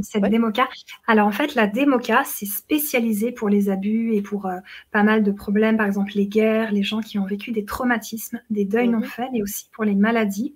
[0.02, 0.68] cette démoca.
[1.08, 4.58] Alors en fait, la démoca, c'est spécialisé pour les abus et pour euh,
[4.92, 8.42] pas mal de problèmes, par exemple les guerres, les gens qui ont vécu des traumatismes,
[8.50, 9.06] des deuils non mhm.
[9.06, 10.54] faits, mais aussi pour les maladies,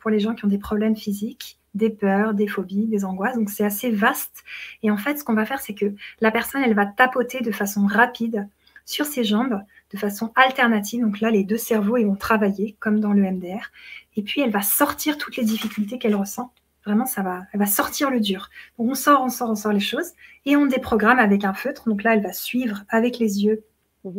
[0.00, 3.36] pour les gens qui ont des problèmes physiques des peurs, des phobies, des angoisses.
[3.36, 4.44] Donc c'est assez vaste.
[4.82, 7.52] Et en fait, ce qu'on va faire, c'est que la personne, elle va tapoter de
[7.52, 8.48] façon rapide
[8.86, 9.60] sur ses jambes,
[9.92, 11.02] de façon alternative.
[11.02, 13.70] Donc là, les deux cerveaux, ils vont travailler comme dans le MDR.
[14.16, 16.52] Et puis, elle va sortir toutes les difficultés qu'elle ressent.
[16.84, 18.48] Vraiment, ça va, elle va sortir le dur.
[18.78, 20.12] Donc, on sort, on sort, on sort les choses
[20.44, 21.88] et on déprogramme avec un feutre.
[21.88, 23.64] Donc là, elle va suivre avec les yeux.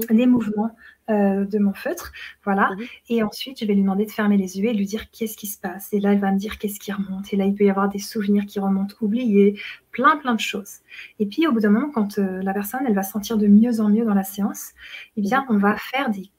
[0.09, 0.75] Les mouvements
[1.09, 2.11] euh, de mon feutre.
[2.43, 2.71] Voilà.
[2.71, 2.85] Mhm.
[3.09, 5.47] Et ensuite, je vais lui demander de fermer les yeux et lui dire qu'est-ce qui
[5.47, 5.93] se passe.
[5.93, 7.33] Et là, elle va me dire qu'est-ce qui remonte.
[7.33, 9.59] Et là, il peut y avoir des souvenirs qui remontent oubliés,
[9.91, 10.77] plein, plein de choses.
[11.19, 13.79] Et puis, au bout d'un moment, quand euh, la personne, elle va sentir de mieux
[13.79, 14.71] en mieux dans la séance,
[15.15, 15.55] eh bien, mhm.
[15.55, 16.31] on va faire des,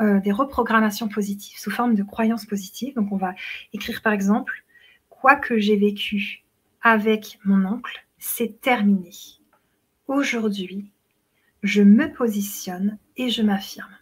[0.00, 2.94] euh, des reprogrammations positives sous forme de croyances positives.
[2.94, 3.34] Donc, on va
[3.72, 4.64] écrire, par exemple,
[5.08, 6.44] quoi que j'ai vécu
[6.82, 9.10] avec mon oncle, c'est terminé.
[10.06, 10.90] Aujourd'hui,
[11.64, 13.96] je me positionne et je m'affirme.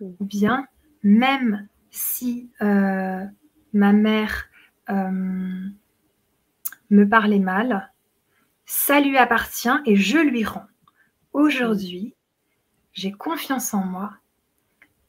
[0.00, 0.10] Mm.
[0.20, 0.66] Ou bien,
[1.02, 3.24] même si euh,
[3.72, 4.44] ma mère
[4.90, 5.10] euh,
[6.90, 7.90] me parlait mal,
[8.66, 10.66] ça lui appartient et je lui rends.
[11.32, 12.14] Aujourd'hui,
[12.92, 14.12] j'ai confiance en moi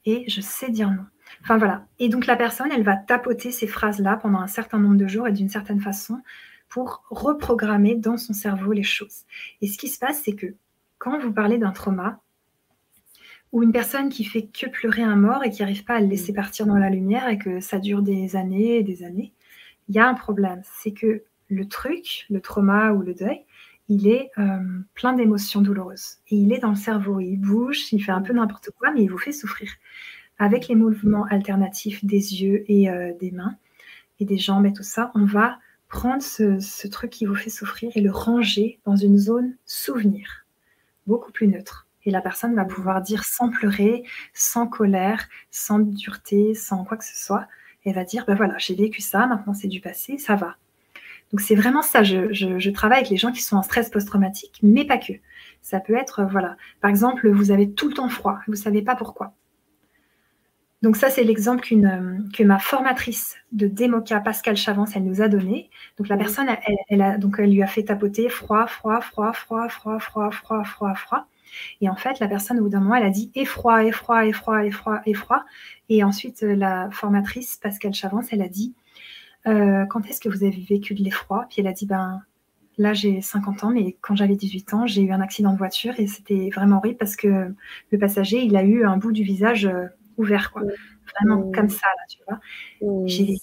[0.06, 1.04] et je sais dire non.
[1.42, 1.86] Enfin voilà.
[1.98, 5.28] Et donc la personne, elle va tapoter ces phrases-là pendant un certain nombre de jours
[5.28, 6.22] et d'une certaine façon
[6.68, 9.24] pour reprogrammer dans son cerveau les choses.
[9.60, 10.54] Et ce qui se passe, c'est que
[11.04, 12.22] quand vous parlez d'un trauma,
[13.52, 16.06] ou une personne qui fait que pleurer un mort et qui n'arrive pas à le
[16.06, 16.36] laisser mm.
[16.36, 19.34] partir dans la lumière et que ça dure des années et des années,
[19.88, 20.62] il y a un problème.
[20.64, 23.44] C'est que le truc, le trauma ou le deuil,
[23.90, 24.58] il est euh,
[24.94, 26.16] plein d'émotions douloureuses.
[26.30, 29.02] Et il est dans le cerveau, il bouge, il fait un peu n'importe quoi, mais
[29.02, 29.70] il vous fait souffrir.
[30.38, 33.56] Avec les mouvements alternatifs des yeux et euh, des mains
[34.20, 35.58] et des jambes et tout ça, on va
[35.88, 40.43] prendre ce truc qui vous fait souffrir et le ranger dans une zone souvenir
[41.06, 41.86] beaucoup plus neutre.
[42.04, 44.04] Et la personne va pouvoir dire sans pleurer,
[44.34, 47.46] sans colère, sans dureté, sans quoi que ce soit.
[47.84, 50.56] Elle va dire, ben voilà, j'ai vécu ça, maintenant c'est du passé, ça va.
[51.32, 54.84] Donc c'est vraiment ça, je, travaille avec les gens qui sont en stress post-traumatique, mais
[54.84, 55.14] pas que.
[55.62, 58.82] Ça peut être, voilà, par exemple, vous avez tout le temps froid, vous ne savez
[58.82, 59.34] pas pourquoi.
[60.84, 65.70] Donc ça, c'est l'exemple que ma formatrice de Démoca, Pascal Chavance, elle nous a donné.
[65.96, 66.46] Donc la personne,
[66.90, 70.62] elle, a, donc elle lui a fait tapoter froid, froid, froid, froid, froid, froid, froid,
[70.62, 71.26] froid, froid.
[71.80, 74.66] Et en fait, la personne, au bout d'un moment, elle a dit effroi, effroi, effroi,
[74.66, 75.46] effroi, effroi.
[75.88, 78.74] Et ensuite, la formatrice, Pascal Chavance, elle a dit
[79.46, 81.46] euh, quand est-ce que vous avez vécu de l'effroi?
[81.48, 82.20] Puis elle a dit ben
[82.76, 85.94] là, j'ai 50 ans, mais quand j'avais 18 ans, j'ai eu un accident de voiture
[85.98, 87.54] et c'était vraiment horrible parce que
[87.90, 89.86] le passager, il a eu un bout du visage euh,
[90.16, 90.62] ouvert, quoi.
[91.14, 92.40] Vraiment comme ça, là, tu vois.
[93.06, 93.38] J'ai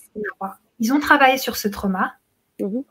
[0.79, 2.15] Ils ont travaillé sur ce trauma.
[2.59, 2.83] Mhm.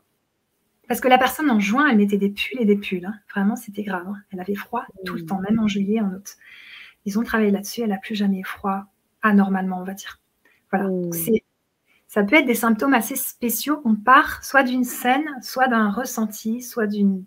[0.87, 3.05] Parce que la personne en juin, elle mettait des pulls et des pulls.
[3.05, 3.15] Hein.
[3.33, 4.07] Vraiment, c'était grave.
[4.07, 4.17] Hein.
[4.31, 6.35] Elle avait froid tout le temps, même en juillet, en août.
[7.05, 7.81] Ils ont travaillé là-dessus.
[7.81, 8.85] Elle n'a plus jamais froid
[9.21, 10.19] anormalement, on va dire.
[10.71, 10.89] Voilà.
[12.07, 13.81] ça peut être des symptômes assez spéciaux.
[13.85, 17.23] On part soit d'une scène, soit d'un ressenti, soit d'une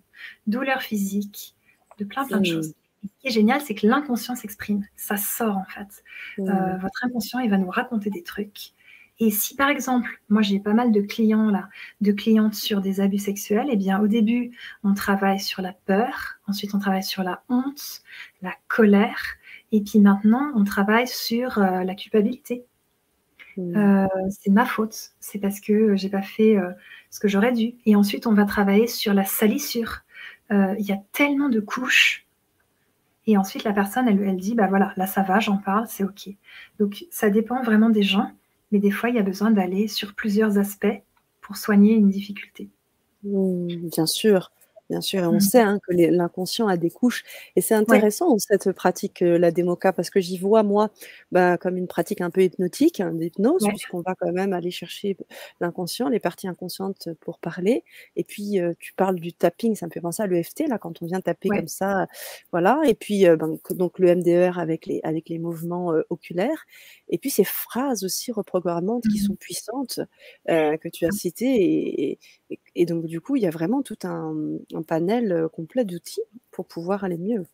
[0.46, 1.54] douleur physique,
[1.98, 2.74] de plein plein de choses
[3.04, 4.84] ce qui est génial, c'est que l'inconscient s'exprime.
[4.96, 6.04] Ça sort en fait.
[6.38, 6.48] Mmh.
[6.48, 8.72] Euh, votre inconscient, il va nous raconter des trucs.
[9.20, 11.68] Et si par exemple, moi j'ai pas mal de clients là,
[12.00, 16.40] de clientes sur des abus sexuels, eh bien au début, on travaille sur la peur,
[16.48, 18.02] ensuite on travaille sur la honte,
[18.42, 19.22] la colère,
[19.70, 22.64] et puis maintenant on travaille sur euh, la culpabilité.
[23.56, 23.76] Mmh.
[23.76, 26.56] Euh, c'est ma faute, c'est parce que j'ai pas fait
[27.10, 27.74] ce que j'aurais dû.
[27.86, 30.00] Et ensuite on va travailler sur la salissure.
[30.50, 32.23] Il y a tellement de couches
[33.26, 36.04] et ensuite, la personne, elle, elle dit, bah voilà, là ça va, j'en parle, c'est
[36.04, 36.28] OK.
[36.78, 38.30] Donc ça dépend vraiment des gens,
[38.70, 41.02] mais des fois, il y a besoin d'aller sur plusieurs aspects
[41.40, 42.68] pour soigner une difficulté.
[43.22, 44.50] Mmh, bien sûr.
[44.90, 45.40] Bien sûr, et on mmh.
[45.40, 47.24] sait hein, que l'inconscient a des couches.
[47.56, 50.90] Et c'est intéressant cette pratique, euh, la démoca, parce que j'y vois, moi,
[51.32, 55.16] bah, comme une pratique un peu hypnotique, hein, d'hypnose, puisqu'on va quand même aller chercher
[55.60, 57.82] l'inconscient, les parties inconscientes pour parler.
[58.16, 61.00] Et puis, euh, tu parles du tapping, ça me fait penser à l'EFT, là, quand
[61.00, 62.06] on vient taper comme ça.
[62.52, 62.82] Voilà.
[62.86, 66.66] Et puis, euh, ben, donc, le MDR avec les, avec les mouvements oculaires.
[67.08, 70.00] Et puis, ces phrases aussi reprogrammantes qui mmh sont puissantes,
[70.46, 71.54] que tu as citées.
[71.54, 72.18] Et,
[72.50, 74.34] et, donc, du coup, il y a vraiment tout un
[74.74, 77.46] un panel complet d'outils pour pouvoir aller mieux.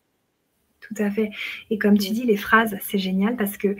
[0.79, 1.29] Tout à fait.
[1.69, 3.75] Et comme tu dis, les phrases, c'est génial parce que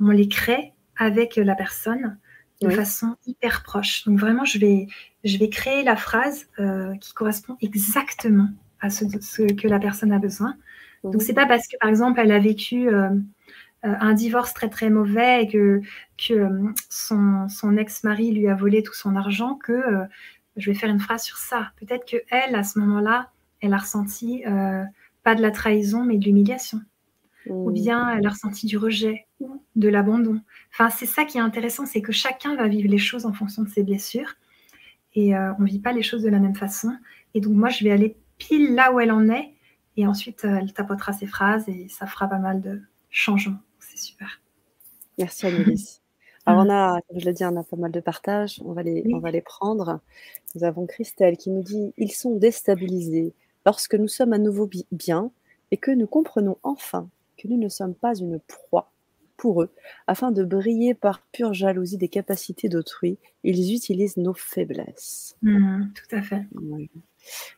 [0.00, 2.18] on les crée avec la personne
[2.60, 4.04] de façon hyper proche.
[4.04, 4.86] Donc vraiment, je vais,
[5.24, 6.46] je vais créer la phrase
[7.00, 8.48] qui correspond exactement
[8.80, 10.56] à ce, que la personne a besoin.
[11.04, 12.88] Donc c'est pas parce que par exemple elle a vécu
[13.82, 15.80] un divorce très très mauvais et que,
[16.16, 16.48] que
[16.90, 20.06] son, son ex-mari lui a volé tout son argent que
[20.56, 21.72] je vais faire une phrase sur ça.
[21.76, 23.30] Peut-être que elle, à ce moment-là,
[23.60, 24.44] elle a ressenti
[25.22, 26.80] pas de la trahison, mais de l'humiliation.
[27.46, 27.74] Ou mmh.
[27.74, 30.40] bien elle a ressenti du rejet ou de l'abandon.
[30.72, 33.62] Enfin, c'est ça qui est intéressant, c'est que chacun va vivre les choses en fonction
[33.62, 34.34] de ses blessures.
[35.14, 36.96] Et on ne vit pas les choses de la même façon.
[37.34, 39.54] Et donc, moi, je vais aller pile là où elle en est.
[39.96, 43.60] Et ensuite, elle tapotera ses phrases et ça fera pas mal de changements.
[43.78, 44.40] C'est super.
[45.18, 46.02] Merci, Annelise.
[46.46, 48.62] Alors, on a, comme je l'ai dit, on a pas mal de partages.
[48.64, 50.00] On va les, on va les prendre.
[50.54, 55.30] Nous avons Christelle qui nous dit Ils sont déstabilisés lorsque nous sommes à nouveau bien
[55.72, 58.90] et que nous comprenons enfin que nous ne sommes pas une proie
[59.36, 59.70] pour eux,
[60.06, 65.36] afin de briller par pure jalousie des capacités d'autrui, ils utilisent nos faiblesses.
[65.42, 66.42] Mmh, tout à fait.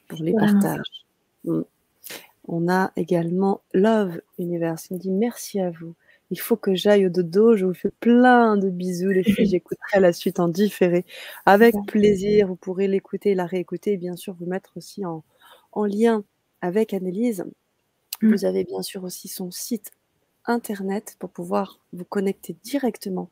[0.09, 1.06] Pour les partages.
[1.44, 1.60] Mmh.
[2.48, 5.94] On a également Love Universe qui nous dit merci à vous.
[6.30, 7.56] Il faut que j'aille au dodo.
[7.56, 9.46] Je vous fais plein de bisous, les filles.
[9.50, 11.05] J'écouterai la suite en différé.
[11.46, 12.48] Avec plaisir.
[12.48, 15.24] Vous pourrez l'écouter, la réécouter et bien sûr vous mettre aussi en,
[15.72, 16.24] en lien
[16.60, 17.44] avec Annelise.
[18.20, 18.32] Mmh.
[18.32, 19.92] Vous avez bien sûr aussi son site
[20.44, 23.30] internet pour pouvoir vous connecter directement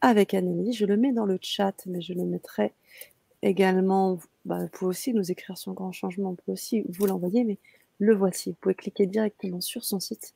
[0.00, 0.76] avec Annelise.
[0.76, 2.72] Je le mets dans le chat, mais je le mettrai
[3.42, 4.18] également.
[4.44, 7.58] Bah, vous pouvez aussi nous écrire son grand changement, on peut aussi vous l'envoyer, mais
[7.98, 8.50] le voici.
[8.50, 10.34] Vous pouvez cliquer directement sur son site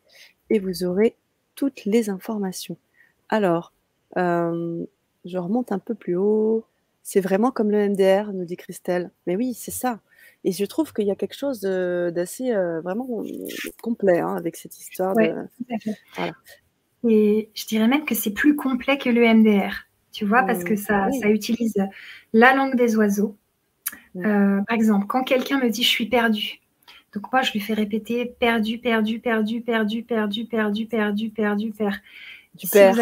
[0.51, 1.17] et vous aurez
[1.59, 2.77] toutes les informations.
[3.29, 3.73] Alors,
[4.17, 4.87] euh,
[5.25, 6.65] je remonte un peu plus haut.
[7.03, 9.11] C'est vraiment comme le MDR, nous dit Christelle.
[9.27, 9.99] Mais oui, c'est ça.
[10.45, 13.09] Et je trouve qu'il y a quelque chose d'assez euh, vraiment
[13.83, 15.17] complet hein, avec cette histoire.
[15.17, 16.33] Oui, tout à fait.
[17.09, 20.75] Et je dirais même que c'est plus complet que le MDR, tu vois, parce que
[20.75, 20.77] mmh.
[20.77, 21.75] ça, ça utilise
[22.33, 23.37] la langue des oiseaux.
[24.15, 24.25] Mmh.
[24.25, 26.61] Euh, par exemple, quand quelqu'un me dit je suis perdu,
[27.15, 32.03] donc moi je lui fais répéter perdu, perdu, perdu, perdu, perdu, perdu, perdu, perdu, perdu.
[32.55, 32.97] Du père.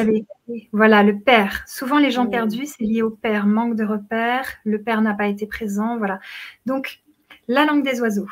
[0.73, 1.65] voilà, le père.
[1.67, 3.47] Souvent, les gens perdus, c'est lié au père.
[3.47, 6.21] Manque de repères, le père n'a pas été présent, voilà.
[6.67, 7.01] Donc,
[7.49, 8.29] la langue des oiseaux,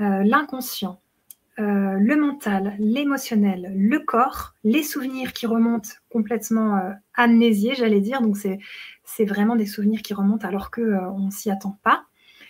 [0.00, 1.00] euh, l'inconscient,
[1.58, 8.22] euh, le mental, l'émotionnel, le corps, les souvenirs qui remontent complètement euh, amnésiés, j'allais dire.
[8.22, 12.04] Donc, c'est vraiment des souvenirs qui remontent alors qu'on on ne s'y attend pas.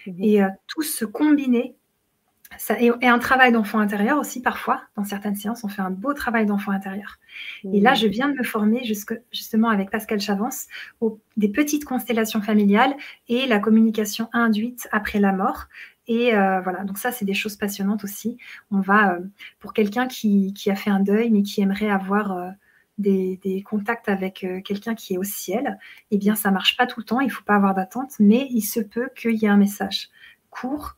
[0.06, 1.76] Mmh et tout se combiner
[2.78, 6.46] et, un travail d'enfant intérieur aussi, parfois, dans certaines séances, on fait un beau travail
[6.46, 7.18] d'enfant intérieur.
[7.72, 8.82] Et là, je viens de me former
[9.32, 10.66] justement avec Pascal Chavance
[11.00, 12.94] aux, des petites constellations familiales
[13.28, 15.66] et la communication induite après la mort.
[16.08, 18.36] Et euh, voilà, donc ça, c'est des choses passionnantes aussi.
[18.70, 19.20] On va, euh,
[19.60, 22.50] pour quelqu'un qui, a fait un deuil, mais qui aimerait avoir euh,
[22.98, 25.78] des, contacts avec quelqu'un qui est au ciel,
[26.10, 28.62] eh bien, ça marche pas tout le temps, il faut pas avoir d'attente, mais il
[28.62, 30.10] se peut qu'il y ait un message
[30.50, 30.96] court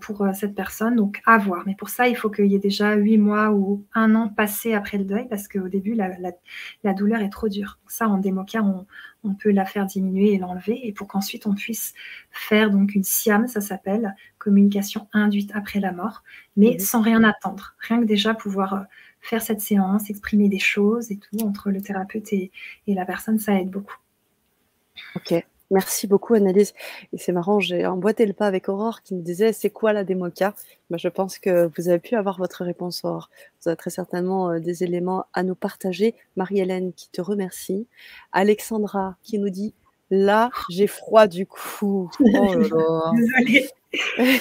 [0.00, 1.62] pour euh, cette personne, donc à voir.
[1.66, 4.74] Mais pour ça, il faut qu'il y ait déjà huit mois ou un an passé
[4.74, 7.78] après le deuil, parce qu'au début, la, douleur est trop dure.
[7.86, 8.86] ça, en démocar, on,
[9.24, 11.94] on peut la faire diminuer et l'enlever, et pour qu'ensuite on puisse
[12.30, 16.22] faire donc une SIAM, ça s'appelle, communication induite après la mort,
[16.56, 16.78] mais mhm.
[16.80, 17.74] sans rien attendre.
[17.78, 18.82] Rien que déjà pouvoir euh,
[19.20, 22.50] faire cette séance, exprimer des choses et tout entre le thérapeute et,
[22.86, 23.96] et la personne, ça aide beaucoup.
[25.16, 25.44] Ok.
[25.72, 26.74] Merci beaucoup, Annelise.
[27.14, 30.04] Et c'est marrant, j'ai emboîté le pas avec Aurore qui me disait c'est quoi la
[30.04, 30.54] démoca
[30.90, 33.30] bah, Je pense que vous avez pu avoir votre réponse, Aurore.
[33.62, 36.14] Vous avez très certainement euh, des éléments à nous partager.
[36.36, 37.86] Marie-Hélène qui te remercie.
[38.32, 39.74] Alexandra qui nous dit
[40.12, 42.10] là, j'ai froid du coup.
[42.20, 43.68] Oh Désolée.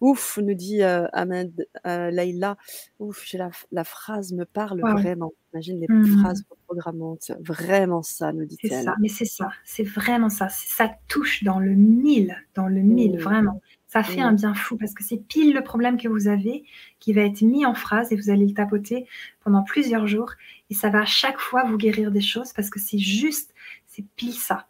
[0.00, 2.56] Ouf, nous dit euh, Ahmed euh, Laïla.
[2.98, 5.32] Ouf, la, la, phrase me parle vraiment.
[5.52, 6.18] Imagine les mmh.
[6.18, 7.32] phrases programmantes.
[7.40, 8.70] Vraiment ça, nous dit-elle.
[8.70, 9.48] C'est ça, mais c'est ça.
[9.64, 10.48] C'est vraiment ça.
[10.48, 13.22] Ça touche dans le mille, dans le mille, mmh.
[13.22, 13.60] vraiment.
[13.86, 14.36] Ça fait un mmh.
[14.36, 16.64] bien fou parce que c'est pile le problème que vous avez
[17.00, 19.06] qui va être mis en phrase et vous allez le tapoter
[19.42, 20.32] pendant plusieurs jours
[20.68, 23.54] et ça va à chaque fois vous guérir des choses parce que c'est juste,
[23.98, 24.66] c'est pile ça.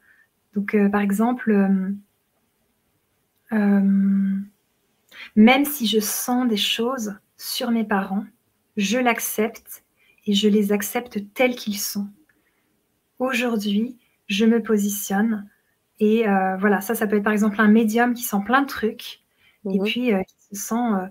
[0.55, 1.91] Donc, euh, par exemple, euh,
[3.53, 4.37] euh,
[5.37, 8.25] même si je sens des choses sur mes parents,
[8.77, 9.85] je l'accepte
[10.27, 12.09] et je les accepte tels qu'ils sont.
[13.19, 13.99] Aujourd'hui,
[14.29, 15.49] je me positionne
[16.01, 16.25] et
[16.61, 19.21] voilà, ça, ça peut être par exemple un médium qui sent plein de trucs
[19.69, 19.85] et mhm.
[19.85, 21.11] puis qui se sent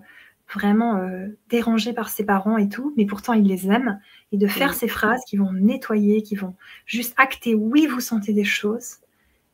[0.52, 1.00] vraiment
[1.48, 4.00] dérangé par ses parents et tout, mais pourtant il les aime.
[4.32, 6.54] Et de faire ces phrases qui vont nettoyer, qui vont
[6.86, 8.96] juste acter, oui, vous sentez des choses,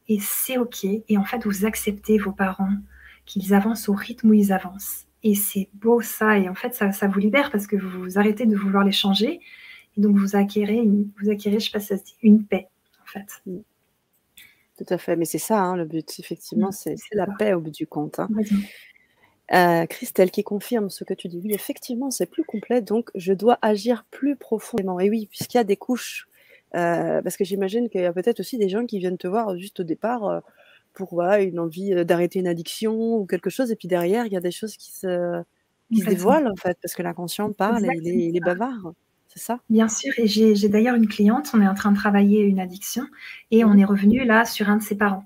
[0.08, 0.84] et c'est OK.
[0.84, 2.76] Et en fait, vous acceptez vos parents,
[3.24, 5.06] qu'ils avancent au rythme où ils avancent.
[5.22, 6.38] Et c'est beau ça.
[6.38, 9.40] Et en fait, ça, ça, vous libère parce que vous, arrêtez de vouloir les changer.
[9.96, 12.44] Et donc, vous acquérez, une, vous acquérez je sais pas si ça se dit, une
[12.44, 12.68] paix,
[13.02, 13.42] en fait.
[14.76, 15.16] Tout à fait.
[15.16, 16.18] Mais c'est ça, hein, le but.
[16.18, 18.18] Effectivement, c'est la paix au bout du compte.
[18.18, 18.28] Hein.
[19.52, 21.38] Euh, Christelle qui confirme ce que tu dis.
[21.44, 24.98] Oui, effectivement, c'est plus complet, donc je dois agir plus profondément.
[25.00, 26.28] Et oui, puisqu'il y a des couches,
[26.74, 29.56] euh, parce que j'imagine qu'il y a peut-être aussi des gens qui viennent te voir
[29.58, 30.40] juste au départ euh,
[30.94, 34.36] pour voilà, une envie d'arrêter une addiction ou quelque chose, et puis derrière, il y
[34.36, 35.42] a des choses qui se,
[35.92, 38.94] qui se dévoilent, en fait, parce que l'inconscient parle et il est, bavard.
[39.28, 39.58] C'est ça?
[39.68, 43.04] Bien sûr, et j'ai d'ailleurs une cliente, on est en train de travailler une addiction,
[43.50, 45.24] et on est revenu là sur un de ses parents.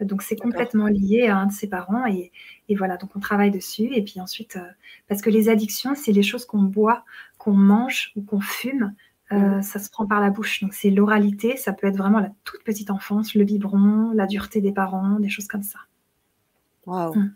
[0.00, 2.32] Donc c'est complètement lié à un de ses parents et,
[2.76, 3.94] voilà, donc on travaille dessus.
[3.94, 4.68] Et puis ensuite, euh,
[5.08, 7.04] parce que les addictions, c'est les choses qu'on boit,
[7.38, 8.94] qu'on mange ou qu'on fume,
[9.32, 9.62] euh, mmh.
[9.62, 10.62] ça se prend par la bouche.
[10.62, 14.60] Donc c'est l'oralité, ça peut être vraiment la toute petite enfance, le biberon, la dureté
[14.60, 15.78] des parents, des choses comme ça.
[16.86, 17.34] Waouh, mmh.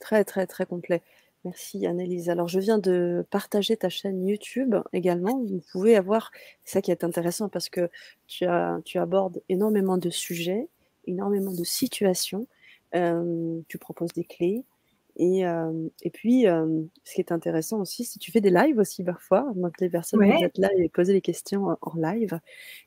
[0.00, 1.02] très très très complet.
[1.44, 2.30] Merci Annelise.
[2.30, 5.38] Alors je viens de partager ta chaîne YouTube également.
[5.44, 6.30] Vous pouvez avoir,
[6.64, 7.90] c'est ça qui est intéressant parce que
[8.26, 10.68] tu, as, tu abordes énormément de sujets
[11.08, 12.46] énormément de situations.
[12.94, 14.64] Euh, tu proposes des clés.
[15.16, 18.78] Et, euh, et puis, euh, ce qui est intéressant aussi, si tu fais des lives
[18.78, 22.38] aussi parfois, donc les personnes qui être là et poser des questions en live.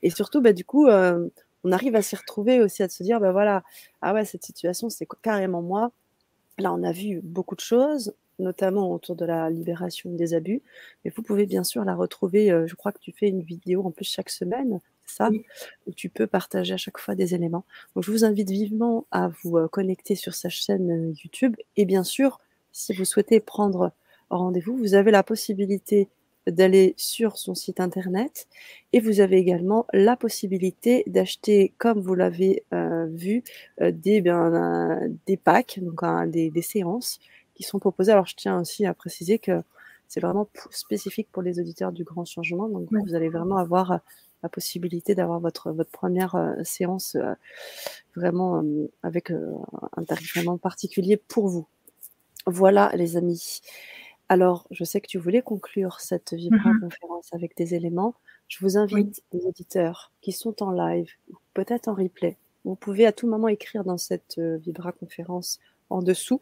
[0.02, 3.31] Et surtout, bah, du coup, on arrive à s'y retrouver aussi, à se dire, bah
[3.34, 3.64] voilà,
[4.02, 5.91] ah ouais, cette situation, c'est carrément moi.
[6.57, 10.61] Là, on a vu beaucoup de choses, notamment autour de la libération des abus.
[11.03, 12.48] Mais vous pouvez bien sûr la retrouver.
[12.65, 14.80] je crois que tu fais une vidéo en plus chaque semaine
[15.12, 15.30] ça,
[15.88, 17.66] où tu peux partager à chaque fois des éléments.
[17.96, 21.56] Donc, je vous invite vivement à vous euh, connecter sur sa chaîne euh, YouTube.
[21.78, 22.40] Et bien sûr,
[22.72, 23.92] si vous souhaitez prendre
[24.30, 26.10] rendez-vous, vous avez la possibilité
[26.48, 28.48] d'aller sur son site internet
[28.94, 33.44] et vous avez également la possibilité d'acheter, comme vous l'avez euh, vu,
[33.80, 36.02] des, ben, des packs, donc
[36.32, 37.20] des, des, séances
[37.54, 38.12] qui sont proposées.
[38.12, 39.62] Alors je tiens aussi à préciser que
[40.08, 44.02] c'est vraiment spécifique pour les auditeurs du grand changement, donc vous allez vraiment avoir
[44.43, 47.34] la possibilité d'avoir votre, votre première euh, séance euh,
[48.15, 51.68] vraiment euh, avec un tarif vraiment particulier pour vous.
[52.45, 53.61] Voilà, les amis.
[54.30, 58.15] Alors, je sais que tu voulais conclure cette Vibra mmh conférence avec des éléments.
[58.47, 61.11] Je vous invite, les auditeurs qui sont en live,
[61.53, 65.59] peut-être en replay, vous pouvez à tout moment écrire dans cette Vibra conférence
[65.89, 66.41] en dessous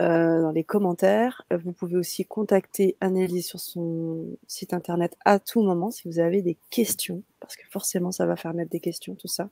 [0.00, 1.44] euh, dans les commentaires.
[1.50, 6.42] Vous pouvez aussi contacter Annelise sur son site internet à tout moment si vous avez
[6.42, 9.48] des questions, parce que forcément ça va faire mettre des questions, tout ça.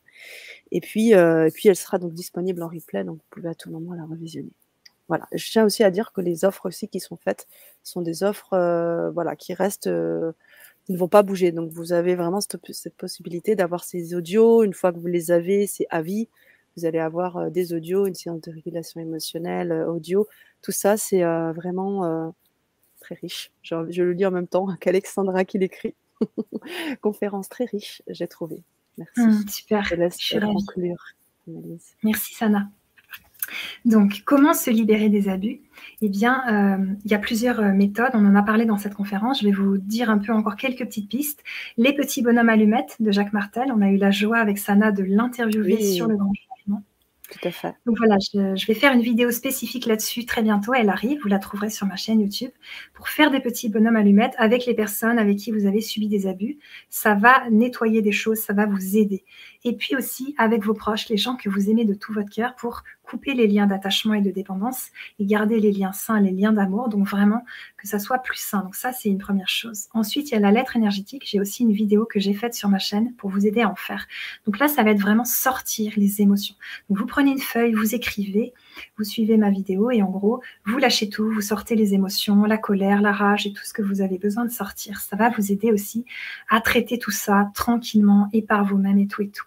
[0.70, 3.54] Et puis, euh, et puis elle sera donc disponible en replay, donc vous pouvez à
[3.54, 4.52] tout moment la revisionner.
[5.08, 5.26] Voilà.
[5.32, 7.46] Je tiens aussi à dire que les offres aussi qui sont faites
[7.82, 10.32] sont des offres, euh, voilà, qui restent, euh,
[10.88, 11.52] ne vont pas bouger.
[11.52, 14.62] Donc vous avez vraiment cette, cette possibilité d'avoir ces audios.
[14.62, 16.28] Une fois que vous les avez, c'est à vie.
[16.76, 20.26] Vous allez avoir des audios, une séance de régulation émotionnelle, audio.
[20.62, 22.32] Tout ça, c'est vraiment
[23.01, 23.52] très riche.
[23.62, 25.94] Je, le lis en même temps qu'Alexandra qui l'écrit.
[27.01, 28.62] Conférence très riche, j'ai trouvé.
[28.98, 29.20] Merci.
[29.20, 29.84] Mmh, super.
[29.84, 31.05] Je laisse conclure.
[32.02, 32.68] Merci Sana.
[33.84, 35.60] Donc, comment se libérer des abus?
[36.01, 38.12] Eh bien, euh, il y a plusieurs méthodes.
[38.14, 39.40] On en a parlé dans cette conférence.
[39.40, 41.42] Je vais vous dire un peu encore quelques petites pistes.
[41.76, 43.70] Les petits bonhommes allumettes de Jacques Martel.
[43.74, 46.32] On a eu la joie avec Sana de l'interviewer sur le grand.
[47.30, 47.74] Tout à fait.
[47.86, 50.74] Donc voilà, je, vais faire une vidéo spécifique là-dessus très bientôt.
[50.74, 52.51] Elle arrive, vous la trouverez sur ma chaîne YouTube
[52.92, 56.26] pour faire des petits bonhommes allumettes avec les personnes avec qui vous avez subi des
[56.26, 56.59] abus.
[56.90, 59.24] Ça va nettoyer des choses, ça va vous aider
[59.64, 62.55] et puis aussi avec vos proches, les gens que vous aimez de tout votre cœur
[62.56, 66.52] pour couper les liens d'attachement et de dépendance et garder les liens sains, les liens
[66.52, 67.44] d'amour, donc vraiment
[67.76, 68.62] que ça soit plus sain.
[68.62, 69.86] Donc ça, c'est une première chose.
[69.93, 71.24] Ensuite, il y a la lettre énergétique.
[71.26, 73.74] J'ai aussi une vidéo que j'ai faite sur ma chaîne pour vous aider à en
[73.74, 74.06] faire.
[74.47, 76.56] Donc là, ça va être vraiment sortir les émotions.
[76.89, 78.52] Donc vous prenez une feuille, vous écrivez,
[78.98, 82.59] vous suivez ma vidéo et en gros, vous lâchez tout, vous sortez les émotions, la
[82.59, 85.01] colère, la rage et tout ce que vous avez besoin de sortir.
[85.01, 86.05] Ça va vous aider aussi
[86.48, 89.47] à traiter tout ça tranquillement et par vous-même et tout et tout.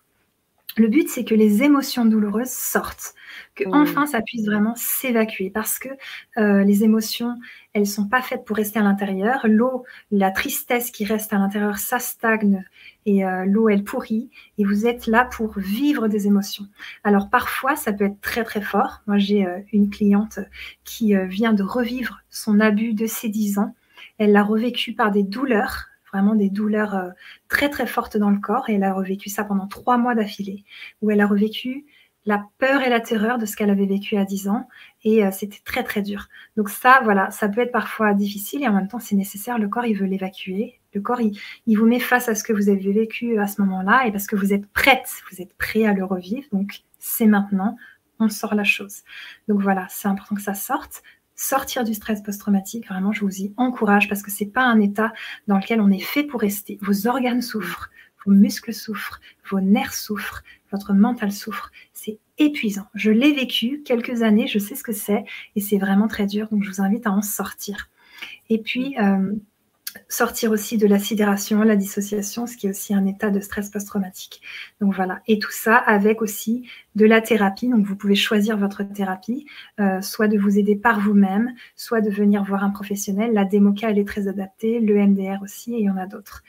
[0.78, 3.16] Le but, c'est que les émotions douloureuses sortent,
[3.56, 5.90] que enfin ça puisse vraiment s'évacuer, parce que
[6.38, 7.36] euh, les émotions,
[7.74, 9.48] elles sont pas faites pour rester à l'intérieur.
[9.48, 12.64] L'eau, la tristesse qui reste à l'intérieur, ça stagne
[13.08, 14.30] et euh, l'eau, elle pourrit.
[14.60, 16.68] Et vous êtes là pour vivre des émotions.
[17.04, 19.02] Alors parfois, ça peut être très très fort.
[19.08, 20.40] Moi, j'ai euh, une cliente
[20.84, 23.74] qui vient de revivre son abus de ses 10 ans.
[24.20, 27.10] Elle l'a revécu par des douleurs vraiment des douleurs euh,
[27.50, 30.66] très très fortes dans le corps et elle a revécu ça pendant trois mois d'affilée,
[31.02, 31.86] où elle a revécu
[32.28, 34.68] la peur et la terreur de ce qu'elle avait vécu à 10 ans
[35.04, 36.28] et euh, c'était très très dur.
[36.58, 39.58] Donc ça, voilà, ça peut être parfois difficile et en même temps c'est nécessaire.
[39.58, 40.82] Le corps, il veut l'évacuer.
[40.94, 44.08] Le corps, il, vous met face à ce que vous avez vécu à ce moment-là
[44.08, 46.48] et parce que vous êtes prête, vous êtes prêt à le revivre.
[46.52, 47.78] Donc c'est maintenant,
[48.20, 49.04] on sort la chose.
[49.48, 51.04] Donc voilà, c'est important que ça sorte
[51.38, 55.14] sortir du stress post-traumatique, vraiment, je vous y encourage parce que c'est pas un état
[55.48, 56.78] dans lequel on est fait pour rester.
[56.82, 57.90] Vos organes souffrent,
[58.26, 61.72] vos muscles souffrent, vos nerfs souffrent, votre mental souffre.
[61.94, 62.88] C'est épuisant.
[62.94, 65.24] Je l'ai vécu quelques années, je sais ce que c'est
[65.56, 66.50] et c'est vraiment très dur.
[66.50, 67.90] Donc je vous invite à en sortir.
[68.50, 69.32] Et puis, euh,
[70.10, 73.69] sortir aussi de la sidération, la dissociation, ce qui est aussi un état de stress
[73.69, 74.41] post-traumatique.
[74.82, 77.69] Donc voilà, et tout ça avec aussi de la thérapie.
[77.69, 79.45] Donc vous pouvez choisir votre thérapie,
[79.80, 83.34] euh, soit de vous aider par vous-même, soit de venir voir un professionnel.
[83.34, 86.44] La démoca, elle est très adaptée, le MDR aussi, et il y en a d'autres.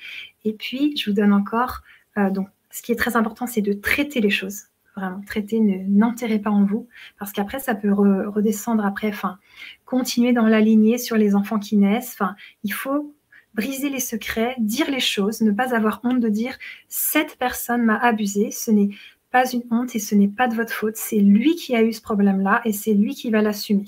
[0.45, 1.83] Et puis, je vous donne encore,
[2.17, 4.65] euh, donc ce qui est très important, c'est de traiter les choses.
[4.97, 6.89] Vraiment, traiter, n'enterrez pas en vous,
[7.21, 9.39] parce qu'après, ça peut redescendre après, enfin,
[9.85, 12.17] continuer dans la lignée sur les enfants qui naissent.
[12.19, 12.35] Enfin,
[12.65, 13.15] il faut
[13.55, 16.57] briser les secrets, dire les choses, ne pas avoir honte de dire
[16.89, 18.91] cette personne m'a abusé, ce n'est
[19.31, 21.93] pas une honte et ce n'est pas de votre faute, c'est lui qui a eu
[21.93, 23.85] ce problème-là et c'est lui qui va l'assumer.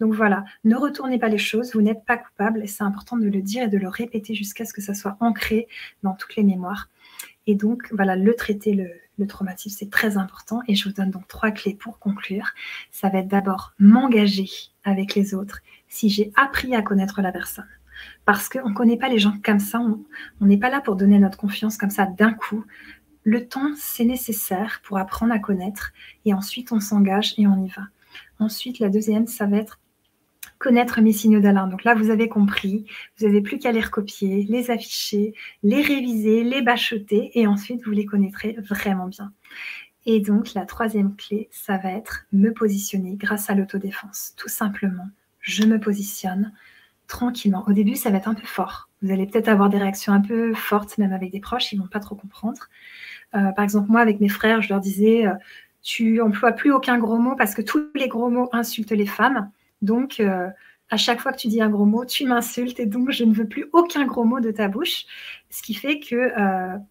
[0.00, 3.26] Donc voilà, ne retournez pas les choses, vous n'êtes pas coupable et c'est important de
[3.26, 5.68] le dire et de le répéter jusqu'à ce que ça soit ancré
[6.02, 6.88] dans toutes les mémoires.
[7.46, 11.10] Et donc voilà, le traiter, le, le traumatisme, c'est très important et je vous donne
[11.10, 12.52] donc trois clés pour conclure.
[12.90, 14.48] Ça va être d'abord m'engager
[14.84, 17.66] avec les autres si j'ai appris à connaître la personne
[18.24, 19.80] parce qu'on ne connaît pas les gens comme ça.
[20.40, 22.64] On n'est pas là pour donner notre confiance comme ça d'un coup.
[23.22, 25.92] Le temps, c'est nécessaire pour apprendre à connaître
[26.24, 27.82] et ensuite on s'engage et on y va.
[28.38, 29.80] Ensuite, la deuxième, ça va être
[30.58, 31.70] connaître mes signaux d'alarme.
[31.70, 32.86] Donc là, vous avez compris,
[33.18, 37.90] vous n'avez plus qu'à les recopier, les afficher, les réviser, les bachoter et ensuite vous
[37.92, 39.32] les connaîtrez vraiment bien.
[40.06, 44.34] Et donc la troisième clé, ça va être me positionner grâce à l'autodéfense.
[44.36, 45.08] Tout simplement,
[45.40, 46.52] je me positionne,
[47.06, 47.64] tranquillement.
[47.66, 48.88] Au début, ça va être un peu fort.
[49.02, 51.86] Vous allez peut-être avoir des réactions un peu fortes, même avec des proches, ils vont
[51.86, 52.68] pas trop comprendre.
[53.34, 55.34] Euh, par exemple, moi, avec mes frères, je leur disais, euh,
[55.82, 59.50] tu emploies plus aucun gros mot parce que tous les gros mots insultent les femmes.
[59.82, 60.48] Donc, euh,
[60.90, 63.34] à chaque fois que tu dis un gros mot, tu m'insultes et donc je ne
[63.34, 65.04] veux plus aucun gros mot de ta bouche.
[65.50, 66.32] Ce qui fait que,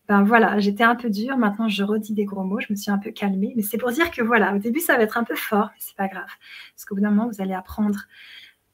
[0.07, 1.37] ben voilà, j'étais un peu dure.
[1.37, 2.59] Maintenant, je redis des gros mots.
[2.59, 3.53] Je me suis un peu calmée.
[3.55, 5.79] Mais c'est pour dire que voilà, au début, ça va être un peu fort, mais
[5.79, 6.29] c'est pas grave.
[6.75, 7.99] Parce qu'au bout d'un moment, vous allez apprendre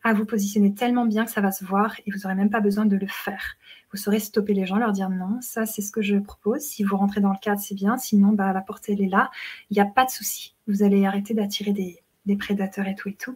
[0.03, 2.61] à vous positionner tellement bien que ça va se voir et vous n'aurez même pas
[2.61, 3.57] besoin de le faire.
[3.91, 6.61] Vous saurez stopper les gens, leur dire non, ça c'est ce que je propose.
[6.61, 7.97] Si vous rentrez dans le cadre, c'est bien.
[7.97, 9.31] Sinon, bah, la porte, elle est là.
[9.69, 10.55] Il n'y a pas de souci.
[10.67, 13.35] Vous allez arrêter d'attirer des, prédateurs et tout et tout.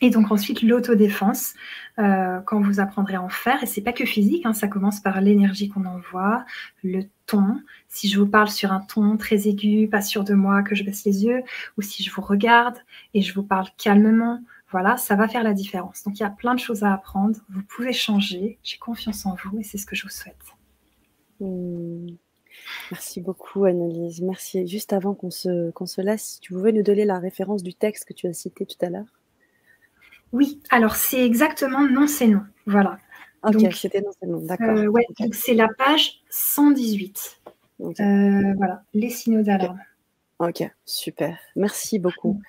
[0.00, 1.54] Et donc ensuite, l'autodéfense,
[1.98, 5.00] euh, quand vous apprendrez à en faire, et c'est pas que physique, hein, ça commence
[5.00, 6.44] par l'énergie qu'on envoie,
[6.82, 7.60] le ton.
[7.88, 10.82] Si je vous parle sur un ton très aigu, pas sûr de moi, que je
[10.82, 11.42] baisse les yeux,
[11.76, 12.76] ou si je vous regarde
[13.12, 16.02] et je vous parle calmement, voilà, ça va faire la différence.
[16.04, 17.38] Donc il y a plein de choses à apprendre.
[17.48, 18.58] Vous pouvez changer.
[18.62, 20.36] J'ai confiance en vous et c'est ce que je vous souhaite.
[21.40, 22.06] Hmm.
[22.90, 24.20] Merci beaucoup, Annelise.
[24.22, 24.66] Merci.
[24.66, 28.06] Juste avant qu'on se, qu'on se laisse, tu pouvais nous donner la référence du texte
[28.06, 29.06] que tu as cité tout à l'heure?
[30.32, 32.42] Oui, alors c'est exactement non, c'est non.
[32.66, 32.98] Voilà.
[33.44, 34.38] Ok, c'était non, c'est non.
[34.38, 34.76] D'accord.
[34.76, 37.40] Euh, ouais, donc c'est la page 118.
[37.80, 39.80] Euh, voilà, les signaux d'alarme.
[40.38, 41.38] Ok, super.
[41.54, 42.40] Merci beaucoup.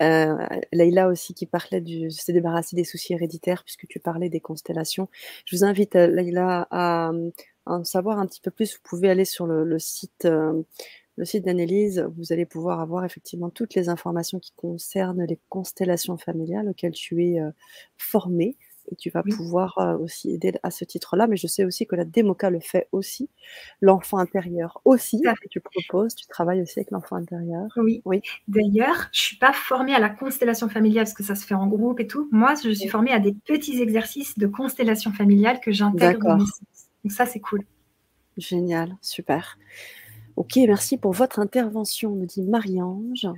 [0.00, 0.36] Euh,
[0.72, 5.08] Leïla aussi qui parlait du se débarrasser des soucis héréditaires puisque tu parlais des constellations.
[5.44, 7.12] Je vous invite euh, Leïla à,
[7.66, 8.74] en savoir un petit peu plus.
[8.74, 10.62] Vous pouvez aller sur le, site euh,
[11.16, 16.16] le site d'Annelise, vous allez pouvoir avoir effectivement toutes les informations qui concernent les constellations
[16.16, 17.38] familiales auxquelles tu es
[17.98, 18.56] formée
[18.90, 21.26] et tu vas pouvoir aussi aider à ce titre-là.
[21.26, 23.28] Mais je sais aussi que la démoca le fait aussi,
[23.80, 27.68] l'enfant intérieur aussi, tu proposes, tu travailles aussi avec l'enfant intérieur.
[27.76, 28.02] Oui.
[28.04, 28.22] oui.
[28.48, 31.66] D'ailleurs, je suis pas formée à la constellation familiale parce que ça se fait en
[31.66, 32.28] groupe et tout.
[32.32, 36.38] Moi, je suis formée à des petits exercices de constellation familiale que j'intègre.
[37.04, 37.64] Donc ça, c'est cool.
[38.36, 39.58] Génial, super.
[40.36, 43.28] Ok, merci pour votre intervention, me dit Marie-Ange.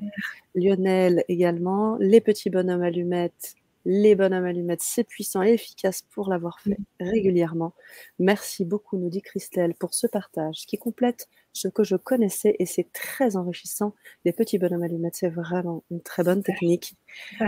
[0.54, 1.96] Lionel également.
[1.98, 7.74] Les petits bonhommes allumettes les bonhommes allumettes, c'est puissant et efficace pour l'avoir fait régulièrement.
[8.18, 12.66] Merci beaucoup, nous dit Christelle, pour ce partage qui complète ce que je connaissais et
[12.66, 13.94] c'est très enrichissant.
[14.24, 16.96] Les petits bonhommes allumettes, c'est vraiment une très bonne technique.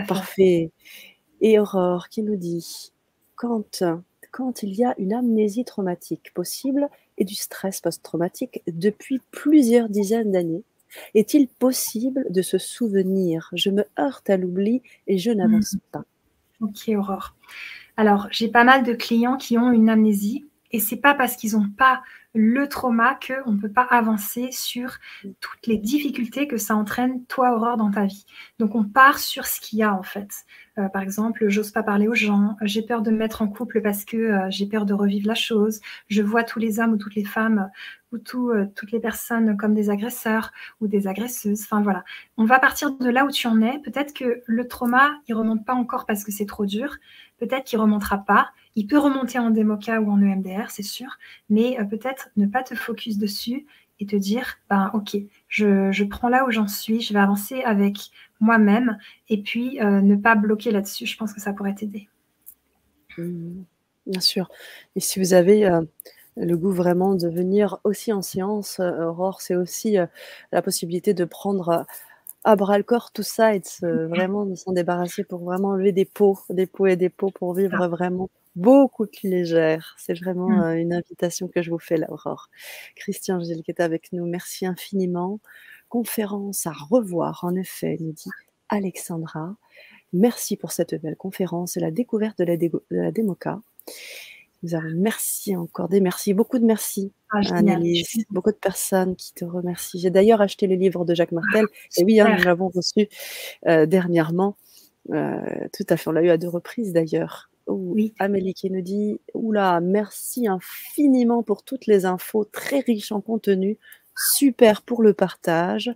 [0.08, 0.70] Parfait.
[1.40, 2.92] Et Aurore qui nous dit
[3.34, 3.82] quand,
[4.30, 6.88] quand il y a une amnésie traumatique possible
[7.18, 10.64] et du stress post-traumatique depuis plusieurs dizaines d'années,
[11.14, 13.50] est-il possible de se souvenir?
[13.52, 15.80] Je me heurte à l'oubli et je n'avance mmh.
[15.92, 16.04] pas.
[16.60, 17.34] Ok, Aurore.
[17.96, 21.52] Alors, j'ai pas mal de clients qui ont une amnésie et c'est pas parce qu'ils
[21.52, 22.02] n'ont pas
[22.34, 24.98] le trauma qu'on ne peut pas avancer sur
[25.40, 28.26] toutes les difficultés que ça entraîne, toi, Aurore, dans ta vie.
[28.58, 30.28] Donc, on part sur ce qu'il y a, en fait.
[30.78, 33.80] Euh, par exemple, j'ose pas parler aux gens, j'ai peur de me mettre en couple
[33.80, 36.96] parce que euh, j'ai peur de revivre la chose, je vois tous les hommes ou
[36.98, 37.70] toutes les femmes
[38.12, 41.62] ou euh, toutes les personnes comme des agresseurs ou des agresseuses.
[41.62, 42.04] Enfin, voilà.
[42.36, 43.78] On va partir de là où tu en es.
[43.80, 46.96] Peut-être que le trauma, il remonte pas encore parce que c'est trop dur.
[47.38, 48.50] Peut-être qu'il remontera pas.
[48.74, 51.18] Il peut remonter en démoca ou en EMDR, c'est sûr.
[51.50, 53.66] Mais peut-être peut-être ne pas te focus dessus
[53.98, 55.16] et te dire, ben, ok,
[55.48, 58.10] je, prends là où j'en suis, je vais avancer avec
[58.40, 61.06] moi-même et puis euh, ne pas bloquer là-dessus.
[61.06, 62.08] Je pense que ça pourrait t'aider.
[63.16, 63.62] Mmh.
[64.06, 64.50] bien sûr.
[64.94, 65.80] Et si vous avez euh,
[66.36, 69.96] le goût vraiment de venir aussi en séance, euh, Aurore, c'est aussi
[70.52, 71.86] la possibilité de prendre
[72.44, 75.92] à bras le corps tout ça et de vraiment de s'en débarrasser pour vraiment enlever
[75.92, 79.96] des pots, des pots et des pots pour vivre vraiment beaucoup plus légère.
[79.98, 80.76] C'est vraiment mmh.
[80.76, 82.48] une invitation que je vous fais, Aurore.
[82.94, 85.40] Christian Gilles qui est avec nous, merci infiniment.
[85.88, 88.30] Conférence à revoir, en effet, nous dit
[88.68, 89.56] Alexandra.
[90.12, 93.60] Merci pour cette belle conférence et la découverte de la, de la démoca.
[94.66, 99.32] Nous avons merci encore, des merci, beaucoup de merci, ah, Annelise, beaucoup de personnes qui
[99.32, 100.00] te remercient.
[100.00, 101.66] J'ai d'ailleurs acheté le livre de Jacques Martel,
[101.96, 103.08] et oui, hein, nous l'avons reçu
[103.68, 104.56] euh, dernièrement.
[105.12, 105.38] Euh,
[105.72, 108.14] tout à fait, on l'a eu à deux reprises d'ailleurs oui.
[108.20, 113.76] Amélie qui nous dit Oula, merci infiniment pour toutes les infos, très riches en contenu,
[114.16, 115.92] super pour le partage.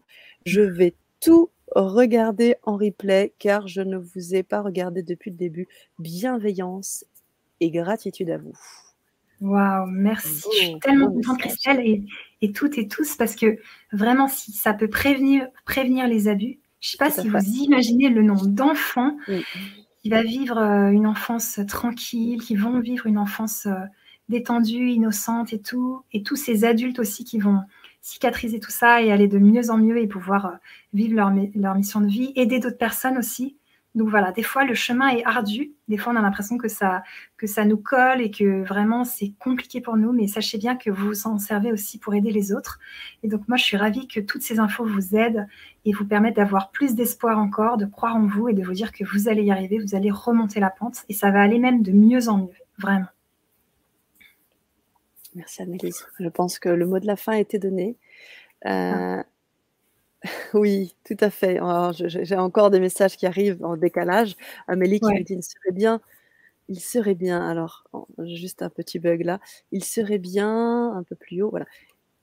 [0.46, 5.36] Je vais tout regarder en replay car je ne vous ai pas regardé depuis le
[5.36, 5.68] début.
[6.00, 7.04] Bienveillance
[7.60, 8.52] et gratitude à vous.
[9.40, 10.48] Waouh, merci.
[10.52, 12.04] je suis tellement contente, Christelle, et,
[12.42, 13.58] et, toutes et tous, parce que
[13.92, 18.08] vraiment, si ça peut prévenir, prévenir les abus, je ne sais pas si vous imaginez
[18.08, 19.16] le nombre d'enfants
[20.02, 23.74] qui va vivre euh, une enfance tranquille, qui vont vivre une enfance euh,
[24.28, 27.60] détendue, innocente et tout, et tous ces adultes aussi qui vont
[28.00, 30.56] cicatriser tout ça et aller de mieux en mieux et pouvoir euh,
[30.94, 33.56] vivre leur, leur mission de vie, aider d'autres personnes aussi
[33.96, 37.02] donc voilà, des fois le chemin est ardu, des fois on a l'impression que ça,
[37.36, 40.90] que ça nous colle et que vraiment c'est compliqué pour nous, mais sachez bien que
[40.90, 42.78] vous vous en servez aussi pour aider les autres.
[43.24, 45.48] Et donc moi je suis ravie que toutes ces infos vous aident
[45.84, 48.92] et vous permettent d'avoir plus d'espoir encore, de croire en vous et de vous dire
[48.92, 51.82] que vous allez y arriver, vous allez remonter la pente et ça va aller même
[51.82, 53.08] de mieux en mieux, vraiment.
[55.34, 56.06] Merci Annelise.
[56.18, 57.96] Je pense que le mot de la fin a été donné.
[58.66, 59.22] Euh,
[60.54, 61.58] oui, tout à fait.
[61.94, 64.36] j'ai encore des messages qui arrivent en décalage.
[64.68, 66.00] Amélie qui me dit: «Il serait bien
[66.68, 67.84] il serait bien» alors,
[68.26, 69.40] juste un petit bug là.
[69.72, 71.66] «Il serait bien» un peu plus haut, voilà.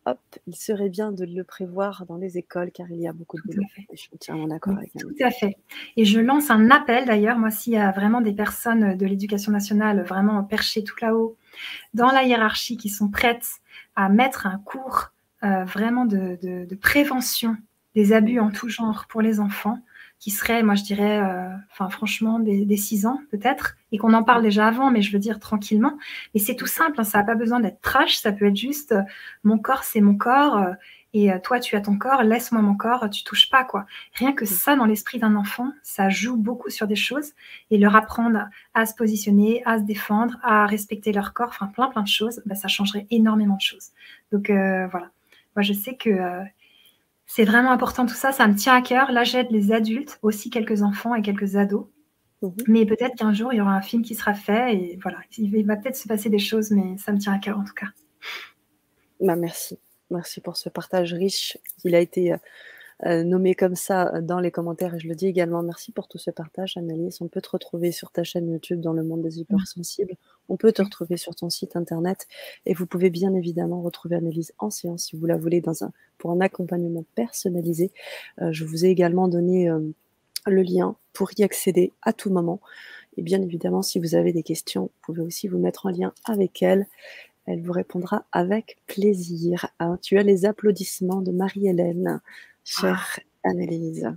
[0.05, 3.37] Hop, «il serait bien de le prévoir dans les écoles car il y a beaucoup
[3.37, 3.63] de boulot»
[3.93, 5.57] je suis entièrement d'accord avec Tout à fait
[5.97, 9.51] et je lance un appel d'ailleurs, moi, s'il y a vraiment des personnes, de l'éducation
[9.51, 11.37] nationale vraiment perchées tout là-haut,
[11.93, 13.47] dans la hiérarchie, qui sont prêtes
[13.97, 15.11] à mettre un cours,
[15.43, 17.57] euh, vraiment de de prévention
[17.97, 19.79] des abus en tout genre pour les enfants,
[20.19, 24.21] qui seraient, moi je dirais, euh, enfin franchement, des, 6 ans peut-être, et qu'on en
[24.21, 25.97] parle déjà avant, mais je veux dire tranquillement.
[26.35, 28.91] Et c'est tout simple, hein, ça n'a pas besoin d'être trash, ça peut être juste,
[28.91, 29.01] euh,
[29.43, 30.73] mon corps c'est mon corps, euh,
[31.13, 33.87] et toi tu as ton corps, laisse-moi mon corps, tu touches pas quoi.
[34.13, 37.31] Rien que ça dans l'esprit d'un enfant, ça joue beaucoup sur des choses,
[37.71, 41.87] et leur apprendre à se positionner, à se défendre, à respecter leur corps, enfin plein
[41.87, 43.89] plein de choses, bah, ça changerait énormément de choses.
[44.31, 45.09] Donc voilà.
[45.55, 46.11] Moi, je sais que
[47.27, 49.11] c'est vraiment important tout ça, ça me tient à cœur.
[49.11, 51.87] Là, j'aide les adultes, aussi quelques enfants et quelques ados.
[52.41, 52.53] Mhm.
[52.67, 55.65] Mais peut-être qu'un jour, il y aura un film qui sera fait et voilà, il
[55.65, 57.87] va peut-être se passer des choses, mais ça me tient à cœur en tout cas.
[59.19, 59.77] Bah, merci.
[60.09, 61.57] Merci pour ce partage riche.
[61.83, 62.37] Il a été euh,
[63.05, 65.61] euh, nommé comme ça euh, dans les commentaires et je le dis également.
[65.63, 67.17] Merci pour tout ce partage, Annalise.
[67.21, 70.15] On peut te retrouver sur ta chaîne YouTube dans le monde des hypersensibles.
[70.49, 72.27] On peut te retrouver sur ton site internet
[72.65, 75.91] et vous pouvez bien évidemment retrouver Annalise en séance si vous la voulez dans un,
[76.17, 77.91] pour un accompagnement personnalisé.
[78.41, 79.69] Euh, je vous ai également donné
[80.45, 82.61] le lien pour y accéder à tout moment.
[83.17, 86.13] Et bien évidemment, si vous avez des questions, vous pouvez aussi vous mettre en lien
[86.25, 86.87] avec elle.
[87.45, 89.67] Elle vous répondra avec plaisir.
[89.79, 92.21] Ah, tu as les applaudissements de Marie-Hélène
[92.63, 94.13] chère Annelise.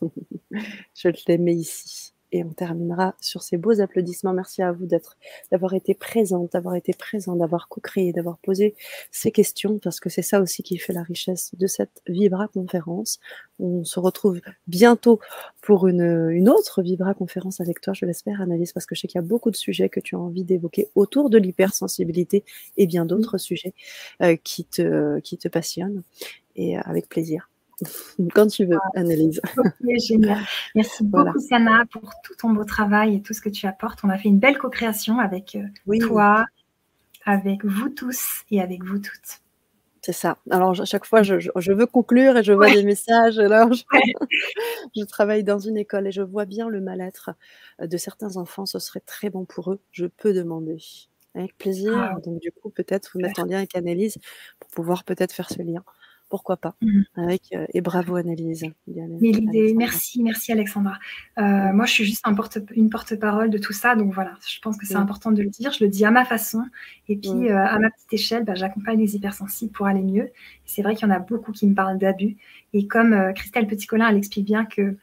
[0.94, 2.14] Je les mets ici.
[2.32, 4.32] Et on terminera sur ces beaux applaudissements.
[4.32, 5.16] Merci à vous d'être,
[5.50, 8.74] d'avoir été présente, d'avoir été présent, d'avoir co-créé, d'avoir posé
[9.10, 13.18] ces questions, parce que c'est ça aussi qui fait la richesse de cette Vibra conférence.
[13.58, 15.20] On se retrouve bientôt
[15.62, 19.08] pour une, une autre Vibra conférence avec toi, je l'espère, Annelise, parce que je sais
[19.08, 22.44] qu'il y a beaucoup de sujets que tu as envie d'évoquer autour de l'hypersensibilité
[22.76, 23.74] et bien d'autres sujets
[24.22, 26.02] euh, qui te, qui te passionnent.
[26.56, 27.48] Et euh, avec plaisir.
[28.34, 29.40] Quand tu veux, Annelise.
[30.08, 30.40] génial.
[30.74, 34.00] Merci beaucoup, Sana, pour tout ton beau travail et tout ce que tu apportes.
[34.04, 36.46] On a fait une belle co-création avec euh, toi,
[37.24, 39.40] avec vous tous et avec vous toutes.
[40.02, 40.38] C'est ça.
[40.50, 43.38] Alors, à chaque fois, je, veux conclure et je vois des messages.
[43.38, 43.72] Alors,
[44.96, 47.30] je, travaille dans une école et je vois bien le mal-être
[47.80, 48.64] de certains enfants.
[48.64, 49.80] Ce serait très bon pour eux.
[49.92, 50.78] Je peux demander.
[51.34, 51.92] Avec plaisir.
[51.94, 52.14] Ah.
[52.24, 54.18] Donc, du coup, peut-être vous mettre en lien avec Annelise
[54.58, 55.84] pour pouvoir peut-être faire ce lien
[56.28, 57.00] pourquoi pas mmh.
[57.16, 58.64] avec, euh, Et bravo Annelise.
[58.86, 60.98] Mais l'idée, merci, merci Alexandra.
[61.38, 64.58] Euh, moi, je suis juste un porte, une porte-parole de tout ça, donc voilà, je
[64.60, 65.72] pense que c'est important de le dire.
[65.72, 66.62] Je le dis à ma façon,
[67.08, 70.30] et puis euh, à ma petite échelle, bah, j'accompagne les hypersensibles pour aller mieux.
[70.64, 72.36] C'est vrai qu'il y en a beaucoup qui me parlent d'abus,
[72.72, 74.96] et comme Christelle Petit-Colin, elle explique bien que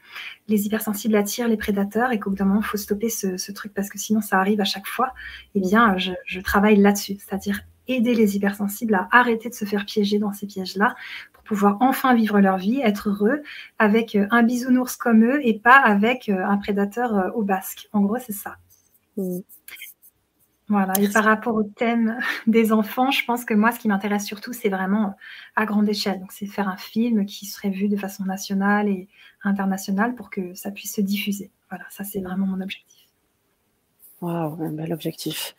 [0.48, 3.74] les hypersensibles attirent les prédateurs et qu'au bout d'un moment, il faut stopper ce, truc
[3.74, 5.12] parce que sinon, ça arrive à chaque fois.
[5.54, 9.84] Eh bien, je, je travaille là-dessus, c'est-à-dire aider les hypersensibles à arrêter de se faire
[9.84, 10.94] piéger dans ces pièges-là
[11.32, 13.42] pour pouvoir enfin vivre leur vie, être heureux
[13.78, 17.88] avec euh, un bisounours comme eux et pas avec euh, un prédateur euh, au basque.
[17.92, 18.56] En gros, c'est ça.
[19.16, 19.38] Mmh.
[20.68, 22.18] Voilà, et par rapport au thème
[22.48, 25.14] des enfants, je pense que moi, ce qui m'intéresse surtout, c'est vraiment
[25.54, 26.18] à grande échelle.
[26.18, 29.08] Donc, c'est faire un film qui serait vu de façon nationale et
[29.44, 31.52] internationale pour que ça puisse se diffuser.
[31.70, 33.06] Voilà, ça, c'est vraiment mon objectif.
[34.20, 35.54] Waouh, un bel objectif.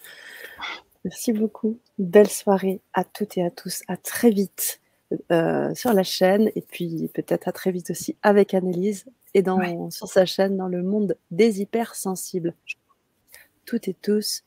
[1.08, 1.80] Merci beaucoup.
[2.00, 3.82] Belle soirée à toutes et à tous.
[3.88, 4.82] À très vite
[5.32, 9.90] euh, sur la chaîne et puis peut-être à très vite aussi avec Annelise et dans,
[9.90, 12.56] sur sa chaîne dans le monde des hypersensibles.
[13.64, 14.44] Toutes et tous,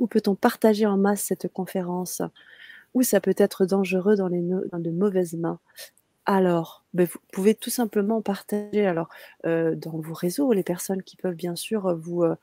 [0.00, 2.22] où peut-on partager en masse cette conférence?
[2.94, 4.42] Où ça peut être dangereux dans, les
[4.72, 5.60] dans de mauvaises mains?
[6.36, 9.08] Alors, ben, vous pouvez tout simplement partager alors
[9.46, 12.36] euh, dans vos réseaux les personnes qui peuvent bien sûr vous euh,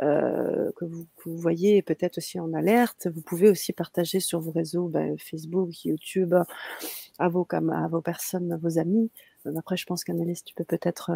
[0.00, 3.08] euh, que, vous, voyez peut-être aussi en alerte.
[3.14, 6.34] Vous pouvez aussi partager sur vos réseaux ben, Facebook, YouTube
[7.18, 9.10] à vos à vos personnes, à vos amis.
[9.58, 11.10] Après, je pense qu'Annelise, tu peux peut-être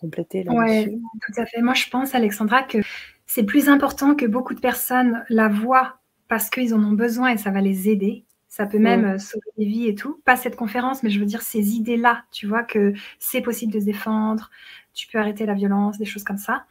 [0.00, 0.90] compléter là-dessus.
[0.90, 1.62] Oui, tout à fait.
[1.62, 2.78] Moi, je pense, Alexandra, que
[3.26, 7.38] c'est plus important que beaucoup de personnes la voient parce qu'ils en ont besoin et
[7.38, 8.26] ça va les aider
[8.58, 10.20] ça peut même euh, sauver des vies et tout.
[10.24, 13.78] Pas cette conférence, mais je veux dire ces idées-là, tu vois, que c'est possible de
[13.78, 14.50] se défendre,
[14.94, 16.64] tu peux arrêter la violence, des choses comme ça.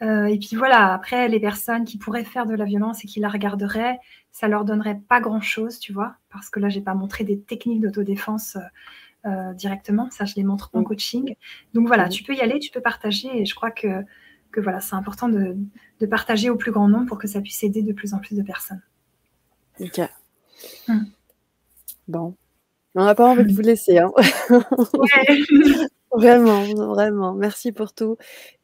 [0.00, 3.20] Euh, et puis voilà, après, les personnes qui pourraient faire de la violence et qui
[3.20, 3.98] la regarderaient,
[4.32, 7.82] ça leur donnerait pas grand-chose, tu vois, parce que là, j'ai pas montré des techniques
[7.82, 8.56] d'autodéfense
[9.26, 11.34] euh, directement, ça, je les montre en coaching.
[11.74, 14.02] Donc voilà, tu peux y aller, tu peux partager, et je crois que,
[14.52, 15.54] que voilà, c'est important de,
[16.00, 18.36] de, partager au plus grand nombre pour que ça puisse aider de plus en plus
[18.36, 18.80] de personnes.
[19.80, 20.00] Ok.
[20.88, 21.06] Hum.
[22.08, 22.36] Bon.
[22.94, 23.98] On n'a pas envie de vous laisser.
[23.98, 24.10] Hein.
[26.12, 27.34] vraiment, vraiment.
[27.34, 28.16] Merci pour tout.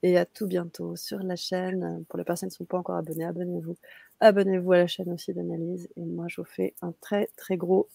[0.03, 2.05] Et à tout bientôt sur la chaîne.
[2.09, 3.77] Pour les personnes qui ne sont pas encore abonnées, abonnez-vous.
[4.21, 5.89] Abonnez-vous à la chaîne aussi d'analyse.
[5.97, 7.89] Et moi, je vous fais un très, très gros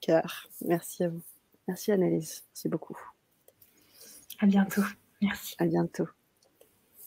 [0.00, 0.48] cœur.
[0.62, 1.22] Merci à vous.
[1.68, 2.44] Merci Annelise.
[2.50, 2.98] Merci beaucoup.
[4.40, 4.82] À bientôt.
[5.22, 5.54] Merci.
[5.58, 6.08] À bientôt.